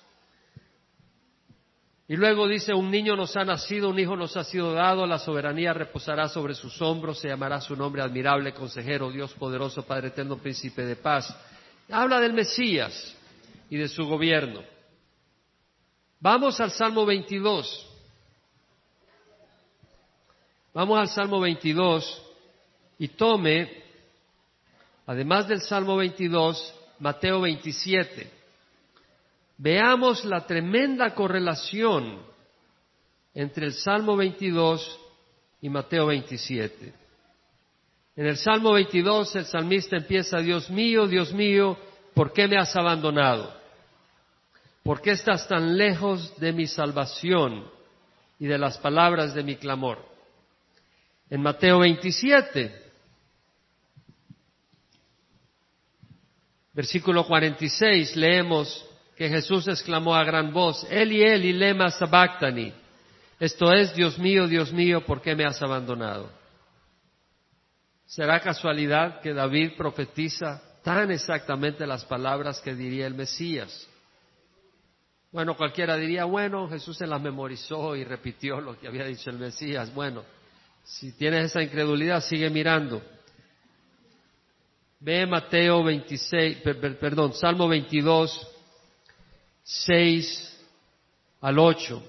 Y 2.10 2.16
luego 2.16 2.48
dice, 2.48 2.74
un 2.74 2.90
niño 2.90 3.18
nos 3.18 3.36
ha 3.36 3.44
nacido, 3.44 3.90
un 3.90 4.00
hijo 4.00 4.16
nos 4.16 4.38
ha 4.38 4.46
sido 4.46 4.72
dado, 4.72 5.06
la 5.06 5.20
soberanía 5.20 5.74
reposará 5.74 6.30
sobre 6.30 6.56
sus 6.56 6.82
hombros, 6.82 7.20
se 7.20 7.28
llamará 7.28 7.60
su 7.60 7.76
nombre 7.76 8.02
admirable, 8.02 8.54
consejero, 8.54 9.12
Dios 9.12 9.34
poderoso, 9.34 9.84
Padre 9.86 10.08
eterno, 10.08 10.38
príncipe 10.38 10.86
de 10.86 10.96
paz. 10.96 11.36
Habla 11.90 12.22
del 12.22 12.32
Mesías 12.32 13.14
y 13.70 13.76
de 13.76 13.90
su 13.90 14.06
gobierno. 14.06 14.77
Vamos 16.20 16.60
al 16.60 16.72
Salmo 16.72 17.06
22. 17.06 17.88
Vamos 20.74 21.00
al 21.00 21.08
Salmo 21.10 21.40
22 21.40 22.24
y 23.00 23.08
tome, 23.10 23.84
además 25.06 25.48
del 25.48 25.62
Salmo 25.62 25.96
22, 25.98 26.76
Mateo 27.00 27.42
27. 27.42 28.32
Veamos 29.58 30.26
la 30.26 30.46
tremenda 30.46 31.14
correlación 31.14 32.22
entre 33.34 33.68
el 33.68 33.74
Salmo 33.74 34.16
22 34.16 35.00
y 35.62 35.70
Mateo 35.70 36.08
27. 36.08 36.94
En 38.16 38.26
el 38.26 38.38
Salmo 38.38 38.74
22 38.74 39.36
el 39.36 39.46
salmista 39.46 39.98
empieza, 39.98 40.40
Dios 40.40 40.70
mío, 40.72 41.08
Dios 41.08 41.32
mío, 41.34 41.78
¿por 42.16 42.34
qué 42.34 42.48
me 42.48 42.58
has 42.58 42.76
abandonado? 42.76 43.57
¿Por 44.88 45.02
qué 45.02 45.12
estás 45.12 45.46
tan 45.50 45.78
lejos 45.78 46.40
de 46.40 46.54
mi 46.54 46.66
salvación 46.66 47.70
y 48.40 48.48
de 48.48 48.58
las 48.58 48.78
palabras 48.78 49.34
de 49.36 49.44
mi 49.44 49.58
clamor? 49.58 50.00
En 51.30 51.42
Mateo 51.42 51.80
27, 51.80 52.74
versículo 56.72 57.28
46, 57.28 58.16
leemos 58.16 58.86
que 59.18 59.28
Jesús 59.28 59.68
exclamó 59.68 60.16
a 60.16 60.24
gran 60.24 60.54
voz, 60.54 60.88
Eli, 60.90 61.22
Eli, 61.22 61.52
lema 61.52 61.92
sabactani. 61.92 62.72
Esto 63.42 63.74
es, 63.74 63.94
Dios 63.94 64.18
mío, 64.18 64.48
Dios 64.48 64.72
mío, 64.72 65.06
¿por 65.06 65.22
qué 65.22 65.36
me 65.36 65.44
has 65.44 65.62
abandonado? 65.62 66.32
¿Será 68.06 68.40
casualidad 68.40 69.20
que 69.20 69.34
David 69.34 69.72
profetiza 69.76 70.62
tan 70.82 71.12
exactamente 71.12 71.86
las 71.86 72.06
palabras 72.06 72.62
que 72.62 72.74
diría 72.74 73.06
el 73.06 73.16
Mesías? 73.16 73.86
Bueno, 75.38 75.56
cualquiera 75.56 75.96
diría, 75.98 76.26
bueno, 76.26 76.68
Jesús 76.68 76.98
se 76.98 77.06
las 77.06 77.22
memorizó 77.22 77.96
y 77.96 78.04
repitió 78.04 78.60
lo 78.60 78.76
que 78.76 78.88
había 78.88 79.06
dicho 79.06 79.30
el 79.30 79.38
Mesías. 79.38 79.94
Bueno, 79.94 80.24
si 80.84 81.12
tienes 81.12 81.52
esa 81.52 81.62
incredulidad, 81.62 82.22
sigue 82.22 82.50
mirando. 82.50 83.04
Ve 85.00 85.28
Mateo 85.28 85.84
26, 85.84 86.58
perdón, 87.00 87.34
Salmo 87.36 87.68
22, 87.68 88.48
6 89.62 90.66
al 91.42 91.60
8. 91.60 92.04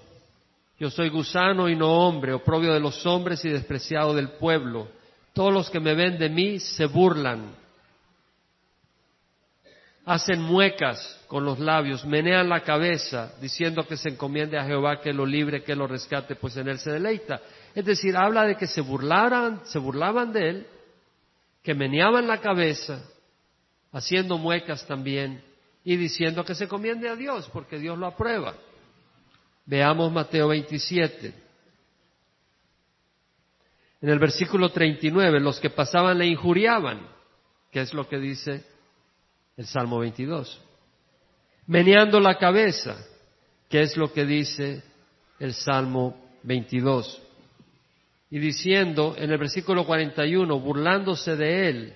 Yo 0.79 0.89
soy 0.89 1.11
gusano 1.11 1.69
y 1.69 1.77
no 1.77 2.09
hombre, 2.09 2.33
oprobio 2.33 2.73
de 2.73 2.81
los 2.81 3.05
hombres 3.05 3.45
y 3.45 3.51
despreciado 3.51 4.15
del 4.15 4.31
pueblo. 4.39 4.89
Todos 5.35 5.53
los 5.53 5.69
que 5.69 5.81
me 5.81 5.95
ven 5.95 6.17
de 6.17 6.31
mí 6.31 6.61
se 6.61 6.87
burlan 6.87 7.55
hacen 10.09 10.41
muecas 10.41 11.23
con 11.27 11.45
los 11.45 11.59
labios, 11.59 12.07
menean 12.07 12.49
la 12.49 12.63
cabeza, 12.63 13.35
diciendo 13.43 13.87
que 13.87 13.99
se 13.99 14.09
encomiende 14.09 14.59
a 14.59 14.65
Jehová, 14.65 15.03
que 15.03 15.13
lo 15.13 15.27
libre, 15.27 15.63
que 15.63 15.77
lo 15.77 15.87
rescate, 15.87 16.35
pues 16.35 16.57
en 16.57 16.67
él 16.67 16.79
se 16.79 16.93
deleita. 16.93 17.43
Es 17.75 17.85
decir, 17.85 18.17
habla 18.17 18.45
de 18.45 18.57
que 18.57 18.67
se 18.67 18.81
burlaran, 18.81 19.61
se 19.67 19.79
burlaban 19.79 20.33
de 20.33 20.49
él, 20.49 20.67
que 21.63 21.75
meneaban 21.75 22.27
la 22.27 22.41
cabeza, 22.41 23.05
haciendo 23.93 24.39
muecas 24.39 24.87
también, 24.87 25.43
y 25.85 25.97
diciendo 25.97 26.43
que 26.43 26.55
se 26.55 26.65
encomiende 26.65 27.11
a 27.11 27.15
Dios, 27.15 27.51
porque 27.53 27.79
Dios 27.79 27.99
lo 27.99 28.07
aprueba. 28.07 28.55
Veamos 29.67 30.11
Mateo 30.11 30.49
27. 30.49 31.35
En 34.01 34.09
el 34.09 34.19
versículo 34.19 34.71
39, 34.71 35.39
los 35.41 35.61
que 35.61 35.69
pasaban 35.69 36.17
le 36.17 36.29
injuriaban, 36.29 37.07
que 37.71 37.83
es 37.83 37.93
lo 37.93 38.09
que 38.09 38.17
dice 38.17 38.78
el 39.59 39.67
Salmo 39.67 39.99
22. 39.99 40.61
Meneando 41.67 42.21
la 42.21 42.39
cabeza, 42.39 42.97
que 43.69 43.83
es 43.83 43.97
lo 43.97 44.13
que 44.13 44.25
dice 44.25 44.83
el 45.39 45.53
Salmo 45.53 46.17
22. 46.45 47.21
Y 48.31 48.39
diciendo 48.39 49.15
en 49.19 49.31
el 49.31 49.39
versículo 49.39 49.85
41, 49.85 50.59
burlándose 50.61 51.37
de 51.37 51.69
él, 51.69 51.95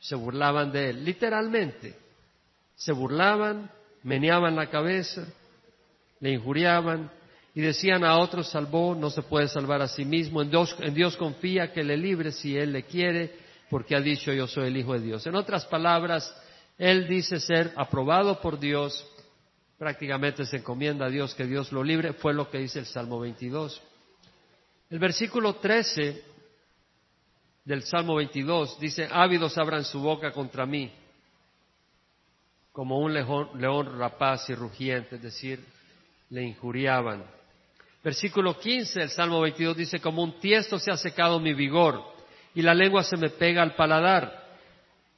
se 0.00 0.16
burlaban 0.16 0.72
de 0.72 0.90
él, 0.90 1.04
literalmente, 1.04 1.94
se 2.74 2.92
burlaban, 2.92 3.70
meneaban 4.02 4.56
la 4.56 4.70
cabeza, 4.70 5.26
le 6.20 6.32
injuriaban 6.32 7.10
y 7.54 7.60
decían 7.60 8.02
a 8.04 8.18
otros, 8.18 8.48
salvó, 8.48 8.94
no 8.94 9.10
se 9.10 9.22
puede 9.22 9.48
salvar 9.48 9.82
a 9.82 9.88
sí 9.88 10.04
mismo, 10.04 10.42
en 10.42 10.50
Dios, 10.50 10.74
en 10.80 10.94
Dios 10.94 11.16
confía 11.16 11.72
que 11.72 11.84
le 11.84 11.96
libre 11.96 12.32
si 12.32 12.56
él 12.56 12.72
le 12.72 12.84
quiere, 12.84 13.32
porque 13.70 13.94
ha 13.94 14.00
dicho 14.00 14.32
yo 14.32 14.46
soy 14.46 14.68
el 14.68 14.76
Hijo 14.76 14.94
de 14.94 15.00
Dios. 15.00 15.26
En 15.26 15.34
otras 15.34 15.66
palabras, 15.66 16.34
él 16.78 17.06
dice 17.06 17.40
ser 17.40 17.72
aprobado 17.76 18.40
por 18.40 18.58
Dios, 18.58 19.06
prácticamente 19.78 20.44
se 20.44 20.58
encomienda 20.58 21.06
a 21.06 21.10
Dios 21.10 21.34
que 21.34 21.46
Dios 21.46 21.72
lo 21.72 21.84
libre, 21.84 22.12
fue 22.14 22.34
lo 22.34 22.50
que 22.50 22.58
dice 22.58 22.80
el 22.80 22.86
Salmo 22.86 23.20
22. 23.20 23.80
El 24.90 24.98
versículo 24.98 25.56
13 25.56 26.22
del 27.64 27.82
Salmo 27.82 28.16
22 28.16 28.78
dice, 28.78 29.08
ávidos 29.10 29.56
abran 29.56 29.84
su 29.84 30.00
boca 30.00 30.32
contra 30.32 30.66
mí, 30.66 30.92
como 32.72 32.98
un 32.98 33.14
león, 33.14 33.98
rapaz 33.98 34.50
y 34.50 34.54
rugiente, 34.54 35.16
es 35.16 35.22
decir, 35.22 35.64
le 36.30 36.42
injuriaban. 36.42 37.24
Versículo 38.02 38.58
15 38.58 39.00
del 39.00 39.10
Salmo 39.10 39.40
22 39.40 39.76
dice, 39.76 40.00
como 40.00 40.22
un 40.22 40.38
tiesto 40.40 40.78
se 40.78 40.90
ha 40.90 40.96
secado 40.96 41.38
mi 41.40 41.54
vigor 41.54 42.02
y 42.54 42.62
la 42.62 42.74
lengua 42.74 43.02
se 43.02 43.16
me 43.16 43.30
pega 43.30 43.62
al 43.62 43.74
paladar. 43.74 44.43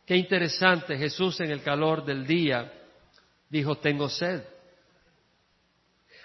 Qué 0.07 0.17
interesante, 0.17 0.97
Jesús 0.97 1.41
en 1.41 1.51
el 1.51 1.63
calor 1.63 2.05
del 2.05 2.25
día 2.25 2.73
dijo, 3.51 3.77
tengo 3.77 4.09
sed. 4.09 4.43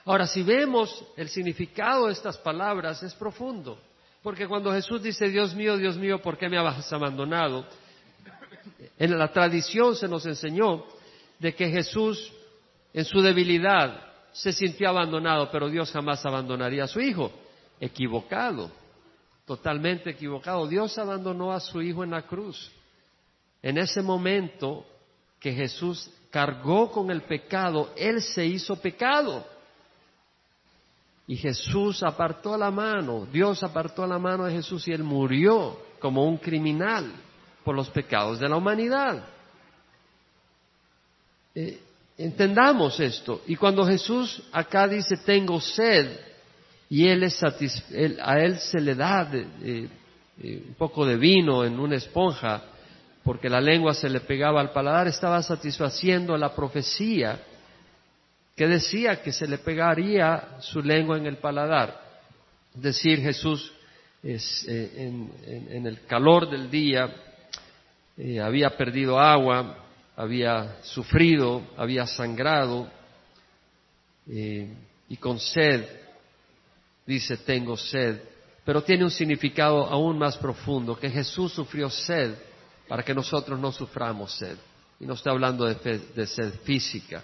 Ahora, 0.06 0.28
si 0.28 0.44
vemos 0.44 1.04
el 1.18 1.30
significado 1.30 2.06
de 2.06 2.14
estas 2.14 2.38
palabras, 2.38 3.02
es 3.02 3.14
profundo. 3.16 3.80
Porque 4.22 4.48
cuando 4.48 4.72
Jesús 4.72 5.02
dice, 5.02 5.30
Dios 5.30 5.56
mío, 5.56 5.78
Dios 5.78 5.98
mío, 5.98 6.22
¿por 6.22 6.38
qué 6.38 6.48
me 6.48 6.58
has 6.60 6.94
abandonado? 6.94 7.66
En 9.00 9.18
la 9.18 9.32
tradición 9.32 9.96
se 9.96 10.08
nos 10.08 10.26
enseñó 10.28 10.86
de 11.40 11.56
que 11.56 11.70
Jesús, 11.70 12.32
en 12.94 13.04
su 13.04 13.20
debilidad, 13.20 14.12
se 14.32 14.54
sintió 14.54 14.90
abandonado, 14.90 15.50
pero 15.52 15.70
Dios 15.70 15.92
jamás 15.92 16.24
abandonaría 16.24 16.84
a 16.84 16.88
su 16.88 17.00
hijo. 17.00 17.32
Equivocado, 17.80 18.70
totalmente 19.46 20.12
equivocado. 20.12 20.68
Dios 20.68 20.96
abandonó 21.00 21.52
a 21.52 21.60
su 21.60 21.82
hijo 21.82 22.04
en 22.04 22.12
la 22.12 22.22
cruz. 22.22 22.72
En 23.64 23.78
ese 23.78 24.02
momento 24.02 24.86
que 25.40 25.54
Jesús 25.54 26.10
cargó 26.30 26.92
con 26.92 27.12
el 27.12 27.22
pecado, 27.22 27.92
Él 27.96 28.22
se 28.22 28.46
hizo 28.46 28.76
pecado. 28.78 29.46
Y 31.28 31.36
Jesús 31.36 32.04
apartó 32.04 32.58
la 32.58 32.72
mano, 32.72 33.28
Dios 33.32 33.64
apartó 33.64 34.06
la 34.08 34.20
mano 34.20 34.46
de 34.46 34.54
Jesús 34.54 34.88
y 34.88 34.92
Él 34.92 35.04
murió 35.04 35.78
como 36.00 36.26
un 36.26 36.38
criminal 36.38 37.12
por 37.64 37.76
los 37.76 37.90
pecados 37.90 38.40
de 38.40 38.50
la 38.50 38.58
humanidad. 38.58 39.24
Eh, 41.54 41.80
entendamos 42.18 43.00
esto. 43.00 43.42
Y 43.48 43.56
cuando 43.56 43.86
Jesús 43.86 44.42
acá 44.52 44.88
dice, 44.88 45.18
tengo 45.18 45.60
sed, 45.62 46.20
y 46.90 47.08
él 47.08 47.24
es 47.24 47.42
a 47.42 48.40
Él 48.40 48.60
se 48.60 48.82
le 48.82 48.96
da 48.96 49.30
eh, 49.34 49.88
un 50.44 50.74
poco 50.78 51.06
de 51.06 51.16
vino 51.16 51.64
en 51.64 51.80
una 51.80 51.96
esponja, 51.96 52.64
porque 53.24 53.50
la 53.50 53.62
lengua 53.62 53.94
se 53.94 54.10
le 54.10 54.22
pegaba 54.22 54.62
al 54.62 54.72
paladar, 54.72 55.08
estaba 55.08 55.42
satisfaciendo 55.44 56.36
la 56.38 56.56
profecía 56.56 57.40
que 58.56 58.68
decía 58.68 59.22
que 59.22 59.32
se 59.32 59.48
le 59.48 59.60
pegaría 59.60 60.58
su 60.60 60.82
lengua 60.82 61.18
en 61.18 61.26
el 61.26 61.38
paladar. 61.38 62.00
Es 62.76 62.82
decir, 62.82 63.20
Jesús 63.22 63.72
eh, 64.24 64.40
en, 64.98 65.86
el 65.86 66.06
calor 66.06 66.50
del 66.50 66.70
día 66.70 67.14
eh, 68.18 68.40
había 68.40 68.76
perdido 68.76 69.20
agua, 69.20 69.78
había 70.16 70.78
sufrido, 70.84 71.62
había 71.78 72.06
sangrado 72.06 72.88
eh, 74.28 74.74
y 75.10 75.18
con 75.18 75.40
sed, 75.40 75.86
dice, 77.06 77.38
tengo 77.38 77.78
sed. 77.78 78.22
Pero 78.64 78.84
tiene 78.84 79.04
un 79.04 79.12
significado 79.12 79.86
aún 79.86 80.18
más 80.20 80.38
profundo, 80.38 80.96
que 80.96 81.10
Jesús 81.10 81.54
sufrió 81.54 81.90
sed 81.90 82.36
para 82.92 83.04
que 83.04 83.14
nosotros 83.14 83.58
no 83.58 83.72
suframos 83.72 84.34
sed. 84.34 84.58
Y 85.00 85.06
no 85.06 85.14
estoy 85.14 85.32
hablando 85.32 85.64
de 85.64 86.28
sed 86.28 86.54
física, 86.66 87.24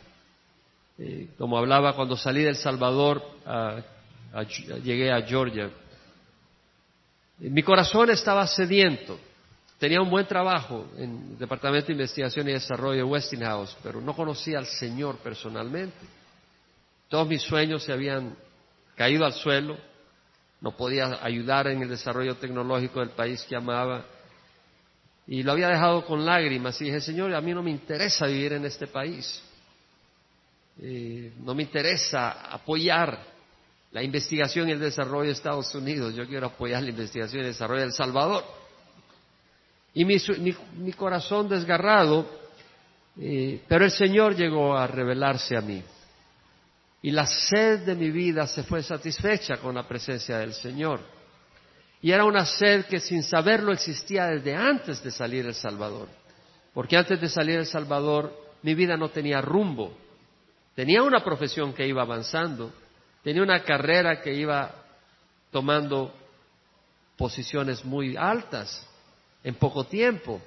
como 1.38 1.57
hablaba 1.57 1.93
cuando 1.93 2.15
salí 2.15 2.41
del 2.41 2.55
Salvador, 2.55 3.22
llegué 4.82 5.11
a 5.11 5.22
Georgia. 5.24 5.70
Mi 7.39 7.61
corazón 7.63 8.11
estaba 8.11 8.47
sediento. 8.47 9.20
Tenía 9.78 10.01
un 10.01 10.09
buen 10.09 10.26
trabajo 10.26 10.88
en 10.95 11.32
el 11.32 11.38
Departamento 11.38 11.88
de 11.88 11.93
Investigación 11.95 12.47
y 12.47 12.53
Desarrollo 12.53 12.99
de 12.99 13.03
Westinghouse, 13.03 13.76
pero 13.84 13.99
no 13.99 14.15
conocía 14.15 14.59
al 14.59 14.68
Señor 14.68 15.18
personalmente. 15.18 15.99
Todos 17.09 17.28
mis 17.28 17.41
sueños 17.41 17.84
se 17.84 17.91
habían 17.91 18.38
caído 18.95 19.26
al 19.26 19.34
suelo. 19.34 19.78
No 20.61 20.78
podía 20.78 21.20
ayudar 21.22 21.68
en 21.68 21.82
el 21.82 21.89
desarrollo 21.89 22.38
tecnológico 22.38 23.01
del 23.01 23.09
país 23.09 23.43
que 23.43 23.57
amaba. 23.57 24.05
Y 25.28 25.43
lo 25.43 25.51
había 25.51 25.67
dejado 25.67 26.05
con 26.05 26.25
lágrimas 26.25 26.80
y 26.82 26.86
dije, 26.86 27.01
Señor, 27.01 27.34
a 27.36 27.41
mí 27.41 27.53
no 27.53 27.61
me 27.61 27.71
interesa 27.71 28.28
vivir 28.28 28.53
en 28.53 28.65
este 28.65 28.88
país. 28.88 29.43
Eh, 30.82 31.34
no 31.39 31.53
me 31.53 31.63
interesa 31.63 32.49
apoyar 32.49 33.19
la 33.91 34.03
investigación 34.03 34.69
y 34.69 34.73
el 34.73 34.80
desarrollo 34.80 35.28
de 35.28 35.34
Estados 35.34 35.73
Unidos, 35.73 36.13
yo 36.13 36.28
quiero 36.28 36.47
apoyar 36.47 36.84
la 36.84 36.89
investigación 36.89 37.41
y 37.41 37.45
el 37.45 37.51
desarrollo 37.51 37.82
de 37.82 37.88
El 37.88 37.93
Salvador. 37.93 38.43
Y 39.93 40.05
mi, 40.05 40.93
corazón 40.93 41.49
desgarrado, 41.49 42.30
eh, 43.19 43.61
pero 43.67 43.86
el 43.86 43.91
Señor 43.91 44.36
llegó 44.36 44.78
a 44.78 44.86
revelarse 44.86 45.57
a 45.57 45.61
mí. 45.61 45.82
Y 47.01 47.11
la 47.11 47.25
sed 47.25 47.80
de 47.80 47.95
mi 47.95 48.11
vida 48.11 48.45
se 48.47 48.63
fue 48.63 48.84
satisfecha 48.84 49.57
con 49.57 49.75
la 49.75 49.88
presencia 49.88 50.38
del 50.38 50.53
Señor. 50.53 51.16
Y 52.08 52.14
era 52.14 52.24
una 52.24 52.45
sed 52.45 52.86
que 52.86 53.01
sin 53.01 53.22
saberlo 53.22 53.74
existía 53.74 54.28
desde 54.28 54.55
antes 54.55 55.03
de 55.03 55.12
salir 55.12 55.45
El 55.45 55.53
Salvador. 55.53 56.08
Porque 56.74 56.95
antes 56.95 57.20
de 57.20 57.28
salir 57.28 57.60
El 57.60 57.66
Salvador 57.66 58.34
mi 58.62 58.76
vida 58.76 58.95
no 58.95 59.10
tenía 59.10 59.41
rumbo. 59.41 59.93
Tenía 60.74 61.03
una 61.03 61.22
profesión 61.22 61.74
que 61.74 61.86
iba 61.86 62.03
avanzando, 62.03 62.72
tenía 63.26 63.43
una 63.43 63.62
carrera 63.62 64.22
que 64.22 64.34
iba 64.34 64.74
tomando 65.51 66.14
posiciones 67.18 67.84
muy 67.84 68.16
altas 68.16 68.88
en 69.43 69.55
poco 69.55 69.84
tiempo, 69.84 70.39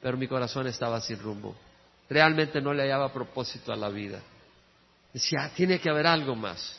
pero 0.00 0.16
mi 0.16 0.28
corazón 0.28 0.68
estaba 0.68 1.00
sin 1.00 1.18
rumbo. 1.18 1.56
Realmente 2.08 2.60
no 2.60 2.72
le 2.72 2.84
hallaba 2.84 3.12
propósito 3.12 3.72
a 3.72 3.76
la 3.76 3.88
vida. 3.88 4.20
Decía, 5.12 5.50
tiene 5.56 5.80
que 5.80 5.90
haber 5.90 6.06
algo 6.06 6.36
más. 6.36 6.78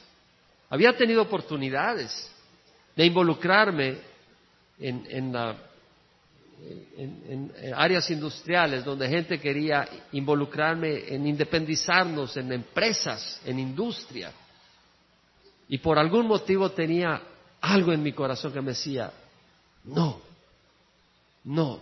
Había 0.70 0.96
tenido 0.96 1.22
oportunidades 1.22 2.32
de 2.96 3.06
involucrarme 3.06 4.11
en, 4.80 5.06
en 5.10 5.34
la 5.34 5.56
en, 6.98 7.52
áreas 7.76 8.10
industriales 8.12 8.86
donde 8.86 9.10
gente 9.10 9.40
quería 9.40 9.88
involucrarme 10.12 11.14
en 11.14 11.26
independizarnos 11.26 12.38
en 12.38 12.52
empresas, 12.54 13.42
en 13.46 13.60
industria. 13.60 14.32
Y 15.68 15.78
por 15.80 15.98
algún 15.98 16.28
motivo 16.28 16.72
tenía 16.72 17.22
algo 17.62 17.94
en 17.94 18.04
mi 18.04 18.14
corazón 18.14 18.52
que 18.52 18.62
me 18.62 18.72
decía, 18.72 19.12
no, 19.86 20.22
no. 21.46 21.80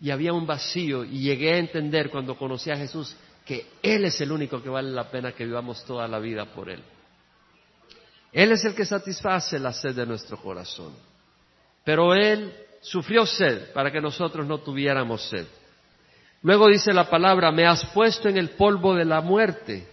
Y 0.00 0.10
había 0.10 0.32
un 0.32 0.46
vacío 0.46 1.04
y 1.04 1.20
llegué 1.20 1.54
a 1.54 1.58
entender 1.58 2.10
cuando 2.10 2.36
conocí 2.36 2.70
a 2.70 2.76
Jesús 2.76 3.14
que 3.44 3.66
Él 3.82 4.04
es 4.04 4.20
el 4.20 4.32
único 4.32 4.62
que 4.62 4.68
vale 4.68 4.90
la 4.90 5.10
pena 5.10 5.32
que 5.32 5.44
vivamos 5.44 5.84
toda 5.84 6.08
la 6.08 6.18
vida 6.18 6.46
por 6.46 6.68
Él. 6.68 6.82
Él 8.32 8.52
es 8.52 8.64
el 8.64 8.74
que 8.74 8.84
satisface 8.84 9.58
la 9.58 9.72
sed 9.72 9.94
de 9.94 10.04
nuestro 10.04 10.36
corazón. 10.38 10.92
Pero 11.86 12.14
Él 12.14 12.52
sufrió 12.80 13.24
sed 13.24 13.72
para 13.72 13.92
que 13.92 14.00
nosotros 14.00 14.44
no 14.44 14.58
tuviéramos 14.58 15.22
sed. 15.28 15.46
Luego 16.42 16.66
dice 16.66 16.92
la 16.92 17.08
palabra, 17.08 17.52
me 17.52 17.64
has 17.64 17.86
puesto 17.86 18.28
en 18.28 18.36
el 18.38 18.50
polvo 18.50 18.96
de 18.96 19.04
la 19.04 19.20
muerte. 19.20 19.86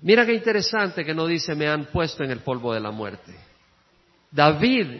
Mira 0.00 0.24
qué 0.24 0.32
interesante 0.32 1.04
que 1.04 1.12
no 1.12 1.26
dice 1.26 1.54
me 1.54 1.68
han 1.68 1.84
puesto 1.84 2.24
en 2.24 2.30
el 2.30 2.38
polvo 2.38 2.72
de 2.72 2.80
la 2.80 2.90
muerte. 2.90 3.34
David 4.30 4.98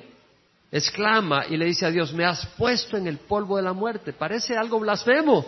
exclama 0.71 1.47
y 1.47 1.57
le 1.57 1.65
dice 1.65 1.87
a 1.87 1.91
Dios, 1.91 2.13
me 2.13 2.27
has 2.27 2.45
puesto 2.59 2.99
en 2.99 3.07
el 3.07 3.17
polvo 3.17 3.57
de 3.57 3.63
la 3.63 3.73
muerte. 3.73 4.13
Parece 4.13 4.59
algo 4.59 4.79
blasfemo, 4.79 5.47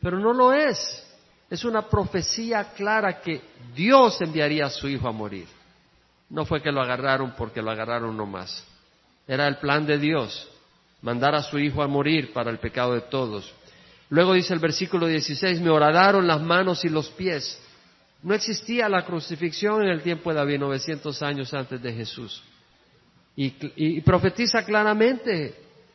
pero 0.00 0.18
no 0.18 0.32
lo 0.32 0.54
es. 0.54 1.06
Es 1.50 1.66
una 1.66 1.82
profecía 1.82 2.72
clara 2.72 3.20
que 3.20 3.42
Dios 3.74 4.22
enviaría 4.22 4.64
a 4.64 4.70
su 4.70 4.88
hijo 4.88 5.06
a 5.06 5.12
morir. 5.12 5.46
No 6.30 6.44
fue 6.44 6.62
que 6.62 6.72
lo 6.72 6.80
agarraron 6.80 7.34
porque 7.36 7.62
lo 7.62 7.70
agarraron 7.70 8.16
nomás. 8.16 8.66
Era 9.26 9.46
el 9.46 9.56
plan 9.56 9.86
de 9.86 9.98
Dios, 9.98 10.48
mandar 11.02 11.34
a 11.34 11.42
su 11.42 11.58
Hijo 11.58 11.82
a 11.82 11.88
morir 11.88 12.32
para 12.32 12.50
el 12.50 12.58
pecado 12.58 12.94
de 12.94 13.02
todos. 13.02 13.52
Luego 14.10 14.34
dice 14.34 14.52
el 14.52 14.60
versículo 14.60 15.06
16, 15.06 15.60
me 15.60 15.70
horadaron 15.70 16.26
las 16.26 16.40
manos 16.40 16.84
y 16.84 16.88
los 16.88 17.08
pies. 17.10 17.60
No 18.22 18.34
existía 18.34 18.88
la 18.88 19.04
crucifixión 19.04 19.82
en 19.82 19.88
el 19.88 20.02
tiempo 20.02 20.30
de 20.30 20.36
David, 20.36 20.60
900 20.60 21.22
años 21.22 21.52
antes 21.52 21.80
de 21.82 21.92
Jesús. 21.92 22.42
Y, 23.36 24.00
profetiza 24.02 24.64
claramente 24.64 25.54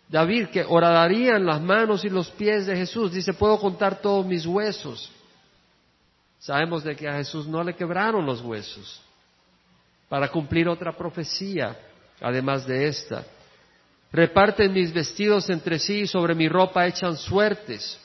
David 0.09 0.47
que 0.47 0.65
horadarían 0.67 1.45
las 1.45 1.61
manos 1.61 2.03
y 2.03 2.09
los 2.09 2.29
pies 2.31 2.65
de 2.65 2.75
Jesús. 2.75 3.13
Dice, 3.13 3.33
puedo 3.33 3.57
contar 3.59 4.01
todos 4.01 4.25
mis 4.25 4.45
huesos. 4.45 5.11
Sabemos 6.39 6.83
de 6.83 6.95
que 6.95 7.07
a 7.07 7.15
Jesús 7.15 7.47
no 7.47 7.63
le 7.63 7.75
quebraron 7.75 8.25
los 8.25 8.41
huesos 8.41 9.01
para 10.09 10.29
cumplir 10.29 10.67
otra 10.67 10.91
profecía 10.91 11.77
además 12.19 12.65
de 12.67 12.87
esta. 12.87 13.25
Reparten 14.11 14.73
mis 14.73 14.91
vestidos 14.91 15.49
entre 15.49 15.77
sí 15.77 16.01
y 16.01 16.07
sobre 16.07 16.33
mi 16.33 16.49
ropa 16.49 16.87
echan 16.87 17.15
suertes. 17.15 17.99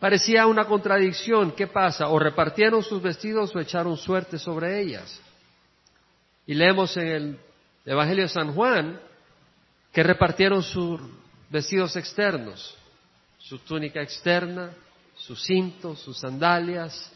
Parecía 0.00 0.46
una 0.46 0.66
contradicción. 0.66 1.52
¿Qué 1.52 1.66
pasa? 1.66 2.08
O 2.08 2.18
repartieron 2.18 2.82
sus 2.82 3.00
vestidos 3.00 3.54
o 3.54 3.60
echaron 3.60 3.96
suertes 3.96 4.42
sobre 4.42 4.80
ellas. 4.80 5.20
Y 6.46 6.54
leemos 6.54 6.96
en 6.96 7.06
el 7.06 7.38
Evangelio 7.84 8.24
de 8.24 8.28
San 8.28 8.54
Juan 8.54 9.00
que 9.92 10.02
repartieron 10.02 10.62
sus 10.62 11.00
vestidos 11.50 11.94
externos, 11.96 12.76
su 13.38 13.58
túnica 13.58 14.02
externa, 14.02 14.70
su 15.14 15.36
cinto, 15.36 15.94
sus 15.94 16.18
sandalias, 16.18 17.12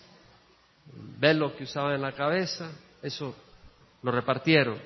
el 0.95 1.19
velo 1.19 1.57
que 1.57 1.65
usaban 1.65 1.95
en 1.95 2.03
la 2.03 2.13
cabeza, 2.13 2.71
eso 3.03 3.35
lo 4.03 4.11
repartieron. 4.13 4.81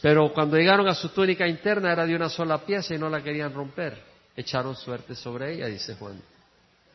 Pero 0.00 0.32
cuando 0.32 0.56
llegaron 0.56 0.88
a 0.88 0.94
su 0.94 1.10
túnica 1.10 1.46
interna 1.46 1.92
era 1.92 2.06
de 2.06 2.14
una 2.14 2.28
sola 2.28 2.58
pieza 2.64 2.94
y 2.94 2.98
no 2.98 3.08
la 3.08 3.22
querían 3.22 3.52
romper. 3.52 4.02
Echaron 4.34 4.74
suerte 4.74 5.14
sobre 5.14 5.54
ella, 5.54 5.66
dice 5.66 5.94
Juan. 5.96 6.20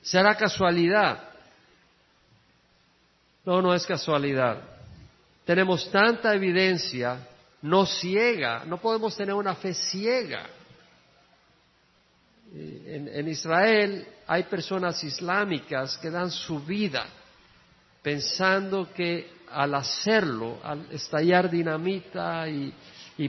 ¿Será 0.02 0.36
casualidad? 0.36 1.30
No, 3.46 3.62
no 3.62 3.74
es 3.76 3.86
casualidad. 3.86 4.62
Tenemos 5.46 5.92
tanta 5.92 6.34
evidencia, 6.34 7.28
no 7.62 7.86
ciega, 7.86 8.64
no 8.66 8.78
podemos 8.78 9.16
tener 9.16 9.36
una 9.36 9.54
fe 9.56 9.74
ciega. 9.74 10.48
En, 12.52 13.10
en, 13.14 13.28
Israel 13.28 14.08
hay 14.26 14.44
personas 14.44 15.04
islámicas 15.04 15.98
que 15.98 16.10
dan 16.10 16.32
su 16.32 16.60
vida 16.62 17.06
pensando 18.06 18.94
que 18.94 19.32
al 19.50 19.74
hacerlo, 19.74 20.60
al 20.64 20.86
estallar 20.92 21.50
dinamita 21.50 22.48
y, 22.48 22.72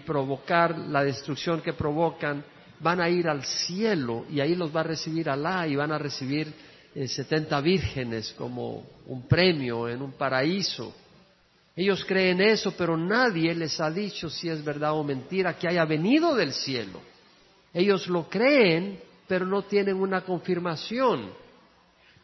provocar 0.04 0.76
la 0.76 1.02
destrucción 1.02 1.62
que 1.62 1.72
provocan, 1.72 2.44
van 2.80 3.00
a 3.00 3.08
ir 3.08 3.26
al 3.26 3.42
cielo 3.42 4.26
y 4.28 4.40
ahí 4.40 4.54
los 4.54 4.74
va 4.74 4.80
a 4.80 4.90
recibir 4.92 5.30
Alá 5.30 5.66
y 5.66 5.76
van 5.76 5.92
a 5.92 5.98
recibir 5.98 6.52
eh, 6.94 7.08
setenta 7.08 7.58
vírgenes 7.62 8.34
como 8.36 8.84
un 9.06 9.26
premio 9.26 9.88
en 9.88 10.02
un 10.02 10.12
paraíso. 10.12 10.94
Ellos 11.74 12.04
creen 12.04 12.42
eso, 12.42 12.74
pero 12.76 12.98
nadie 12.98 13.54
les 13.54 13.80
ha 13.80 13.90
dicho 13.90 14.28
si 14.28 14.50
es 14.50 14.62
verdad 14.62 14.92
o 14.92 15.02
mentira 15.02 15.56
que 15.56 15.68
haya 15.68 15.86
venido 15.86 16.34
del 16.34 16.52
cielo. 16.52 17.00
Ellos 17.72 18.08
lo 18.08 18.28
creen, 18.28 19.00
pero 19.26 19.46
no 19.46 19.62
tienen 19.62 19.96
una 19.96 20.20
confirmación. 20.20 21.45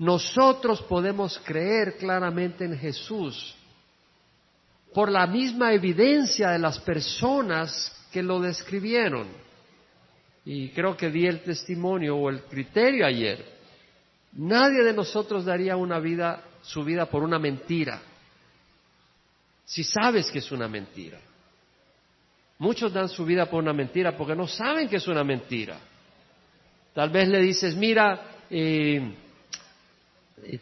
Nosotros 0.02 0.82
podemos 0.82 1.40
creer 1.44 1.96
claramente 1.96 2.64
en 2.64 2.76
Jesús 2.76 3.54
por 4.92 5.08
la 5.08 5.28
misma 5.28 5.72
evidencia 5.72 6.50
de 6.50 6.58
las 6.58 6.80
personas 6.80 8.08
que 8.10 8.20
lo 8.20 8.40
describieron. 8.40 9.28
Y 10.44 10.70
creo 10.70 10.96
que 10.96 11.08
di 11.08 11.28
el 11.28 11.44
testimonio 11.44 12.16
o 12.16 12.30
el 12.30 12.42
criterio 12.42 13.06
ayer. 13.06 13.46
Nadie 14.32 14.82
de 14.82 14.92
nosotros 14.92 15.44
daría 15.44 15.76
una 15.76 16.00
vida, 16.00 16.42
su 16.62 16.82
vida 16.82 17.06
por 17.06 17.22
una 17.22 17.38
mentira. 17.38 18.02
Si 19.64 19.84
sabes 19.84 20.32
que 20.32 20.40
es 20.40 20.50
una 20.50 20.66
mentira. 20.66 21.20
Muchos 22.58 22.92
dan 22.92 23.08
su 23.08 23.24
vida 23.24 23.48
por 23.48 23.62
una 23.62 23.72
mentira 23.72 24.16
porque 24.16 24.34
no 24.34 24.48
saben 24.48 24.88
que 24.88 24.96
es 24.96 25.06
una 25.06 25.22
mentira. 25.22 25.78
Tal 26.92 27.10
vez 27.10 27.28
le 27.28 27.40
dices, 27.40 27.76
mira, 27.76 28.32
eh, 28.50 29.21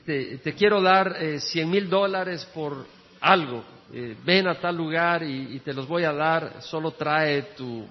te, 0.04 0.54
quiero 0.56 0.82
dar 0.82 1.16
eh, 1.20 1.40
cien 1.40 1.70
mil 1.70 1.88
dólares 1.88 2.46
por 2.52 2.86
algo, 3.20 3.64
eh, 3.92 4.16
ven 4.24 4.46
a 4.46 4.54
tal 4.60 4.76
lugar 4.76 5.22
y, 5.22 5.58
te 5.60 5.72
los 5.72 5.86
voy 5.86 6.04
a 6.04 6.12
dar, 6.12 6.62
solo 6.62 6.92
trae 6.92 7.42
tu, 7.56 7.86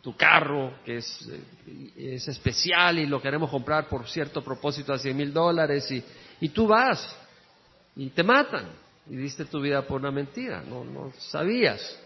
tu 0.00 0.16
carro 0.16 0.74
que 0.84 0.96
es, 0.96 1.28
eh, 1.66 2.14
es, 2.14 2.28
especial 2.28 2.98
y 2.98 3.06
lo 3.06 3.20
queremos 3.20 3.50
comprar 3.50 3.88
por 3.88 4.08
cierto 4.08 4.42
propósito 4.42 4.92
a 4.92 4.98
cien 4.98 5.16
mil 5.16 5.32
dólares 5.32 5.90
y, 5.90 6.02
y 6.40 6.48
tú 6.50 6.66
vas 6.66 7.16
y 7.96 8.08
te 8.10 8.22
matan 8.22 8.66
y 9.08 9.16
diste 9.16 9.44
tu 9.44 9.60
vida 9.60 9.82
por 9.82 10.00
una 10.00 10.10
mentira, 10.10 10.62
no, 10.62 10.84
no 10.84 11.12
sabías. 11.18 11.98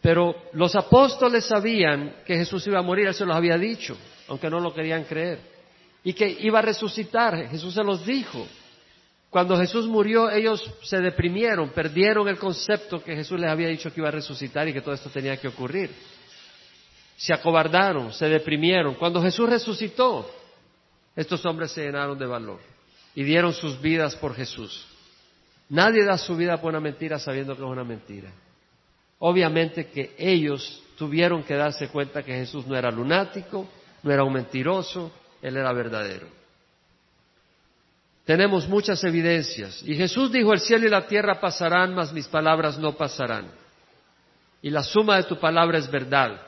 Pero 0.00 0.34
los 0.52 0.74
apóstoles 0.74 1.46
sabían 1.46 2.16
que 2.26 2.36
Jesús 2.36 2.66
iba 2.66 2.78
a 2.78 2.82
morir, 2.82 3.06
Él 3.06 3.14
se 3.14 3.24
los 3.24 3.36
había 3.36 3.56
dicho, 3.56 3.96
aunque 4.28 4.50
no 4.50 4.60
lo 4.60 4.74
querían 4.74 5.04
creer, 5.04 5.53
y 6.04 6.12
que 6.12 6.28
iba 6.40 6.58
a 6.58 6.62
resucitar, 6.62 7.48
Jesús 7.48 7.72
se 7.72 7.82
los 7.82 8.04
dijo. 8.04 8.46
Cuando 9.30 9.56
Jesús 9.56 9.88
murió, 9.88 10.30
ellos 10.30 10.62
se 10.82 10.98
deprimieron, 10.98 11.70
perdieron 11.70 12.28
el 12.28 12.38
concepto 12.38 13.02
que 13.02 13.16
Jesús 13.16 13.40
les 13.40 13.50
había 13.50 13.68
dicho 13.68 13.92
que 13.92 14.00
iba 14.00 14.08
a 14.08 14.12
resucitar 14.12 14.68
y 14.68 14.72
que 14.72 14.82
todo 14.82 14.94
esto 14.94 15.10
tenía 15.10 15.38
que 15.38 15.48
ocurrir. 15.48 15.90
Se 17.16 17.32
acobardaron, 17.32 18.12
se 18.12 18.28
deprimieron. 18.28 18.94
Cuando 18.94 19.22
Jesús 19.22 19.48
resucitó, 19.48 20.30
estos 21.16 21.44
hombres 21.46 21.72
se 21.72 21.82
llenaron 21.82 22.18
de 22.18 22.26
valor 22.26 22.60
y 23.14 23.24
dieron 23.24 23.54
sus 23.54 23.80
vidas 23.80 24.14
por 24.14 24.34
Jesús. 24.34 24.86
Nadie 25.70 26.04
da 26.04 26.18
su 26.18 26.36
vida 26.36 26.60
por 26.60 26.68
una 26.70 26.80
mentira 26.80 27.18
sabiendo 27.18 27.56
que 27.56 27.62
es 27.62 27.68
una 27.68 27.84
mentira. 27.84 28.30
Obviamente 29.20 29.86
que 29.86 30.14
ellos 30.18 30.82
tuvieron 30.98 31.42
que 31.44 31.54
darse 31.54 31.88
cuenta 31.88 32.22
que 32.22 32.34
Jesús 32.34 32.66
no 32.66 32.76
era 32.76 32.90
lunático, 32.90 33.66
no 34.02 34.12
era 34.12 34.22
un 34.22 34.32
mentiroso, 34.32 35.10
Él 35.44 35.58
era 35.58 35.74
verdadero. 35.74 36.26
Tenemos 38.24 38.66
muchas 38.66 39.04
evidencias. 39.04 39.82
Y 39.84 39.94
Jesús 39.94 40.32
dijo, 40.32 40.54
el 40.54 40.60
cielo 40.60 40.86
y 40.86 40.90
la 40.90 41.06
tierra 41.06 41.38
pasarán, 41.38 41.94
mas 41.94 42.14
mis 42.14 42.26
palabras 42.26 42.78
no 42.78 42.96
pasarán. 42.96 43.48
Y 44.62 44.70
la 44.70 44.82
suma 44.82 45.18
de 45.18 45.24
tu 45.24 45.38
palabra 45.38 45.76
es 45.76 45.90
verdad. 45.90 46.40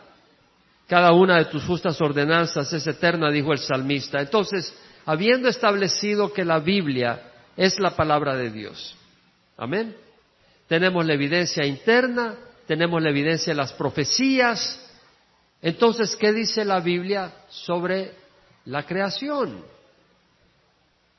Cada 0.89 1.13
una 1.13 1.37
de 1.37 1.45
tus 1.45 1.63
justas 1.65 2.01
ordenanzas 2.01 2.73
es 2.73 2.87
eterna, 2.87 3.31
dijo 3.31 3.53
el 3.53 3.59
salmista. 3.59 4.19
Entonces, 4.19 4.75
habiendo 5.05 5.51
establecido 5.51 6.33
que 6.33 6.47
la 6.47 6.61
Biblia 6.61 7.21
es 7.55 7.79
la 7.79 7.91
palabra 7.91 8.35
de 8.35 8.51
Dios. 8.51 8.97
Amén. 9.59 9.95
Tenemos 10.69 11.05
la 11.05 11.13
evidencia 11.13 11.67
interna, 11.67 12.35
tenemos 12.67 13.03
la 13.03 13.11
evidencia 13.11 13.53
de 13.53 13.59
las 13.59 13.75
profecías. 13.75 14.83
Entonces, 15.61 16.17
¿qué 16.17 16.33
dice 16.33 16.65
la 16.65 16.81
Biblia 16.81 17.31
sobre 17.51 18.25
la 18.67 18.85
creación? 18.85 19.64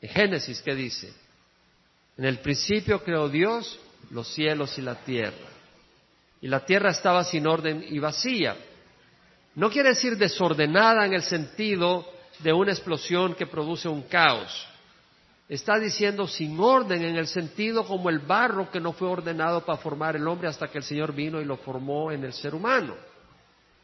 En 0.02 0.10
Génesis, 0.10 0.62
¿qué 0.62 0.76
dice? 0.76 1.12
En 2.18 2.26
el 2.26 2.40
principio 2.40 3.04
creó 3.04 3.30
Dios 3.30 3.80
los 4.12 4.28
cielos 4.34 4.78
y 4.78 4.82
la 4.82 4.96
tierra. 4.96 5.48
Y 6.42 6.48
la 6.48 6.66
tierra 6.66 6.92
estaba 6.92 7.24
sin 7.24 7.48
orden 7.48 7.84
y 7.88 8.00
vacía. 8.00 8.56
No 9.56 9.70
quiere 9.72 9.90
decir 9.90 10.18
desordenada 10.18 11.06
en 11.06 11.14
el 11.14 11.24
sentido 11.24 12.06
de 12.40 12.54
una 12.54 12.72
explosión 12.72 13.34
que 13.34 13.48
produce 13.48 13.88
un 13.88 14.04
caos. 14.04 14.68
Está 15.50 15.80
diciendo 15.80 16.28
sin 16.28 16.60
orden 16.60 17.04
en 17.04 17.16
el 17.16 17.28
sentido 17.28 17.86
como 17.86 18.10
el 18.10 18.20
barro 18.20 18.70
que 18.70 18.80
no 18.80 18.94
fue 18.94 19.08
ordenado 19.08 19.66
para 19.66 19.80
formar 19.80 20.16
el 20.16 20.28
hombre 20.28 20.50
hasta 20.50 20.68
que 20.68 20.80
el 20.80 20.84
Señor 20.84 21.14
vino 21.14 21.42
y 21.42 21.46
lo 21.46 21.58
formó 21.58 22.12
en 22.12 22.24
el 22.24 22.34
ser 22.34 22.54
humano. 22.54 22.96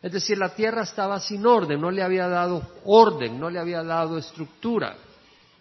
Es 0.03 0.11
decir, 0.11 0.37
la 0.37 0.49
tierra 0.49 0.83
estaba 0.83 1.17
sin 1.21 1.45
orden, 1.45 1.79
no 1.79 1.89
le 1.89 2.03
había 2.03 2.27
dado 2.27 2.61
orden, 2.83 3.39
no 3.39 3.49
le 3.49 3.57
había 3.57 3.81
dado 3.83 4.17
estructura. 4.17 4.97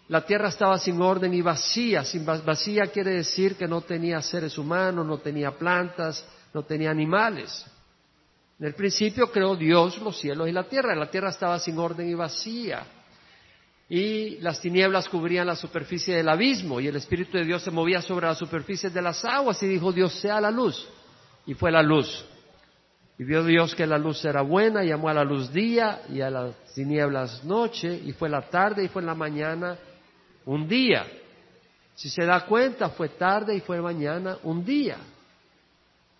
La 0.09 0.25
tierra 0.25 0.49
estaba 0.49 0.77
sin 0.77 1.01
orden 1.01 1.33
y 1.33 1.41
vacía. 1.41 2.03
Sin 2.03 2.25
vacía 2.25 2.87
quiere 2.87 3.11
decir 3.11 3.55
que 3.55 3.69
no 3.69 3.79
tenía 3.79 4.21
seres 4.21 4.57
humanos, 4.57 5.05
no 5.05 5.19
tenía 5.19 5.51
plantas, 5.51 6.27
no 6.53 6.63
tenía 6.63 6.91
animales. 6.91 7.65
En 8.59 8.65
el 8.65 8.75
principio 8.75 9.31
creó 9.31 9.55
Dios 9.55 9.97
los 9.99 10.19
cielos 10.19 10.49
y 10.49 10.51
la 10.51 10.65
tierra. 10.65 10.93
La 10.93 11.09
tierra 11.09 11.29
estaba 11.29 11.57
sin 11.57 11.79
orden 11.79 12.09
y 12.09 12.13
vacía. 12.13 12.85
Y 13.87 14.39
las 14.41 14.59
tinieblas 14.59 15.07
cubrían 15.07 15.47
la 15.47 15.55
superficie 15.55 16.17
del 16.17 16.27
abismo 16.27 16.81
y 16.81 16.87
el 16.87 16.97
Espíritu 16.97 17.37
de 17.37 17.45
Dios 17.45 17.63
se 17.63 17.71
movía 17.71 18.01
sobre 18.01 18.27
la 18.27 18.35
superficie 18.35 18.89
de 18.89 19.01
las 19.01 19.23
aguas 19.23 19.63
y 19.63 19.67
dijo 19.67 19.93
Dios 19.93 20.13
sea 20.19 20.41
la 20.41 20.51
luz. 20.51 20.85
Y 21.45 21.53
fue 21.53 21.71
la 21.71 21.81
luz. 21.81 22.25
Y 23.17 23.23
vio 23.23 23.43
Dios 23.43 23.75
que 23.75 23.85
la 23.85 23.97
luz 23.97 24.23
era 24.25 24.41
buena 24.41 24.83
llamó 24.83 25.09
a 25.09 25.13
la 25.13 25.23
luz 25.23 25.51
día 25.51 26.01
y 26.09 26.21
a 26.21 26.29
las 26.29 26.55
tinieblas 26.73 27.43
noche 27.43 28.01
y 28.03 28.11
fue 28.11 28.27
la 28.27 28.41
tarde 28.41 28.83
y 28.83 28.87
fue 28.87 29.03
la 29.03 29.13
mañana 29.13 29.77
un 30.45 30.67
día. 30.67 31.05
Si 31.95 32.09
se 32.09 32.25
da 32.25 32.45
cuenta, 32.45 32.89
fue 32.89 33.09
tarde 33.09 33.55
y 33.55 33.61
fue 33.61 33.79
mañana 33.81 34.37
un 34.43 34.65
día. 34.65 34.97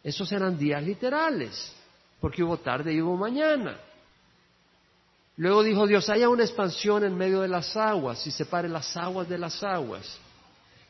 Esos 0.04 0.32
eran 0.32 0.58
días 0.58 0.84
literales, 0.84 1.74
porque 2.20 2.44
hubo 2.44 2.58
tarde 2.58 2.94
y 2.94 3.02
hubo 3.02 3.18
mañana. 3.18 3.78
Luego 5.38 5.64
dijo 5.64 5.88
Dios, 5.88 6.08
haya 6.10 6.30
una 6.30 6.44
expansión 6.44 7.04
en 7.04 7.18
medio 7.18 7.42
de 7.42 7.48
las 7.48 7.76
aguas 7.76 8.26
y 8.28 8.32
separe 8.32 8.70
las 8.70 8.96
aguas 8.96 9.28
de 9.28 9.40
las 9.40 9.64
aguas. 9.64 10.20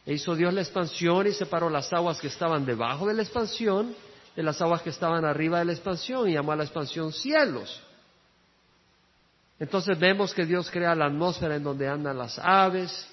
E 0.06 0.14
hizo 0.14 0.36
Dios 0.36 0.54
la 0.54 0.62
expansión 0.62 1.28
y 1.28 1.32
separó 1.32 1.70
las 1.70 1.94
aguas 1.94 2.20
que 2.20 2.28
estaban 2.28 2.66
debajo 2.66 3.08
de 3.08 3.14
la 3.14 3.24
expansión 3.24 3.96
de 4.36 4.44
las 4.44 4.62
aguas 4.62 4.82
que 4.82 4.90
estaban 4.90 5.26
arriba 5.26 5.60
de 5.60 5.66
la 5.66 5.74
expansión 5.74 6.30
y 6.30 6.34
llamó 6.34 6.52
a 6.52 6.56
la 6.56 6.64
expansión 6.64 7.12
cielos. 7.12 7.82
Entonces 9.60 9.98
vemos 10.00 10.34
que 10.34 10.46
Dios 10.46 10.70
crea 10.70 10.96
la 10.96 11.06
atmósfera 11.06 11.56
en 11.56 11.64
donde 11.64 11.88
andan 11.88 12.18
las 12.18 12.40
aves, 12.40 13.10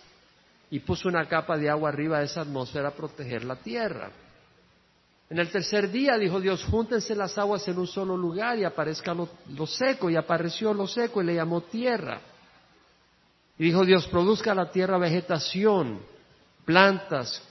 y 0.71 0.79
puso 0.79 1.09
una 1.09 1.27
capa 1.27 1.57
de 1.59 1.69
agua 1.69 1.89
arriba 1.89 2.21
de 2.21 2.27
esa 2.27 2.43
atmósfera 2.43 2.89
a 2.89 2.95
proteger 2.95 3.45
la 3.45 3.57
tierra. 3.57 4.11
En 5.29 5.39
el 5.39 5.51
tercer 5.51 5.91
día 5.91 6.17
dijo 6.17 6.41
Dios, 6.41 6.65
júntense 6.65 7.15
las 7.15 7.37
aguas 7.39 7.67
en 7.69 7.79
un 7.79 7.87
solo 7.87 8.17
lugar 8.17 8.59
y 8.59 8.65
aparezca 8.65 9.15
lo, 9.15 9.67
seco, 9.67 10.09
y 10.11 10.17
apareció 10.17 10.73
lo 10.73 10.87
seco 10.87 11.23
y 11.23 11.27
le 11.27 11.35
llamó 11.35 11.63
tierra. 11.63 12.21
Y 13.59 13.65
dijo 13.65 13.85
Dios, 13.85 14.07
produzca 14.09 14.55
la 14.55 14.71
tierra 14.71 14.97
vegetación, 14.99 16.01
plantas 16.65 17.43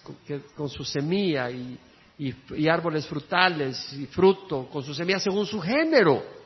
con, 0.56 0.70
su 0.70 0.84
semilla 0.84 1.52
y, 1.52 1.78
y, 2.20 2.68
árboles 2.68 3.08
frutales 3.08 3.94
y 3.94 4.06
fruto 4.06 4.68
con 4.68 4.84
su 4.84 4.94
semilla 4.94 5.20
según 5.20 5.46
su 5.46 5.60
género. 5.60 6.38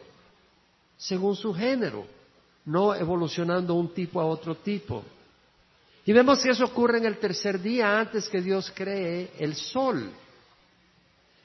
según 0.96 1.36
su 1.36 1.54
género, 1.54 2.06
no 2.66 2.96
evolucionando 2.96 3.74
un 3.74 3.94
tipo 3.94 4.22
a 4.22 4.26
otro 4.26 4.56
tipo. 4.56 5.04
Y 6.06 6.14
vemos 6.14 6.42
que 6.42 6.52
eso 6.52 6.64
ocurre 6.66 7.00
en 7.00 7.06
el 7.06 7.18
tercer 7.18 7.60
día 7.60 8.00
antes 8.00 8.30
que 8.30 8.42
Dios 8.42 8.72
cree 8.74 9.32
el 9.38 9.56
sol. 9.56 10.10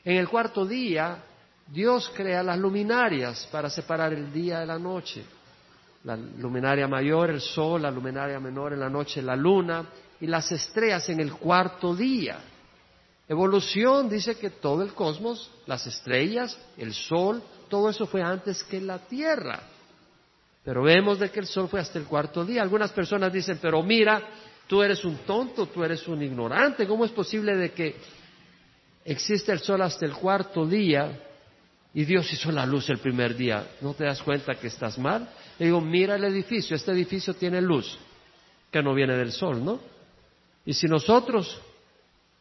En 0.04 0.16
el 0.16 0.28
cuarto 0.28 0.64
día, 0.64 1.24
Dios 1.66 2.12
crea 2.14 2.42
las 2.42 2.58
luminarias 2.58 3.48
para 3.50 3.68
separar 3.68 4.12
el 4.12 4.32
día 4.32 4.60
de 4.60 4.66
la 4.66 4.78
noche. 4.78 5.24
La 6.04 6.16
luminaria 6.16 6.86
mayor, 6.86 7.30
el 7.30 7.40
sol, 7.40 7.82
la 7.82 7.90
luminaria 7.90 8.38
menor 8.38 8.74
en 8.74 8.80
la 8.80 8.88
noche, 8.88 9.22
la 9.22 9.34
luna, 9.34 9.86
y 10.20 10.26
las 10.26 10.52
estrellas 10.52 11.08
en 11.08 11.20
el 11.20 11.32
cuarto 11.32 11.96
día. 11.96 12.38
Evolución 13.28 14.08
dice 14.08 14.36
que 14.36 14.48
todo 14.48 14.82
el 14.82 14.94
cosmos, 14.94 15.50
las 15.66 15.86
estrellas, 15.86 16.58
el 16.78 16.94
sol, 16.94 17.42
todo 17.68 17.90
eso 17.90 18.06
fue 18.06 18.22
antes 18.22 18.64
que 18.64 18.80
la 18.80 18.98
Tierra. 18.98 19.60
Pero 20.64 20.82
vemos 20.82 21.18
de 21.18 21.30
que 21.30 21.40
el 21.40 21.46
sol 21.46 21.68
fue 21.68 21.80
hasta 21.80 21.98
el 21.98 22.06
cuarto 22.06 22.44
día. 22.44 22.62
Algunas 22.62 22.90
personas 22.92 23.32
dicen, 23.32 23.58
pero 23.60 23.82
mira, 23.82 24.22
tú 24.66 24.82
eres 24.82 25.04
un 25.04 25.18
tonto, 25.18 25.66
tú 25.66 25.84
eres 25.84 26.08
un 26.08 26.22
ignorante, 26.22 26.86
¿cómo 26.86 27.04
es 27.04 27.10
posible 27.10 27.54
de 27.54 27.72
que 27.72 27.96
existe 29.04 29.52
el 29.52 29.60
sol 29.60 29.82
hasta 29.82 30.06
el 30.06 30.14
cuarto 30.14 30.66
día 30.66 31.24
y 31.92 32.04
Dios 32.04 32.32
hizo 32.32 32.50
la 32.50 32.64
luz 32.64 32.88
el 32.88 32.98
primer 32.98 33.36
día? 33.36 33.66
¿No 33.82 33.92
te 33.92 34.04
das 34.04 34.22
cuenta 34.22 34.54
que 34.54 34.68
estás 34.68 34.98
mal? 34.98 35.28
Le 35.58 35.66
digo, 35.66 35.80
mira 35.80 36.16
el 36.16 36.24
edificio, 36.24 36.76
este 36.76 36.92
edificio 36.92 37.34
tiene 37.34 37.60
luz, 37.60 37.98
que 38.70 38.82
no 38.82 38.94
viene 38.94 39.16
del 39.16 39.32
sol, 39.32 39.64
¿no? 39.64 39.80
Y 40.64 40.74
si 40.74 40.86
nosotros, 40.86 41.60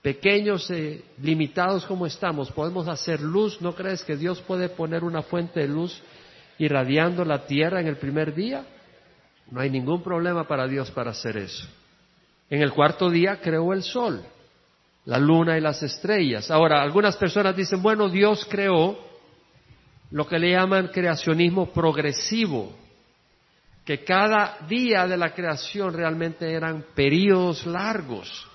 pequeños, 0.02 0.70
eh, 0.72 1.04
limitados 1.22 1.86
como 1.86 2.06
estamos, 2.06 2.52
podemos 2.52 2.88
hacer 2.88 3.22
luz, 3.22 3.62
¿no 3.62 3.76
crees 3.76 4.04
que 4.04 4.16
Dios 4.16 4.41
puede 4.41 4.70
poner 4.70 5.04
una 5.04 5.22
fuente 5.22 5.62
de 5.62 5.68
luz 5.68 6.02
irradiando 6.60 7.26
la 7.26 7.45
tierra 7.45 7.82
en 7.82 7.88
el 7.88 7.98
primer 7.98 8.34
día? 8.34 8.66
No 9.52 9.62
hay 9.62 9.70
ningún 9.70 10.04
problema 10.04 10.48
para 10.48 10.68
Dios 10.68 10.91
para 10.91 11.12
hacer 11.12 11.38
eso. 11.38 11.68
En 12.50 12.62
el 12.62 12.72
cuarto 12.72 13.10
día 13.10 13.39
creó 13.41 13.74
el 13.74 13.84
sol, 13.84 14.24
la 15.06 15.18
luna 15.18 15.58
y 15.58 15.62
las 15.62 15.82
estrellas. 15.84 16.50
Ahora, 16.52 16.82
algunas 16.82 17.18
personas 17.18 17.56
dicen, 17.56 17.82
bueno, 17.82 18.10
Dios 18.10 18.45
creó 18.50 18.98
lo 20.12 20.28
que 20.28 20.39
le 20.39 20.52
llaman 20.52 20.88
creacionismo 20.88 21.72
progresivo 21.72 22.74
que 23.88 24.04
cada 24.04 24.58
día 24.68 25.08
de 25.08 25.16
la 25.16 25.34
creación 25.34 25.93
realmente 25.93 26.52
eran 26.52 26.88
periodos 26.93 27.66
largos. 27.66 28.45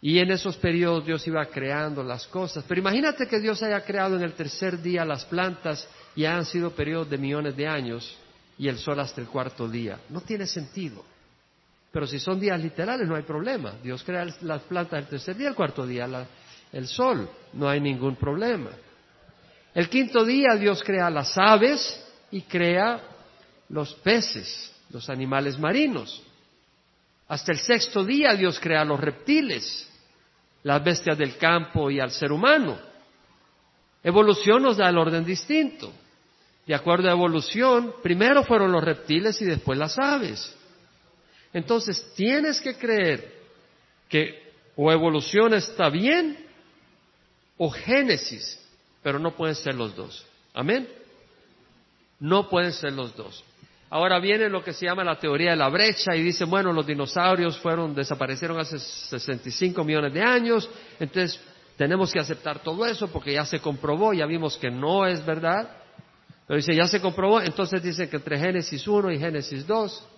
Y 0.00 0.18
en 0.18 0.30
esos 0.30 0.56
periodos 0.56 1.06
Dios 1.06 1.26
iba 1.26 1.44
creando 1.46 2.02
las 2.02 2.26
cosas. 2.26 2.64
Pero 2.68 2.80
imagínate 2.80 3.26
que 3.26 3.40
Dios 3.40 3.62
haya 3.62 3.80
creado 3.82 4.16
en 4.16 4.22
el 4.22 4.34
tercer 4.34 4.80
día 4.80 5.04
las 5.04 5.24
plantas 5.24 5.88
y 6.14 6.24
han 6.24 6.44
sido 6.44 6.70
periodos 6.70 7.10
de 7.10 7.18
millones 7.18 7.56
de 7.56 7.66
años 7.66 8.16
y 8.58 8.68
el 8.68 8.78
sol 8.78 9.00
hasta 9.00 9.20
el 9.20 9.26
cuarto 9.28 9.68
día. 9.68 9.98
No 10.10 10.20
tiene 10.20 10.46
sentido. 10.46 11.04
Pero 11.90 12.06
si 12.06 12.18
son 12.18 12.38
días 12.38 12.60
literales 12.60 13.08
no 13.08 13.16
hay 13.16 13.22
problema. 13.22 13.74
Dios 13.82 14.02
crea 14.04 14.26
las 14.42 14.62
plantas 14.62 15.00
el 15.00 15.06
tercer 15.06 15.36
día, 15.36 15.48
el 15.48 15.54
cuarto 15.54 15.86
día 15.86 16.06
el 16.72 16.86
sol. 16.86 17.28
No 17.54 17.68
hay 17.68 17.80
ningún 17.80 18.16
problema. 18.16 18.70
El 19.74 19.88
quinto 19.88 20.24
día 20.24 20.56
Dios 20.56 20.82
crea 20.82 21.08
las 21.10 21.36
aves 21.38 22.04
y 22.30 22.42
crea 22.42 23.00
los 23.68 23.94
peces, 23.94 24.74
los 24.90 25.08
animales 25.08 25.58
marinos. 25.58 26.22
Hasta 27.28 27.52
el 27.52 27.58
sexto 27.58 28.04
día 28.04 28.34
Dios 28.34 28.60
crea 28.60 28.84
los 28.84 29.00
reptiles, 29.00 29.88
las 30.62 30.82
bestias 30.82 31.18
del 31.18 31.36
campo 31.36 31.90
y 31.90 32.00
al 32.00 32.10
ser 32.10 32.32
humano. 32.32 32.78
Evolución 34.02 34.62
nos 34.62 34.76
da 34.76 34.88
el 34.88 34.98
orden 34.98 35.24
distinto. 35.24 35.92
De 36.66 36.74
acuerdo 36.74 37.08
a 37.08 37.12
evolución, 37.12 37.94
primero 38.02 38.44
fueron 38.44 38.72
los 38.72 38.82
reptiles 38.82 39.40
y 39.40 39.44
después 39.44 39.78
las 39.78 39.98
aves. 39.98 40.54
Entonces, 41.52 42.12
tienes 42.14 42.60
que 42.60 42.76
creer 42.76 43.34
que 44.08 44.52
o 44.76 44.92
evolución 44.92 45.54
está 45.54 45.88
bien 45.88 46.36
o 47.56 47.70
génesis, 47.70 48.60
pero 49.02 49.18
no 49.18 49.34
pueden 49.34 49.54
ser 49.54 49.74
los 49.74 49.94
dos. 49.96 50.26
Amén. 50.52 50.88
No 52.20 52.48
pueden 52.48 52.72
ser 52.72 52.92
los 52.92 53.14
dos. 53.16 53.42
Ahora 53.88 54.18
viene 54.18 54.48
lo 54.48 54.64
que 54.64 54.72
se 54.72 54.86
llama 54.86 55.04
la 55.04 55.18
teoría 55.18 55.50
de 55.50 55.56
la 55.56 55.68
brecha 55.68 56.16
y 56.16 56.22
dice, 56.22 56.44
bueno, 56.44 56.72
los 56.72 56.86
dinosaurios 56.86 57.58
fueron, 57.58 57.94
desaparecieron 57.94 58.58
hace 58.58 58.78
65 58.78 59.84
millones 59.84 60.12
de 60.12 60.22
años, 60.22 60.68
entonces 60.98 61.40
tenemos 61.76 62.12
que 62.12 62.18
aceptar 62.18 62.60
todo 62.60 62.84
eso 62.84 63.08
porque 63.08 63.34
ya 63.34 63.44
se 63.44 63.60
comprobó, 63.60 64.12
ya 64.12 64.26
vimos 64.26 64.56
que 64.56 64.70
no 64.70 65.06
es 65.06 65.24
verdad. 65.24 65.68
Pero 66.46 66.56
dice, 66.56 66.74
ya 66.74 66.86
se 66.88 67.00
comprobó, 67.00 67.40
entonces 67.40 67.82
dice 67.82 68.08
que 68.08 68.16
entre 68.16 68.38
Génesis 68.38 68.86
1 68.86 69.12
y 69.12 69.18
Génesis 69.18 69.66
2, 69.66 70.08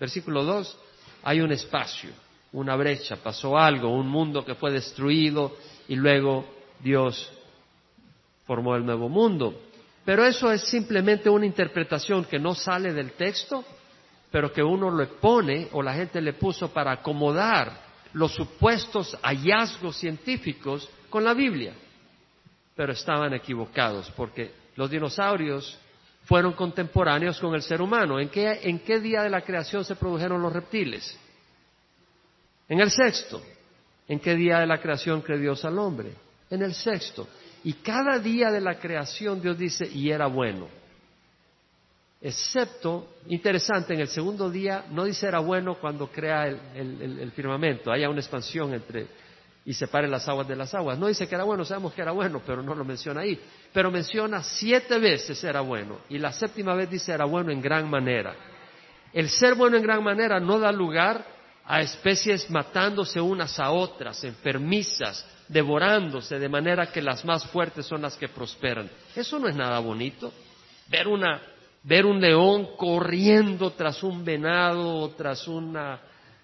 versículo 0.00 0.44
2, 0.44 0.78
hay 1.22 1.40
un 1.40 1.52
espacio, 1.52 2.10
una 2.52 2.76
brecha, 2.76 3.16
pasó 3.16 3.56
algo, 3.56 3.88
un 3.88 4.08
mundo 4.08 4.44
que 4.44 4.54
fue 4.54 4.70
destruido 4.70 5.56
y 5.86 5.96
luego 5.96 6.46
Dios 6.80 7.30
formó 8.46 8.76
el 8.76 8.84
nuevo 8.84 9.08
mundo. 9.08 9.67
Pero 10.08 10.24
eso 10.24 10.50
es 10.50 10.62
simplemente 10.62 11.28
una 11.28 11.44
interpretación 11.44 12.24
que 12.24 12.38
no 12.38 12.54
sale 12.54 12.94
del 12.94 13.12
texto, 13.12 13.62
pero 14.30 14.50
que 14.50 14.62
uno 14.62 14.90
le 14.90 15.04
pone 15.04 15.68
o 15.72 15.82
la 15.82 15.92
gente 15.92 16.22
le 16.22 16.32
puso 16.32 16.72
para 16.72 16.92
acomodar 16.92 17.78
los 18.14 18.32
supuestos 18.32 19.18
hallazgos 19.20 19.98
científicos 19.98 20.88
con 21.10 21.24
la 21.24 21.34
Biblia. 21.34 21.74
Pero 22.74 22.94
estaban 22.94 23.34
equivocados 23.34 24.10
porque 24.12 24.50
los 24.76 24.88
dinosaurios 24.88 25.78
fueron 26.24 26.54
contemporáneos 26.54 27.38
con 27.38 27.54
el 27.54 27.60
ser 27.60 27.82
humano. 27.82 28.18
¿En 28.18 28.30
qué, 28.30 28.60
¿En 28.62 28.78
qué 28.78 29.00
día 29.00 29.20
de 29.20 29.28
la 29.28 29.42
creación 29.42 29.84
se 29.84 29.94
produjeron 29.94 30.40
los 30.40 30.54
reptiles? 30.54 31.18
En 32.66 32.80
el 32.80 32.90
sexto. 32.90 33.42
¿En 34.08 34.20
qué 34.20 34.34
día 34.34 34.60
de 34.60 34.66
la 34.66 34.80
creación 34.80 35.20
creó 35.20 35.38
Dios 35.38 35.66
al 35.66 35.78
hombre? 35.78 36.14
En 36.48 36.62
el 36.62 36.72
sexto. 36.72 37.28
Y 37.68 37.74
cada 37.74 38.18
día 38.18 38.50
de 38.50 38.62
la 38.62 38.78
creación 38.78 39.42
Dios 39.42 39.58
dice, 39.58 39.86
y 39.86 40.08
era 40.08 40.26
bueno. 40.26 40.68
Excepto, 42.18 43.16
interesante, 43.26 43.92
en 43.92 44.00
el 44.00 44.08
segundo 44.08 44.48
día 44.48 44.86
no 44.90 45.04
dice 45.04 45.28
era 45.28 45.40
bueno 45.40 45.74
cuando 45.78 46.10
crea 46.10 46.46
el, 46.46 47.30
firmamento, 47.36 47.92
haya 47.92 48.08
una 48.08 48.20
expansión 48.20 48.72
entre 48.72 49.08
y 49.66 49.74
separe 49.74 50.08
las 50.08 50.26
aguas 50.26 50.48
de 50.48 50.56
las 50.56 50.74
aguas. 50.74 50.98
No 50.98 51.08
dice 51.08 51.28
que 51.28 51.34
era 51.34 51.44
bueno, 51.44 51.62
sabemos 51.62 51.92
que 51.92 52.00
era 52.00 52.12
bueno, 52.12 52.40
pero 52.46 52.62
no 52.62 52.74
lo 52.74 52.86
menciona 52.86 53.20
ahí. 53.20 53.38
Pero 53.70 53.90
menciona 53.90 54.42
siete 54.42 54.98
veces 54.98 55.44
era 55.44 55.60
bueno 55.60 55.98
y 56.08 56.16
la 56.16 56.32
séptima 56.32 56.74
vez 56.74 56.88
dice 56.88 57.12
era 57.12 57.26
bueno 57.26 57.52
en 57.52 57.60
gran 57.60 57.90
manera. 57.90 58.34
El 59.12 59.28
ser 59.28 59.56
bueno 59.56 59.76
en 59.76 59.82
gran 59.82 60.02
manera 60.02 60.40
no 60.40 60.58
da 60.58 60.72
lugar 60.72 61.22
a 61.66 61.82
especies 61.82 62.48
matándose 62.48 63.20
unas 63.20 63.60
a 63.60 63.72
otras, 63.72 64.24
enfermizas, 64.24 65.26
devorándose, 65.48 66.38
de 66.38 66.48
manera 66.48 66.86
que 66.86 67.02
las 67.02 67.24
más 67.24 67.46
fuertes 67.46 67.86
son 67.86 68.02
las 68.02 68.16
que 68.16 68.28
prosperan. 68.28 68.90
Eso 69.16 69.38
no 69.38 69.48
es 69.48 69.56
nada 69.56 69.78
bonito. 69.78 70.32
Ver 70.88 71.08
una, 71.08 71.40
ver 71.82 72.06
un 72.06 72.20
león 72.20 72.68
corriendo 72.76 73.70
tras 73.72 74.02
un 74.02 74.24
venado, 74.24 75.10
tras 75.16 75.48
una, 75.48 76.00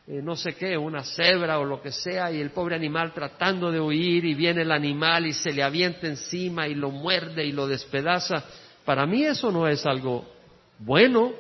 eh, 0.07 0.21
no 0.23 0.37
sé 0.37 0.55
qué, 0.55 0.77
una 0.77 1.05
cebra 1.05 1.59
o 1.59 1.65
lo 1.65 1.81
que 1.83 1.93
sea, 1.93 2.33
y 2.33 2.41
el 2.41 2.51
pobre 2.51 2.77
animal 2.77 3.13
tratando 3.13 3.71
de 3.71 3.81
huir, 3.81 4.25
y 4.25 4.35
viene 4.35 4.63
el 4.63 4.73
animal 4.73 5.27
y 5.27 5.33
se 5.33 5.53
le 5.53 5.63
avienta 5.63 6.07
encima 6.07 6.67
y 6.67 6.75
lo 6.75 6.91
muerde 6.91 7.45
y 7.45 7.53
lo 7.53 7.67
despedaza. 7.67 8.45
Para 8.85 9.07
mí 9.07 9.25
eso 9.25 9.51
no 9.51 9.69
es 9.69 9.85
algo 9.87 10.25
bueno. 10.79 11.33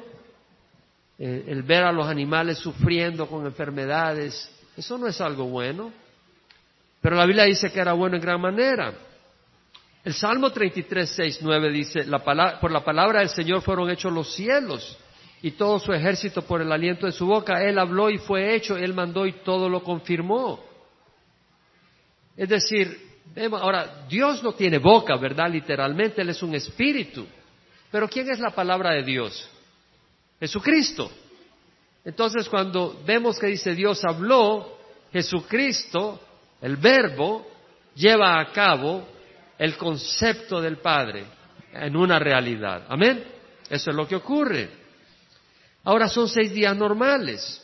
Eh, 1.18 1.44
el 1.48 1.62
ver 1.62 1.84
a 1.84 1.92
los 1.92 2.06
animales 2.08 2.58
sufriendo 2.58 3.26
con 3.26 3.46
enfermedades, 3.46 4.50
eso 4.76 4.98
no 4.98 5.06
es 5.06 5.20
algo 5.20 5.44
bueno. 5.44 5.92
Pero 7.04 7.16
la 7.16 7.26
Biblia 7.26 7.44
dice 7.44 7.70
que 7.70 7.80
era 7.80 7.92
bueno 7.92 8.16
en 8.16 8.22
gran 8.22 8.40
manera. 8.40 8.94
El 10.02 10.14
Salmo 10.14 10.50
33, 10.50 11.10
6, 11.10 11.38
9 11.42 11.70
dice, 11.70 12.06
por 12.62 12.72
la 12.72 12.82
palabra 12.82 13.20
del 13.20 13.28
Señor 13.28 13.60
fueron 13.60 13.90
hechos 13.90 14.10
los 14.10 14.34
cielos 14.34 14.96
y 15.42 15.50
todo 15.50 15.78
su 15.78 15.92
ejército 15.92 16.40
por 16.40 16.62
el 16.62 16.72
aliento 16.72 17.04
de 17.04 17.12
su 17.12 17.26
boca. 17.26 17.62
Él 17.62 17.78
habló 17.78 18.08
y 18.08 18.16
fue 18.16 18.54
hecho, 18.54 18.78
Él 18.78 18.94
mandó 18.94 19.26
y 19.26 19.34
todo 19.44 19.68
lo 19.68 19.84
confirmó. 19.84 20.64
Es 22.38 22.48
decir, 22.48 22.98
ahora, 23.52 24.06
Dios 24.08 24.42
no 24.42 24.54
tiene 24.54 24.78
boca, 24.78 25.18
¿verdad? 25.18 25.50
Literalmente, 25.50 26.22
Él 26.22 26.30
es 26.30 26.42
un 26.42 26.54
espíritu. 26.54 27.26
Pero 27.90 28.08
¿quién 28.08 28.30
es 28.30 28.40
la 28.40 28.52
palabra 28.52 28.92
de 28.92 29.02
Dios? 29.02 29.46
Jesucristo. 30.40 31.12
Entonces, 32.02 32.48
cuando 32.48 33.02
vemos 33.04 33.38
que 33.38 33.48
dice 33.48 33.74
Dios 33.74 34.02
habló, 34.06 34.78
Jesucristo 35.12 36.18
el 36.64 36.78
verbo 36.78 37.46
lleva 37.94 38.40
a 38.40 38.50
cabo 38.50 39.06
el 39.58 39.76
concepto 39.76 40.62
del 40.62 40.78
Padre 40.78 41.26
en 41.74 41.94
una 41.94 42.18
realidad. 42.18 42.86
Amén. 42.88 43.22
Eso 43.68 43.90
es 43.90 43.96
lo 43.96 44.08
que 44.08 44.16
ocurre. 44.16 44.70
Ahora 45.84 46.08
son 46.08 46.26
seis 46.26 46.54
días 46.54 46.74
normales. 46.74 47.62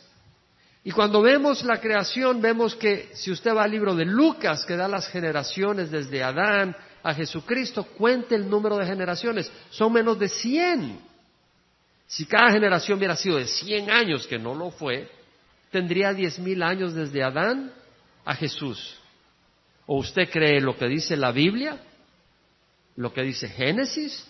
Y 0.83 0.91
cuando 0.91 1.23
vemos 1.23 1.63
la 1.63 1.81
creación, 1.81 2.41
vemos 2.43 2.75
que 2.75 3.09
si 3.15 3.31
usted 3.31 3.55
va 3.55 3.63
al 3.63 3.71
libro 3.71 3.95
de 3.95 4.05
Lucas, 4.05 4.63
que 4.65 4.75
da 4.75 4.87
las 4.87 5.07
generaciones 5.07 5.89
desde 5.89 6.21
Adán 6.21 6.75
a 7.01 7.15
Jesucristo, 7.15 7.85
cuente 7.97 8.35
el 8.35 8.47
número 8.47 8.77
de 8.77 8.85
generaciones. 8.85 9.51
Son 9.71 9.91
menos 9.91 10.19
de 10.19 10.29
100. 10.29 10.99
Si 12.05 12.25
cada 12.27 12.51
generación 12.51 12.99
hubiera 12.99 13.15
sido 13.15 13.37
de 13.37 13.47
100 13.47 13.89
años, 13.89 14.27
que 14.27 14.37
no 14.37 14.53
lo 14.53 14.69
fue, 14.69 15.09
tendría 15.71 16.13
diez 16.13 16.37
mil 16.37 16.61
años 16.61 16.93
desde 16.93 17.23
Adán 17.23 17.80
a 18.25 18.35
Jesús. 18.35 18.97
¿O 19.85 19.97
usted 19.97 20.29
cree 20.29 20.61
lo 20.61 20.77
que 20.77 20.87
dice 20.87 21.17
la 21.17 21.31
Biblia? 21.31 21.77
¿Lo 22.95 23.13
que 23.13 23.23
dice 23.23 23.47
Génesis? 23.47 24.27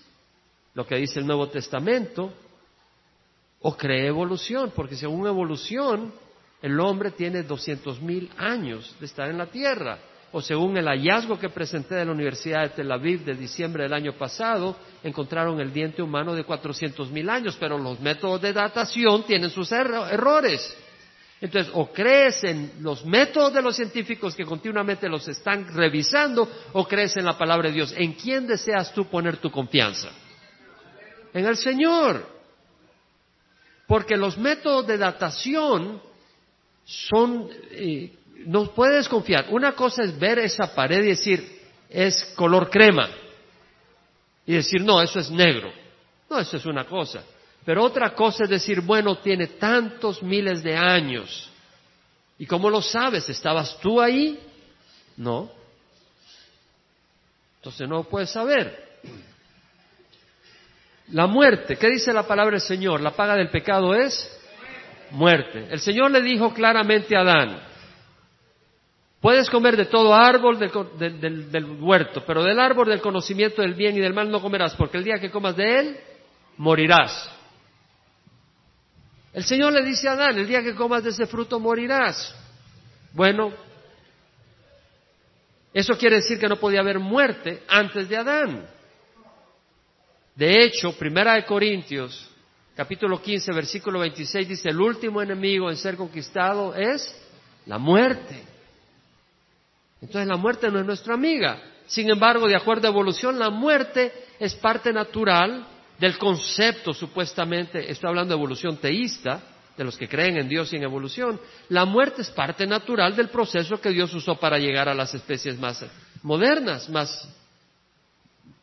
¿Lo 0.74 0.88
que 0.88 0.96
dice 0.96 1.20
el 1.20 1.28
Nuevo 1.28 1.50
Testamento? 1.50 2.34
¿O 3.62 3.76
cree 3.76 4.08
evolución? 4.08 4.72
Porque 4.76 4.96
según 4.96 5.28
evolución, 5.28 6.14
el 6.62 6.80
hombre 6.80 7.12
tiene 7.12 7.44
doscientos 7.44 8.02
mil 8.02 8.32
años 8.38 8.96
de 9.00 9.06
estar 9.06 9.30
en 9.30 9.38
la 9.38 9.48
tierra. 9.48 10.00
O 10.32 10.42
según 10.42 10.78
el 10.78 10.88
hallazgo 10.88 11.38
que 11.38 11.50
presenté 11.50 11.96
de 11.96 12.06
la 12.06 12.14
Universidad 12.14 12.62
de 12.62 12.70
Tel 12.70 12.92
Aviv 12.92 13.26
de 13.26 13.34
diciembre 13.34 13.84
del 13.84 13.94
año 13.94 14.14
pasado, 14.14 14.78
encontraron 15.04 15.60
el 15.60 15.74
diente 15.74 16.02
humano 16.02 16.34
de 16.34 16.46
cuatrocientos 16.46 17.12
mil 17.12 17.30
años, 17.30 17.58
pero 17.60 17.78
los 17.78 18.00
métodos 18.00 18.42
de 18.42 18.54
datación 18.54 19.24
tienen 19.24 19.50
sus 19.50 19.70
errores. 19.74 20.78
Entonces, 21.42 21.72
o 21.74 21.92
crees 21.92 22.44
en 22.44 22.74
los 22.82 23.04
métodos 23.04 23.52
de 23.52 23.64
los 23.64 23.76
científicos 23.76 24.36
que 24.36 24.46
continuamente 24.46 25.10
los 25.10 25.28
están 25.28 25.74
revisando, 25.74 26.48
o 26.74 26.88
crees 26.88 27.18
en 27.18 27.26
la 27.26 27.36
palabra 27.36 27.70
de 27.70 27.76
Dios. 27.76 27.94
¿En 27.98 28.14
quién 28.14 28.46
deseas 28.46 28.94
tú 28.94 29.06
poner 29.06 29.38
tu 29.38 29.50
confianza? 29.50 30.10
En 31.34 31.46
el 31.46 31.58
Señor. 31.58 32.28
Porque 33.88 34.16
los 34.16 34.38
métodos 34.38 34.86
de 34.86 35.00
datación 35.00 36.00
son, 36.86 37.50
eh, 37.72 38.14
no 38.46 38.72
puedes 38.76 39.10
confiar. 39.10 39.48
Una 39.50 39.72
cosa 39.72 40.04
es 40.04 40.18
ver 40.18 40.38
esa 40.38 40.76
pared 40.76 41.04
y 41.04 41.08
decir, 41.08 41.60
es 41.90 42.24
color 42.36 42.70
crema. 42.70 43.10
Y 44.46 44.54
decir, 44.54 44.82
no, 44.82 45.02
eso 45.02 45.20
es 45.20 45.32
negro. 45.32 45.72
No, 46.30 46.40
eso 46.40 46.56
es 46.58 46.66
una 46.68 46.86
cosa. 46.86 47.24
Pero 47.66 47.84
otra 47.84 48.16
cosa 48.16 48.46
es 48.46 48.50
decir, 48.50 48.82
bueno, 48.82 49.18
tiene 49.18 49.48
tantos 49.48 50.24
miles 50.24 50.64
de 50.64 50.76
años. 50.76 51.50
¿Y 52.40 52.46
cómo 52.46 52.70
lo 52.70 52.82
sabes? 52.82 53.30
¿Estabas 53.30 53.78
tú 53.80 54.02
ahí? 54.02 54.40
No. 55.16 55.52
Entonces 57.58 57.88
no 57.88 58.04
puedes 58.04 58.32
saber. 58.32 58.90
La 61.10 61.28
muerte, 61.28 61.78
¿qué 61.78 61.90
dice 61.90 62.12
la 62.14 62.26
palabra 62.26 62.54
del 62.54 62.62
Señor? 62.62 63.02
La 63.02 63.12
paga 63.12 63.36
del 63.36 63.50
pecado 63.50 63.94
es 63.94 64.40
muerte. 65.12 65.68
El 65.70 65.80
Señor 65.80 66.10
le 66.10 66.22
dijo 66.22 66.54
claramente 66.54 67.16
a 67.16 67.20
Adán, 67.20 67.60
puedes 69.20 69.50
comer 69.50 69.78
de 69.78 69.86
todo 69.86 70.16
árbol 70.16 70.58
del, 70.58 71.52
del 71.52 71.66
huerto, 71.80 72.24
pero 72.26 72.44
del 72.44 72.60
árbol 72.60 72.88
del 72.88 73.02
conocimiento 73.02 73.62
del 73.62 73.76
bien 73.76 73.96
y 73.96 74.00
del 74.00 74.14
mal 74.14 74.32
no 74.32 74.42
comerás, 74.42 74.74
porque 74.76 74.98
el 74.98 75.04
día 75.04 75.20
que 75.20 75.30
comas 75.30 75.56
de 75.56 75.80
él, 75.80 76.00
morirás. 76.58 77.30
El 79.34 79.46
Señor 79.46 79.72
le 79.72 79.84
dice 79.84 80.08
a 80.10 80.14
Adán, 80.14 80.38
el 80.38 80.48
día 80.48 80.62
que 80.62 80.76
comas 80.76 81.04
de 81.04 81.12
ese 81.12 81.26
fruto 81.26 81.60
morirás. 81.60 82.36
Bueno, 83.14 83.54
eso 85.74 85.98
quiere 85.98 86.18
decir 86.18 86.38
que 86.38 86.50
no 86.50 86.58
podía 86.58 86.82
haber 86.82 87.00
muerte 87.00 87.64
antes 87.68 88.10
de 88.10 88.18
Adán. 88.18 88.68
De 90.36 90.64
hecho, 90.64 90.92
Primera 90.98 91.36
de 91.36 91.46
Corintios, 91.46 92.30
capítulo 92.76 93.22
15, 93.22 93.54
versículo 93.54 94.00
26 94.00 94.48
dice, 94.48 94.70
el 94.70 94.82
último 94.82 95.22
enemigo 95.22 95.70
en 95.70 95.78
ser 95.78 95.96
conquistado 95.96 96.76
es 96.76 97.16
la 97.66 97.78
muerte. 97.78 98.44
Entonces 100.02 100.28
la 100.28 100.38
muerte 100.38 100.70
no 100.70 100.80
es 100.80 100.86
nuestra 100.86 101.14
amiga. 101.14 101.62
Sin 101.86 102.10
embargo, 102.10 102.48
de 102.48 102.56
acuerdo 102.56 102.88
a 102.88 102.92
evolución, 102.92 103.38
la 103.38 103.50
muerte 103.50 104.12
es 104.40 104.56
parte 104.56 104.92
natural 104.92 105.68
del 106.02 106.18
concepto 106.18 106.96
supuestamente, 106.96 107.92
estoy 107.92 108.10
hablando 108.10 108.34
de 108.34 108.40
evolución 108.40 108.78
teísta, 108.78 109.40
de 109.78 109.84
los 109.84 109.96
que 109.96 110.10
creen 110.10 110.36
en 110.36 110.50
Dios 110.50 110.74
y 110.74 110.76
en 110.76 110.82
evolución, 110.82 111.40
la 111.70 111.86
muerte 111.86 112.24
es 112.24 112.32
parte 112.32 112.66
natural 112.66 113.16
del 113.16 113.30
proceso 113.30 113.80
que 113.80 113.92
Dios 113.92 114.12
usó 114.16 114.36
para 114.36 114.58
llegar 114.58 114.90
a 114.90 114.96
las 114.96 115.14
especies 115.14 115.60
más 115.60 115.86
modernas, 116.24 116.90
más 116.90 117.30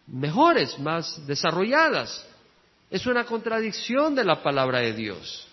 mejores, 0.08 0.76
más 0.80 1.24
desarrolladas. 1.28 2.26
Es 2.90 3.06
una 3.06 3.22
contradicción 3.22 4.16
de 4.16 4.24
la 4.24 4.42
palabra 4.42 4.80
de 4.80 4.92
Dios. 4.94 5.46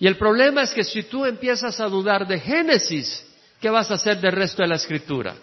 Y 0.00 0.08
el 0.08 0.16
problema 0.16 0.62
es 0.62 0.72
que 0.72 0.82
si 0.82 1.04
tú 1.04 1.26
empiezas 1.26 1.78
a 1.78 1.86
dudar 1.86 2.26
de 2.26 2.40
Génesis, 2.40 3.24
¿qué 3.60 3.70
vas 3.70 3.88
a 3.92 3.94
hacer 3.94 4.20
del 4.20 4.32
resto 4.32 4.62
de 4.62 4.68
la 4.68 4.76
escritura? 4.76 5.36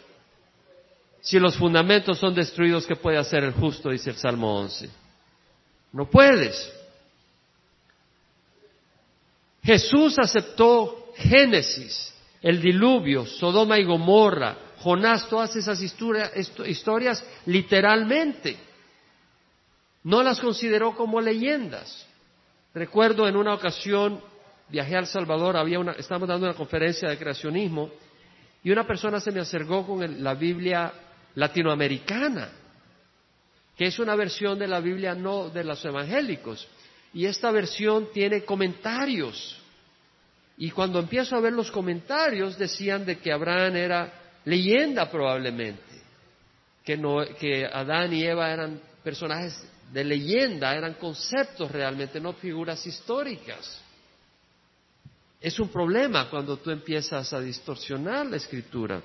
Si 1.27 1.37
los 1.39 1.57
fundamentos 1.57 2.19
son 2.19 2.33
destruidos, 2.33 2.87
¿qué 2.87 2.95
puede 2.95 3.17
hacer 3.17 3.43
el 3.43 3.51
justo? 3.51 3.89
Dice 3.89 4.11
el 4.11 4.15
Salmo 4.15 4.59
11. 4.59 4.89
No 5.91 6.09
puedes. 6.09 6.73
Jesús 9.61 10.17
aceptó 10.19 11.11
Génesis, 11.17 12.13
el 12.41 12.61
diluvio, 12.61 13.25
Sodoma 13.25 13.77
y 13.77 13.83
Gomorra, 13.83 14.55
Jonás, 14.79 15.27
todas 15.27 15.53
esas 15.57 15.81
historias 15.81 17.25
literalmente. 17.45 18.55
No 20.05 20.23
las 20.23 20.39
consideró 20.39 20.95
como 20.95 21.19
leyendas. 21.19 22.07
Recuerdo 22.73 23.27
en 23.27 23.35
una 23.35 23.53
ocasión 23.53 24.21
viajé 24.69 24.95
a 24.95 24.99
El 24.99 25.07
Salvador, 25.07 25.57
había 25.57 25.77
una, 25.77 25.91
estábamos 25.91 26.29
dando 26.29 26.47
una 26.47 26.55
conferencia 26.55 27.09
de 27.09 27.17
creacionismo 27.17 27.89
y 28.63 28.71
una 28.71 28.87
persona 28.87 29.19
se 29.19 29.33
me 29.33 29.41
acercó 29.41 29.85
con 29.85 30.23
la 30.23 30.33
Biblia 30.33 30.93
latinoamericana, 31.37 32.49
que 33.77 33.85
es 33.85 33.99
una 33.99 34.15
versión 34.15 34.57
de 34.57 34.67
la 34.67 34.79
Biblia 34.79 35.13
no 35.13 35.49
de 35.49 35.63
los 35.63 35.85
evangélicos. 35.85 36.67
Y 37.13 37.25
esta 37.27 37.51
versión 37.51 38.09
tiene 38.11 38.43
comentarios. 38.43 39.61
Y 40.57 40.71
cuando 40.71 40.99
empiezo 40.99 41.35
a 41.35 41.39
ver 41.39 41.53
los 41.53 41.69
comentarios, 41.69 42.57
decían 42.57 43.05
de 43.05 43.19
que 43.19 43.31
Abraham 43.31 43.75
era 43.75 44.13
leyenda 44.45 45.11
probablemente, 45.11 46.01
que, 46.83 46.97
no, 46.97 47.23
que 47.39 47.65
Adán 47.65 48.13
y 48.13 48.23
Eva 48.23 48.51
eran 48.51 48.81
personajes 49.03 49.63
de 49.93 50.03
leyenda, 50.03 50.75
eran 50.75 50.95
conceptos 50.95 51.71
realmente, 51.71 52.19
no 52.19 52.33
figuras 52.33 52.83
históricas. 52.87 53.79
Es 55.39 55.59
un 55.59 55.69
problema 55.69 56.31
cuando 56.31 56.57
tú 56.57 56.71
empiezas 56.71 57.31
a 57.31 57.39
distorsionar 57.39 58.25
la 58.25 58.37
escritura. 58.37 59.03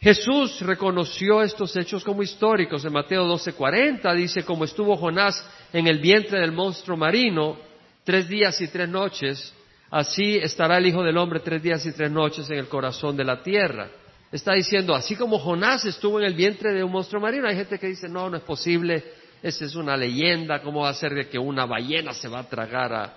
Jesús 0.00 0.60
reconoció 0.60 1.42
estos 1.42 1.76
hechos 1.76 2.04
como 2.04 2.22
históricos. 2.22 2.84
En 2.84 2.92
Mateo 2.92 3.26
12:40 3.26 4.14
dice, 4.14 4.44
como 4.44 4.64
estuvo 4.64 4.96
Jonás 4.96 5.44
en 5.72 5.88
el 5.88 5.98
vientre 5.98 6.40
del 6.40 6.52
monstruo 6.52 6.96
marino 6.96 7.56
tres 8.04 8.28
días 8.28 8.60
y 8.60 8.68
tres 8.68 8.88
noches, 8.88 9.52
así 9.90 10.36
estará 10.36 10.78
el 10.78 10.86
Hijo 10.86 11.02
del 11.02 11.18
Hombre 11.18 11.40
tres 11.40 11.62
días 11.62 11.84
y 11.84 11.92
tres 11.92 12.10
noches 12.10 12.48
en 12.48 12.58
el 12.58 12.68
corazón 12.68 13.16
de 13.16 13.24
la 13.24 13.42
tierra. 13.42 13.90
Está 14.30 14.52
diciendo, 14.52 14.94
así 14.94 15.16
como 15.16 15.38
Jonás 15.38 15.84
estuvo 15.84 16.20
en 16.20 16.26
el 16.26 16.34
vientre 16.34 16.72
de 16.72 16.84
un 16.84 16.92
monstruo 16.92 17.20
marino, 17.20 17.48
hay 17.48 17.56
gente 17.56 17.78
que 17.78 17.88
dice, 17.88 18.08
no, 18.08 18.30
no 18.30 18.36
es 18.36 18.42
posible, 18.44 19.02
esa 19.42 19.64
es 19.64 19.74
una 19.74 19.96
leyenda, 19.96 20.62
¿cómo 20.62 20.82
va 20.82 20.90
a 20.90 20.94
ser 20.94 21.14
de 21.14 21.28
que 21.28 21.38
una 21.38 21.64
ballena 21.64 22.12
se 22.12 22.28
va 22.28 22.40
a 22.40 22.48
tragar 22.48 23.14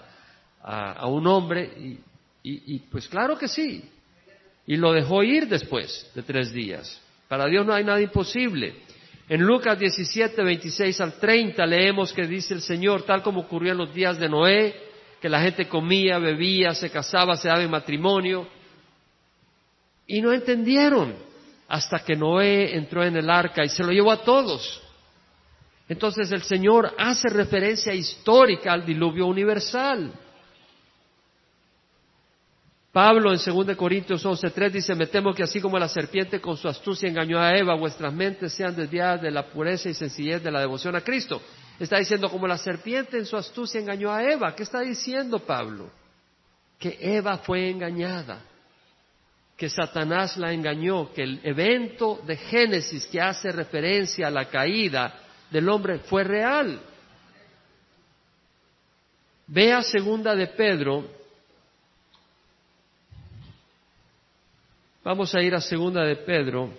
a, 0.63 1.07
un 1.07 1.27
hombre? 1.27 1.99
y 2.43 2.79
pues 2.79 3.07
claro 3.07 3.37
que 3.37 3.47
sí, 3.47 3.83
y 4.65 4.77
lo 4.77 4.93
dejó 4.93 5.23
ir 5.23 5.47
después 5.47 6.09
de 6.13 6.23
tres 6.23 6.51
días. 6.51 7.01
Para 7.27 7.47
Dios 7.47 7.65
no 7.65 7.73
hay 7.73 7.83
nada 7.83 8.01
imposible. 8.01 8.75
En 9.29 9.41
Lucas 9.41 9.79
17, 9.79 10.43
26 10.43 11.01
al 11.01 11.13
30 11.13 11.65
leemos 11.65 12.11
que 12.11 12.27
dice 12.27 12.53
el 12.53 12.61
Señor, 12.61 13.03
tal 13.03 13.23
como 13.23 13.41
ocurrió 13.41 13.71
en 13.71 13.77
los 13.77 13.93
días 13.93 14.19
de 14.19 14.27
Noé, 14.27 14.75
que 15.21 15.29
la 15.29 15.41
gente 15.41 15.67
comía, 15.67 16.17
bebía, 16.19 16.73
se 16.73 16.89
casaba, 16.89 17.37
se 17.37 17.47
daba 17.47 17.63
en 17.63 17.71
matrimonio, 17.71 18.47
y 20.07 20.21
no 20.21 20.33
entendieron 20.33 21.15
hasta 21.69 21.99
que 21.99 22.17
Noé 22.17 22.75
entró 22.75 23.03
en 23.03 23.15
el 23.15 23.29
arca 23.29 23.63
y 23.63 23.69
se 23.69 23.83
lo 23.83 23.91
llevó 23.91 24.11
a 24.11 24.23
todos. 24.23 24.81
Entonces 25.87 26.31
el 26.31 26.41
Señor 26.41 26.93
hace 26.97 27.29
referencia 27.29 27.93
histórica 27.93 28.73
al 28.73 28.85
diluvio 28.85 29.27
universal. 29.27 30.11
Pablo 32.91 33.31
en 33.31 33.39
2 33.39 33.77
Corintios 33.77 34.25
11.3 34.25 34.69
dice, 34.69 34.95
me 34.95 35.07
temo 35.07 35.33
que 35.33 35.43
así 35.43 35.61
como 35.61 35.79
la 35.79 35.87
serpiente 35.87 36.41
con 36.41 36.57
su 36.57 36.67
astucia 36.67 37.07
engañó 37.07 37.39
a 37.39 37.55
Eva, 37.55 37.73
vuestras 37.75 38.13
mentes 38.13 38.51
sean 38.51 38.75
desviadas 38.75 39.21
de 39.21 39.31
la 39.31 39.47
pureza 39.47 39.87
y 39.87 39.93
sencillez 39.93 40.43
de 40.43 40.51
la 40.51 40.59
devoción 40.59 40.95
a 40.97 41.01
Cristo. 41.01 41.41
Está 41.79 41.97
diciendo 41.97 42.29
como 42.29 42.47
la 42.47 42.57
serpiente 42.57 43.17
en 43.17 43.25
su 43.25 43.37
astucia 43.37 43.79
engañó 43.79 44.11
a 44.11 44.21
Eva. 44.23 44.53
¿Qué 44.53 44.63
está 44.63 44.81
diciendo 44.81 45.39
Pablo? 45.39 45.89
Que 46.77 46.97
Eva 46.99 47.37
fue 47.37 47.69
engañada, 47.69 48.41
que 49.55 49.69
Satanás 49.69 50.35
la 50.35 50.51
engañó, 50.51 51.13
que 51.13 51.23
el 51.23 51.39
evento 51.43 52.19
de 52.27 52.35
Génesis 52.35 53.05
que 53.05 53.21
hace 53.21 53.53
referencia 53.53 54.27
a 54.27 54.31
la 54.31 54.49
caída 54.49 55.17
del 55.49 55.69
hombre 55.69 55.99
fue 55.99 56.25
real. 56.25 56.81
Vea 59.47 59.81
segunda 59.81 60.35
de 60.35 60.47
Pedro 60.47 61.20
Vamos 65.03 65.33
a 65.33 65.41
ir 65.41 65.55
a 65.55 65.61
segunda 65.61 66.03
de 66.03 66.15
Pedro, 66.15 66.69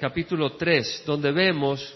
capítulo 0.00 0.50
3, 0.54 1.04
donde 1.06 1.30
vemos 1.30 1.94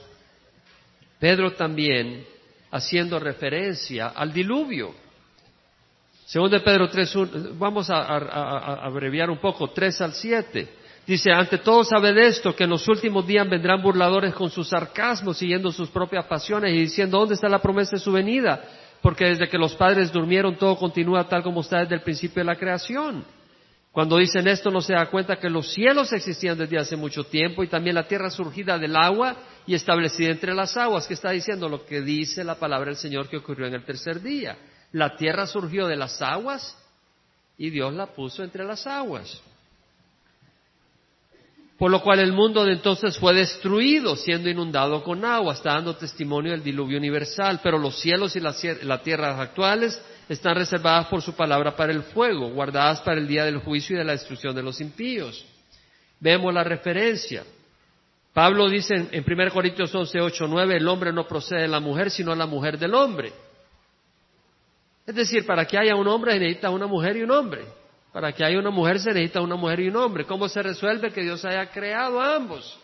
Pedro 1.19 1.55
también 1.55 2.25
haciendo 2.71 3.19
referencia 3.19 4.09
al 4.11 4.33
diluvio. 4.33 4.95
Segundo 6.25 6.57
de 6.57 6.63
Pedro 6.63 6.89
3, 6.89 7.59
vamos 7.59 7.91
a, 7.91 8.05
abreviar 8.87 9.29
un 9.29 9.39
poco, 9.39 9.71
3 9.71 10.01
al 10.03 10.13
7. 10.13 10.69
Dice, 11.05 11.33
ante 11.33 11.59
todo 11.59 11.83
sabed 11.83 12.17
esto, 12.19 12.55
que 12.55 12.63
en 12.63 12.71
los 12.71 12.87
últimos 12.87 13.27
días 13.27 13.49
vendrán 13.51 13.83
burladores 13.83 14.33
con 14.35 14.51
sus 14.51 14.69
sarcasmos, 14.69 15.37
siguiendo 15.37 15.73
sus 15.73 15.89
propias 15.89 16.27
pasiones 16.27 16.73
y 16.75 16.83
diciendo, 16.83 17.19
¿dónde 17.19 17.35
está 17.35 17.49
la 17.49 17.61
promesa 17.61 17.97
de 17.97 17.99
su 17.99 18.13
venida? 18.13 18.63
Porque 19.03 19.25
desde 19.25 19.49
que 19.49 19.59
los 19.59 19.75
padres 19.75 20.13
durmieron 20.13 20.55
todo 20.55 20.77
continúa 20.77 21.29
tal 21.29 21.43
como 21.43 21.63
está 21.63 21.81
desde 21.81 21.97
el 21.97 22.03
principio 22.03 22.41
de 22.41 22.47
la 22.47 22.57
creación. 22.57 23.25
Cuando 23.93 24.19
dicen 24.19 24.47
esto 24.47 24.71
no 24.71 24.81
se 24.81 24.93
da 24.93 25.07
cuenta 25.07 25.37
que 25.37 25.49
los 25.49 25.73
cielos 25.73 26.13
existían 26.13 26.59
desde 26.59 26.79
hace 26.79 26.97
mucho 26.97 27.25
tiempo 27.25 27.65
y 27.65 27.69
también 27.69 27.95
la 27.95 28.07
tierra 28.07 28.31
surgida 28.31 28.79
del 28.79 28.95
agua 28.95 29.37
y 29.67 29.75
establecida 29.75 30.31
entre 30.31 30.55
las 30.55 30.77
aguas, 30.77 31.07
que 31.07 31.15
está 31.15 31.31
diciendo 31.31 31.69
lo 31.69 31.85
que 31.85 32.03
dice 32.03 32.45
la 32.45 32.57
palabra 32.57 32.87
del 32.87 32.97
Señor 32.97 33.29
que 33.29 33.39
ocurrió 33.39 33.67
en 33.67 33.75
el 33.75 33.85
tercer 33.85 34.23
día. 34.23 34.57
La 34.93 35.17
tierra 35.17 35.47
surgió 35.47 35.87
de 35.87 35.97
las 35.97 36.21
aguas 36.23 36.77
y 37.57 37.71
Dios 37.71 37.93
la 37.95 38.07
puso 38.07 38.45
entre 38.45 38.65
las 38.65 38.87
aguas. 38.87 39.43
Por 41.79 41.91
lo 41.91 42.03
cual 42.03 42.19
el 42.19 42.33
mundo 42.33 42.65
de 42.65 42.73
entonces 42.73 43.17
fue 43.19 43.35
destruido, 43.35 44.17
siendo 44.17 44.49
inundado 44.49 45.03
con 45.05 45.25
agua, 45.25 45.55
está 45.55 45.75
dando 45.75 45.97
testimonio 45.97 46.53
del 46.53 46.63
diluvio 46.63 46.99
universal, 46.99 47.61
pero 47.63 47.79
los 47.79 48.01
cielos 48.01 48.35
y 48.35 48.41
la 48.41 49.03
tierras 49.03 49.39
actuales 49.39 50.01
están 50.29 50.57
reservadas 50.57 51.07
por 51.07 51.23
su 51.23 51.35
palabra 51.35 51.75
para 51.75 51.93
el 51.93 52.03
fuego, 52.03 52.51
guardadas 52.51 53.01
para 53.01 53.19
el 53.19 53.27
día 53.27 53.45
del 53.45 53.59
juicio 53.59 53.97
y 53.97 53.99
de 53.99 54.05
la 54.05 54.13
destrucción 54.13 54.55
de 54.55 54.63
los 54.63 54.81
impíos. 54.81 55.45
Vemos 56.21 56.53
la 56.53 56.65
referencia. 56.65 57.45
Pablo 58.33 58.69
dice 58.69 58.95
en, 59.11 59.25
1 59.27 59.51
Corintios 59.53 59.95
11, 59.95 60.21
8, 60.21 60.47
9, 60.49 60.77
el 60.77 60.87
hombre 60.87 61.13
no 61.13 61.27
procede 61.27 61.63
de 61.63 61.69
la 61.69 61.81
mujer, 61.81 62.11
sino 62.11 62.35
la 62.35 62.47
mujer 62.47 62.79
del 62.79 62.95
hombre. 62.95 63.33
Es 65.07 65.15
decir, 65.15 65.47
para 65.47 65.65
que 65.65 65.79
haya 65.79 65.97
un 65.97 66.07
hombre 66.07 66.33
se 66.33 66.39
necesita 66.41 66.71
una 66.71 66.87
mujer 66.87 67.17
y 67.17 67.23
un 67.23 67.31
hombre. 67.31 67.65
Para 68.13 68.33
que 68.33 68.45
haya 68.45 68.59
una 68.59 68.71
mujer 68.71 69.01
se 69.01 69.11
necesita 69.11 69.41
una 69.41 69.57
mujer 69.57 69.81
y 69.81 69.89
un 69.89 69.97
hombre. 69.97 70.25
¿Cómo 70.27 70.49
se 70.49 70.63
resuelve 70.63 71.11
que 71.11 71.23
Dios 71.23 71.45
haya 71.47 71.71
creado 71.71 72.21
a 72.21 72.37
ambos? 72.37 72.79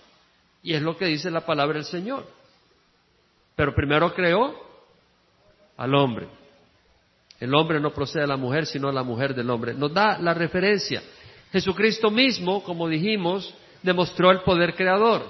Y 0.62 0.72
es 0.72 0.80
lo 0.80 0.96
que 0.96 1.04
dice 1.04 1.30
la 1.30 1.42
palabra 1.42 1.74
del 1.74 1.84
Señor. 1.84 2.26
Pero 3.54 3.74
primero 3.74 4.14
creó 4.14 4.54
al 5.76 5.94
hombre. 5.94 6.26
El 7.40 7.54
hombre 7.54 7.80
no 7.80 7.92
procede 7.92 8.22
de 8.22 8.28
la 8.28 8.36
mujer, 8.36 8.66
sino 8.66 8.90
la 8.92 9.02
mujer 9.02 9.34
del 9.34 9.50
hombre. 9.50 9.74
Nos 9.74 9.92
da 9.92 10.18
la 10.18 10.34
referencia. 10.34 11.02
Jesucristo 11.52 12.10
mismo, 12.10 12.62
como 12.62 12.88
dijimos, 12.88 13.54
demostró 13.82 14.30
el 14.30 14.40
poder 14.40 14.74
creador. 14.74 15.24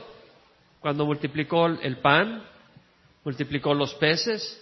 Cuando 0.81 1.07
multiplicó 1.07 1.67
el 1.67 1.99
pan, 1.99 2.45
multiplicó 3.25 3.75
los 3.75 3.95
peces, 3.95 4.61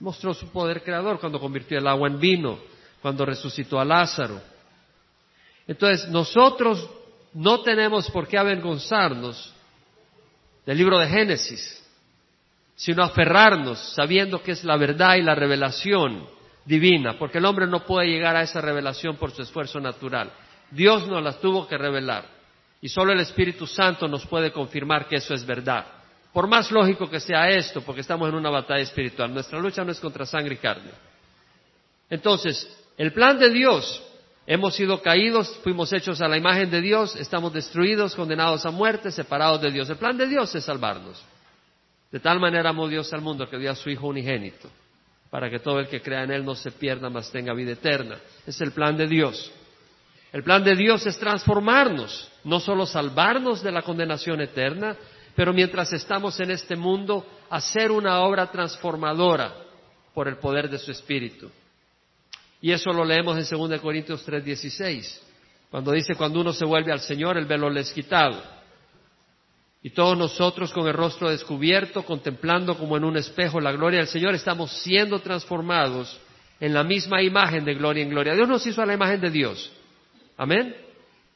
mostró 0.00 0.34
su 0.34 0.48
poder 0.50 0.82
creador 0.82 1.20
cuando 1.20 1.38
convirtió 1.38 1.78
el 1.78 1.86
agua 1.86 2.08
en 2.08 2.18
vino, 2.18 2.58
cuando 3.00 3.24
resucitó 3.24 3.78
a 3.78 3.84
Lázaro. 3.84 4.40
Entonces, 5.66 6.08
nosotros 6.08 6.88
no 7.32 7.60
tenemos 7.60 8.10
por 8.10 8.26
qué 8.26 8.36
avergonzarnos 8.36 9.52
del 10.66 10.76
libro 10.76 10.98
de 10.98 11.08
Génesis, 11.08 11.82
sino 12.74 13.02
aferrarnos 13.02 13.78
sabiendo 13.94 14.42
que 14.42 14.52
es 14.52 14.64
la 14.64 14.76
verdad 14.76 15.16
y 15.16 15.22
la 15.22 15.34
revelación 15.34 16.26
divina, 16.64 17.18
porque 17.18 17.38
el 17.38 17.44
hombre 17.44 17.66
no 17.66 17.84
puede 17.84 18.08
llegar 18.08 18.36
a 18.36 18.42
esa 18.42 18.60
revelación 18.60 19.16
por 19.16 19.30
su 19.32 19.42
esfuerzo 19.42 19.80
natural. 19.80 20.32
Dios 20.70 21.06
nos 21.08 21.22
las 21.22 21.40
tuvo 21.40 21.66
que 21.66 21.76
revelar 21.78 22.24
y 22.80 22.88
solo 22.88 23.12
el 23.12 23.20
Espíritu 23.20 23.66
Santo 23.66 24.08
nos 24.08 24.26
puede 24.26 24.52
confirmar 24.52 25.06
que 25.06 25.16
eso 25.16 25.34
es 25.34 25.44
verdad. 25.44 25.86
Por 26.32 26.46
más 26.46 26.70
lógico 26.70 27.10
que 27.10 27.20
sea 27.20 27.48
esto, 27.50 27.82
porque 27.82 28.02
estamos 28.02 28.28
en 28.28 28.36
una 28.36 28.50
batalla 28.50 28.82
espiritual, 28.82 29.32
nuestra 29.34 29.58
lucha 29.58 29.84
no 29.84 29.92
es 29.92 30.00
contra 30.00 30.24
sangre 30.24 30.54
y 30.54 30.58
carne. 30.58 30.90
Entonces, 32.08 32.68
el 32.96 33.12
plan 33.12 33.38
de 33.38 33.50
Dios, 33.50 34.02
hemos 34.46 34.74
sido 34.74 35.02
caídos, 35.02 35.58
fuimos 35.62 35.92
hechos 35.92 36.20
a 36.20 36.28
la 36.28 36.36
imagen 36.36 36.70
de 36.70 36.80
Dios, 36.80 37.16
estamos 37.16 37.52
destruidos, 37.52 38.14
condenados 38.14 38.64
a 38.64 38.70
muerte, 38.70 39.10
separados 39.10 39.60
de 39.60 39.70
Dios. 39.70 39.90
El 39.90 39.96
plan 39.96 40.16
de 40.16 40.26
Dios 40.26 40.54
es 40.54 40.64
salvarnos. 40.64 41.22
De 42.10 42.20
tal 42.20 42.40
manera 42.40 42.70
amó 42.70 42.88
Dios 42.88 43.12
al 43.12 43.20
mundo 43.20 43.48
que 43.48 43.58
dio 43.58 43.70
a 43.70 43.76
su 43.76 43.90
Hijo 43.90 44.08
unigénito, 44.08 44.68
para 45.30 45.48
que 45.48 45.60
todo 45.60 45.78
el 45.78 45.88
que 45.88 46.02
crea 46.02 46.24
en 46.24 46.32
Él 46.32 46.44
no 46.44 46.54
se 46.54 46.72
pierda, 46.72 47.08
mas 47.08 47.30
tenga 47.30 47.54
vida 47.54 47.72
eterna. 47.72 48.18
Es 48.46 48.60
el 48.60 48.72
plan 48.72 48.96
de 48.96 49.06
Dios. 49.06 49.50
El 50.32 50.42
plan 50.42 50.62
de 50.62 50.76
Dios 50.76 51.06
es 51.06 51.18
transformarnos, 51.18 52.30
no 52.44 52.60
solo 52.60 52.86
salvarnos 52.86 53.62
de 53.62 53.72
la 53.72 53.82
condenación 53.82 54.40
eterna, 54.40 54.96
pero 55.34 55.52
mientras 55.52 55.92
estamos 55.92 56.38
en 56.40 56.50
este 56.50 56.76
mundo, 56.76 57.26
hacer 57.48 57.90
una 57.90 58.20
obra 58.20 58.50
transformadora 58.50 59.54
por 60.14 60.28
el 60.28 60.36
poder 60.36 60.68
de 60.68 60.78
su 60.78 60.90
Espíritu. 60.90 61.50
Y 62.60 62.72
eso 62.72 62.92
lo 62.92 63.04
leemos 63.04 63.36
en 63.38 63.58
2 63.58 63.80
Corintios 63.80 64.26
3:16, 64.26 65.20
cuando 65.70 65.92
dice, 65.92 66.14
cuando 66.14 66.40
uno 66.40 66.52
se 66.52 66.64
vuelve 66.64 66.92
al 66.92 67.00
Señor, 67.00 67.38
el 67.38 67.46
velo 67.46 67.70
le 67.70 67.80
es 67.80 67.92
quitado. 67.92 68.59
Y 69.82 69.90
todos 69.90 70.16
nosotros 70.16 70.72
con 70.72 70.86
el 70.86 70.94
rostro 70.94 71.30
descubierto, 71.30 72.02
contemplando 72.04 72.76
como 72.76 72.96
en 72.96 73.04
un 73.04 73.16
espejo 73.16 73.60
la 73.60 73.72
gloria 73.72 74.00
del 74.00 74.08
Señor, 74.08 74.34
estamos 74.34 74.70
siendo 74.82 75.20
transformados 75.20 76.20
en 76.60 76.74
la 76.74 76.84
misma 76.84 77.22
imagen 77.22 77.64
de 77.64 77.74
gloria 77.74 78.02
en 78.02 78.10
gloria. 78.10 78.34
Dios 78.34 78.48
nos 78.48 78.66
hizo 78.66 78.82
a 78.82 78.86
la 78.86 78.92
imagen 78.92 79.20
de 79.20 79.30
Dios. 79.30 79.72
Amén. 80.36 80.76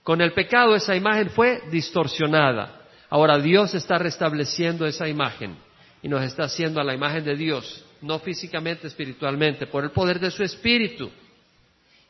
Con 0.02 0.20
el 0.20 0.32
pecado 0.32 0.76
esa 0.76 0.94
imagen 0.94 1.30
fue 1.30 1.62
distorsionada. 1.70 2.82
Ahora 3.08 3.38
Dios 3.38 3.74
está 3.74 3.96
restableciendo 3.96 4.86
esa 4.86 5.08
imagen 5.08 5.56
y 6.02 6.08
nos 6.08 6.22
está 6.22 6.44
haciendo 6.44 6.80
a 6.80 6.84
la 6.84 6.94
imagen 6.94 7.24
de 7.24 7.36
Dios, 7.36 7.82
no 8.02 8.18
físicamente, 8.18 8.86
espiritualmente, 8.86 9.66
por 9.66 9.84
el 9.84 9.90
poder 9.90 10.20
de 10.20 10.30
su 10.30 10.42
Espíritu. 10.42 11.10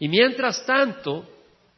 Y 0.01 0.09
mientras 0.09 0.66
tanto, 0.66 1.28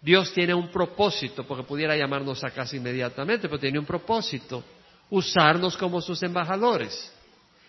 Dios 0.06 0.32
tiene 0.32 0.54
un 0.54 0.68
propósito, 0.68 1.42
porque 1.42 1.64
pudiera 1.64 1.96
llamarnos 1.96 2.44
a 2.44 2.50
casa 2.50 2.76
inmediatamente, 2.76 3.48
pero 3.48 3.58
tiene 3.58 3.80
un 3.80 3.84
propósito, 3.84 4.62
usarnos 5.10 5.76
como 5.76 6.00
sus 6.00 6.22
embajadores. 6.22 7.12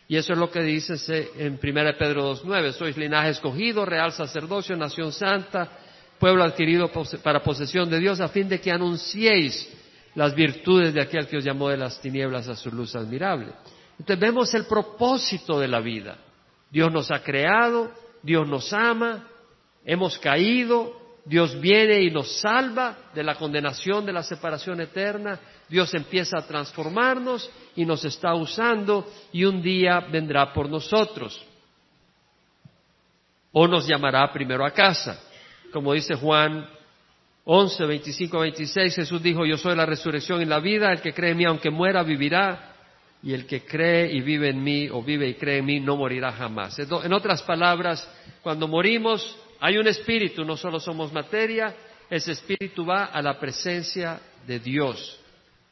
Y 0.08 0.18
eso 0.18 0.34
es 0.34 0.38
lo 0.38 0.52
que 0.52 0.62
dice 0.62 0.94
en 1.36 1.54
1 1.54 1.60
Pedro 1.98 2.36
2.9, 2.36 2.74
sois 2.74 2.96
linaje 2.96 3.30
escogido, 3.30 3.86
real 3.86 4.12
sacerdocio, 4.12 4.78
nación 4.78 5.12
santa, 5.14 5.68
pueblo 6.20 6.44
adquirido 6.44 6.92
para 7.24 7.42
posesión 7.42 7.90
de 7.90 7.98
Dios, 7.98 8.22
a 8.22 8.28
fin 8.28 8.48
de 8.48 8.62
que 8.62 8.72
anunciéis 8.72 9.68
las 10.14 10.36
virtudes 10.36 10.94
de 10.94 11.02
aquel 11.02 11.26
que 11.26 11.38
os 11.38 11.44
llamó 11.44 11.70
de 11.70 11.78
las 11.78 12.00
tinieblas 12.00 12.48
a 12.50 12.56
su 12.56 12.70
luz 12.70 12.96
admirable. 12.96 13.52
Entonces 13.98 14.20
vemos 14.20 14.54
el 14.54 14.66
propósito 14.66 15.60
de 15.60 15.70
la 15.70 15.80
vida. 15.80 16.20
Dios 16.70 16.94
nos 16.94 17.10
ha 17.10 17.24
creado, 17.24 17.92
Dios 18.22 18.48
nos 18.48 18.72
ama, 18.74 19.28
hemos 19.84 20.20
caído, 20.20 21.07
Dios 21.28 21.60
viene 21.60 22.02
y 22.02 22.10
nos 22.10 22.40
salva 22.40 22.98
de 23.14 23.24
la 23.24 23.36
condenación 23.36 24.06
de 24.06 24.14
la 24.14 24.24
separación 24.24 24.80
eterna, 24.80 25.40
Dios 25.68 25.94
empieza 25.94 26.38
a 26.40 26.48
transformarnos 26.48 27.50
y 27.76 27.86
nos 27.86 28.06
está 28.06 28.34
usando 28.34 29.06
y 29.34 29.44
un 29.44 29.62
día 29.62 30.00
vendrá 30.12 30.54
por 30.54 30.70
nosotros. 30.70 31.44
O 33.52 33.68
nos 33.68 33.86
llamará 33.86 34.32
primero 34.32 34.66
a 34.66 34.72
casa. 34.72 35.20
Como 35.74 35.94
dice 35.94 36.16
Juan 36.16 36.66
11, 37.44 37.86
25, 37.86 38.40
26, 38.40 38.96
Jesús 38.96 39.22
dijo, 39.22 39.46
yo 39.46 39.58
soy 39.58 39.76
la 39.76 39.86
resurrección 39.86 40.42
y 40.42 40.46
la 40.46 40.60
vida, 40.60 40.92
el 40.92 41.02
que 41.02 41.14
cree 41.14 41.32
en 41.32 41.38
mí 41.38 41.46
aunque 41.46 41.70
muera 41.70 42.04
vivirá, 42.04 42.74
y 43.24 43.34
el 43.34 43.46
que 43.46 43.66
cree 43.66 44.14
y 44.14 44.22
vive 44.22 44.50
en 44.50 44.64
mí 44.64 44.90
o 44.90 45.02
vive 45.02 45.28
y 45.28 45.34
cree 45.34 45.58
en 45.58 45.66
mí 45.66 45.80
no 45.80 45.98
morirá 45.98 46.32
jamás. 46.32 46.78
En 46.80 47.14
otras 47.14 47.42
palabras, 47.44 48.08
cuando 48.44 48.68
morimos 48.68 49.36
hay 49.60 49.78
un 49.78 49.88
espíritu, 49.88 50.46
no 50.46 50.58
solo 50.58 50.80
somos 50.80 51.12
materia, 51.12 51.76
ese 52.10 52.32
espíritu 52.32 52.86
va 52.86 53.06
a 53.06 53.22
la 53.22 53.40
presencia 53.40 54.20
de 54.46 54.60
Dios. 54.60 55.20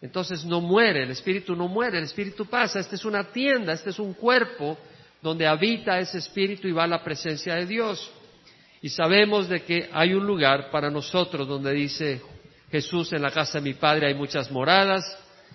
Entonces 0.01 0.43
no 0.45 0.61
muere, 0.61 1.03
el 1.03 1.11
espíritu 1.11 1.55
no 1.55 1.67
muere, 1.67 1.97
el 1.97 2.03
espíritu 2.03 2.45
pasa, 2.45 2.79
esta 2.79 2.95
es 2.95 3.05
una 3.05 3.23
tienda, 3.31 3.73
este 3.73 3.89
es 3.91 3.99
un 3.99 4.13
cuerpo 4.13 4.77
donde 5.21 5.47
habita 5.47 5.97
ese 5.99 6.17
espíritu 6.17 6.67
y 6.67 6.71
va 6.71 6.83
a 6.83 6.87
la 6.87 7.03
presencia 7.03 7.55
de 7.55 7.65
Dios. 7.65 8.11
Y 8.81 8.89
sabemos 8.89 9.49
de 9.49 9.63
que 9.63 9.89
hay 9.91 10.13
un 10.13 10.27
lugar 10.27 10.69
para 10.69 10.91
nosotros 10.91 11.47
donde 11.47 11.73
dice 11.73 12.21
Jesús, 12.69 13.13
en 13.13 13.21
la 13.21 13.31
casa 13.31 13.59
de 13.59 13.63
mi 13.63 13.73
Padre 13.73 14.07
hay 14.07 14.13
muchas 14.13 14.51
moradas, 14.51 15.03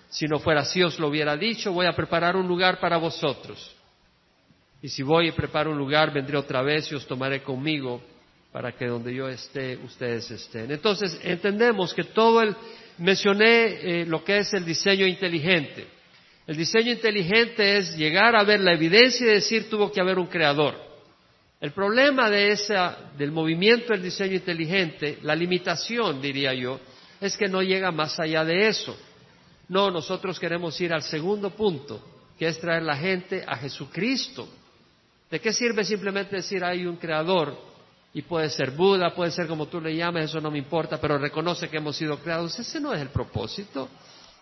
si 0.09 0.25
no 0.25 0.39
fuera 0.39 0.61
así 0.61 0.83
os 0.83 0.99
lo 0.99 1.07
hubiera 1.07 1.37
dicho, 1.37 1.71
voy 1.71 1.85
a 1.85 1.93
preparar 1.93 2.35
un 2.35 2.47
lugar 2.47 2.79
para 2.79 2.97
vosotros. 2.97 3.73
Y 4.81 4.89
si 4.89 5.03
voy 5.03 5.29
y 5.29 5.31
preparo 5.31 5.71
un 5.71 5.77
lugar, 5.77 6.11
vendré 6.11 6.35
otra 6.37 6.61
vez 6.61 6.91
y 6.91 6.95
os 6.95 7.05
tomaré 7.05 7.43
conmigo 7.43 8.01
para 8.51 8.73
que 8.73 8.85
donde 8.85 9.13
yo 9.13 9.29
esté, 9.29 9.77
ustedes 9.77 10.29
estén. 10.31 10.71
Entonces, 10.71 11.19
entendemos 11.23 11.93
que 11.93 12.03
todo 12.03 12.41
el, 12.41 12.55
mencioné 12.97 14.01
eh, 14.01 14.05
lo 14.05 14.23
que 14.23 14.39
es 14.39 14.53
el 14.53 14.65
diseño 14.65 15.07
inteligente. 15.07 15.87
El 16.47 16.57
diseño 16.57 16.91
inteligente 16.91 17.77
es 17.77 17.95
llegar 17.95 18.35
a 18.35 18.43
ver 18.43 18.59
la 18.59 18.73
evidencia 18.73 19.25
y 19.25 19.35
decir 19.35 19.69
tuvo 19.69 19.91
que 19.91 20.01
haber 20.01 20.19
un 20.19 20.27
creador. 20.27 20.75
El 21.61 21.71
problema 21.71 22.29
de 22.29 22.51
esa, 22.51 23.11
del 23.17 23.31
movimiento 23.31 23.93
del 23.93 24.01
diseño 24.01 24.33
inteligente, 24.33 25.19
la 25.21 25.35
limitación, 25.35 26.21
diría 26.21 26.53
yo, 26.53 26.79
es 27.21 27.37
que 27.37 27.47
no 27.47 27.61
llega 27.61 27.91
más 27.91 28.19
allá 28.19 28.43
de 28.43 28.67
eso. 28.67 28.97
No, 29.69 29.91
nosotros 29.91 30.39
queremos 30.39 30.81
ir 30.81 30.91
al 30.91 31.03
segundo 31.03 31.51
punto, 31.51 32.03
que 32.37 32.47
es 32.47 32.59
traer 32.59 32.83
la 32.83 32.97
gente 32.97 33.45
a 33.47 33.55
Jesucristo. 33.57 34.49
¿De 35.29 35.39
qué 35.39 35.53
sirve 35.53 35.85
simplemente 35.85 36.37
decir 36.37 36.65
hay 36.65 36.85
un 36.85 36.97
creador? 36.97 37.70
Y 38.13 38.23
puede 38.23 38.49
ser 38.49 38.71
Buda, 38.71 39.13
puede 39.15 39.31
ser 39.31 39.47
como 39.47 39.67
tú 39.67 39.79
le 39.79 39.95
llames, 39.95 40.25
eso 40.25 40.41
no 40.41 40.51
me 40.51 40.57
importa, 40.57 40.99
pero 40.99 41.17
reconoce 41.17 41.69
que 41.69 41.77
hemos 41.77 41.95
sido 41.95 42.19
creados. 42.19 42.59
Ese 42.59 42.79
no 42.79 42.93
es 42.93 43.01
el 43.01 43.09
propósito. 43.09 43.87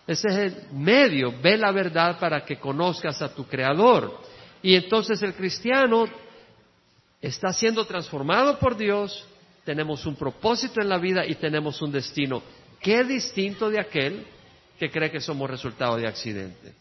Ese 0.07 0.27
es 0.27 0.35
el 0.35 0.63
medio. 0.73 1.33
Ve 1.39 1.55
la 1.55 1.71
verdad 1.71 2.17
para 2.17 2.43
que 2.43 2.57
conozcas 2.57 3.21
a 3.21 3.33
tu 3.33 3.45
creador. 3.45 4.19
Y 4.63 4.75
entonces 4.75 5.21
el 5.21 5.35
cristiano 5.35 6.07
está 7.21 7.53
siendo 7.53 7.85
transformado 7.85 8.57
por 8.57 8.75
Dios, 8.75 9.25
tenemos 9.63 10.05
un 10.05 10.15
propósito 10.15 10.81
en 10.81 10.89
la 10.89 10.97
vida 10.97 11.25
y 11.25 11.35
tenemos 11.35 11.81
un 11.81 11.91
destino. 11.91 12.41
Qué 12.81 13.03
distinto 13.03 13.69
de 13.69 13.79
aquel 13.79 14.25
que 14.79 14.89
cree 14.89 15.11
que 15.11 15.19
somos 15.19 15.49
resultado 15.49 15.97
de 15.97 16.07
accidente. 16.07 16.73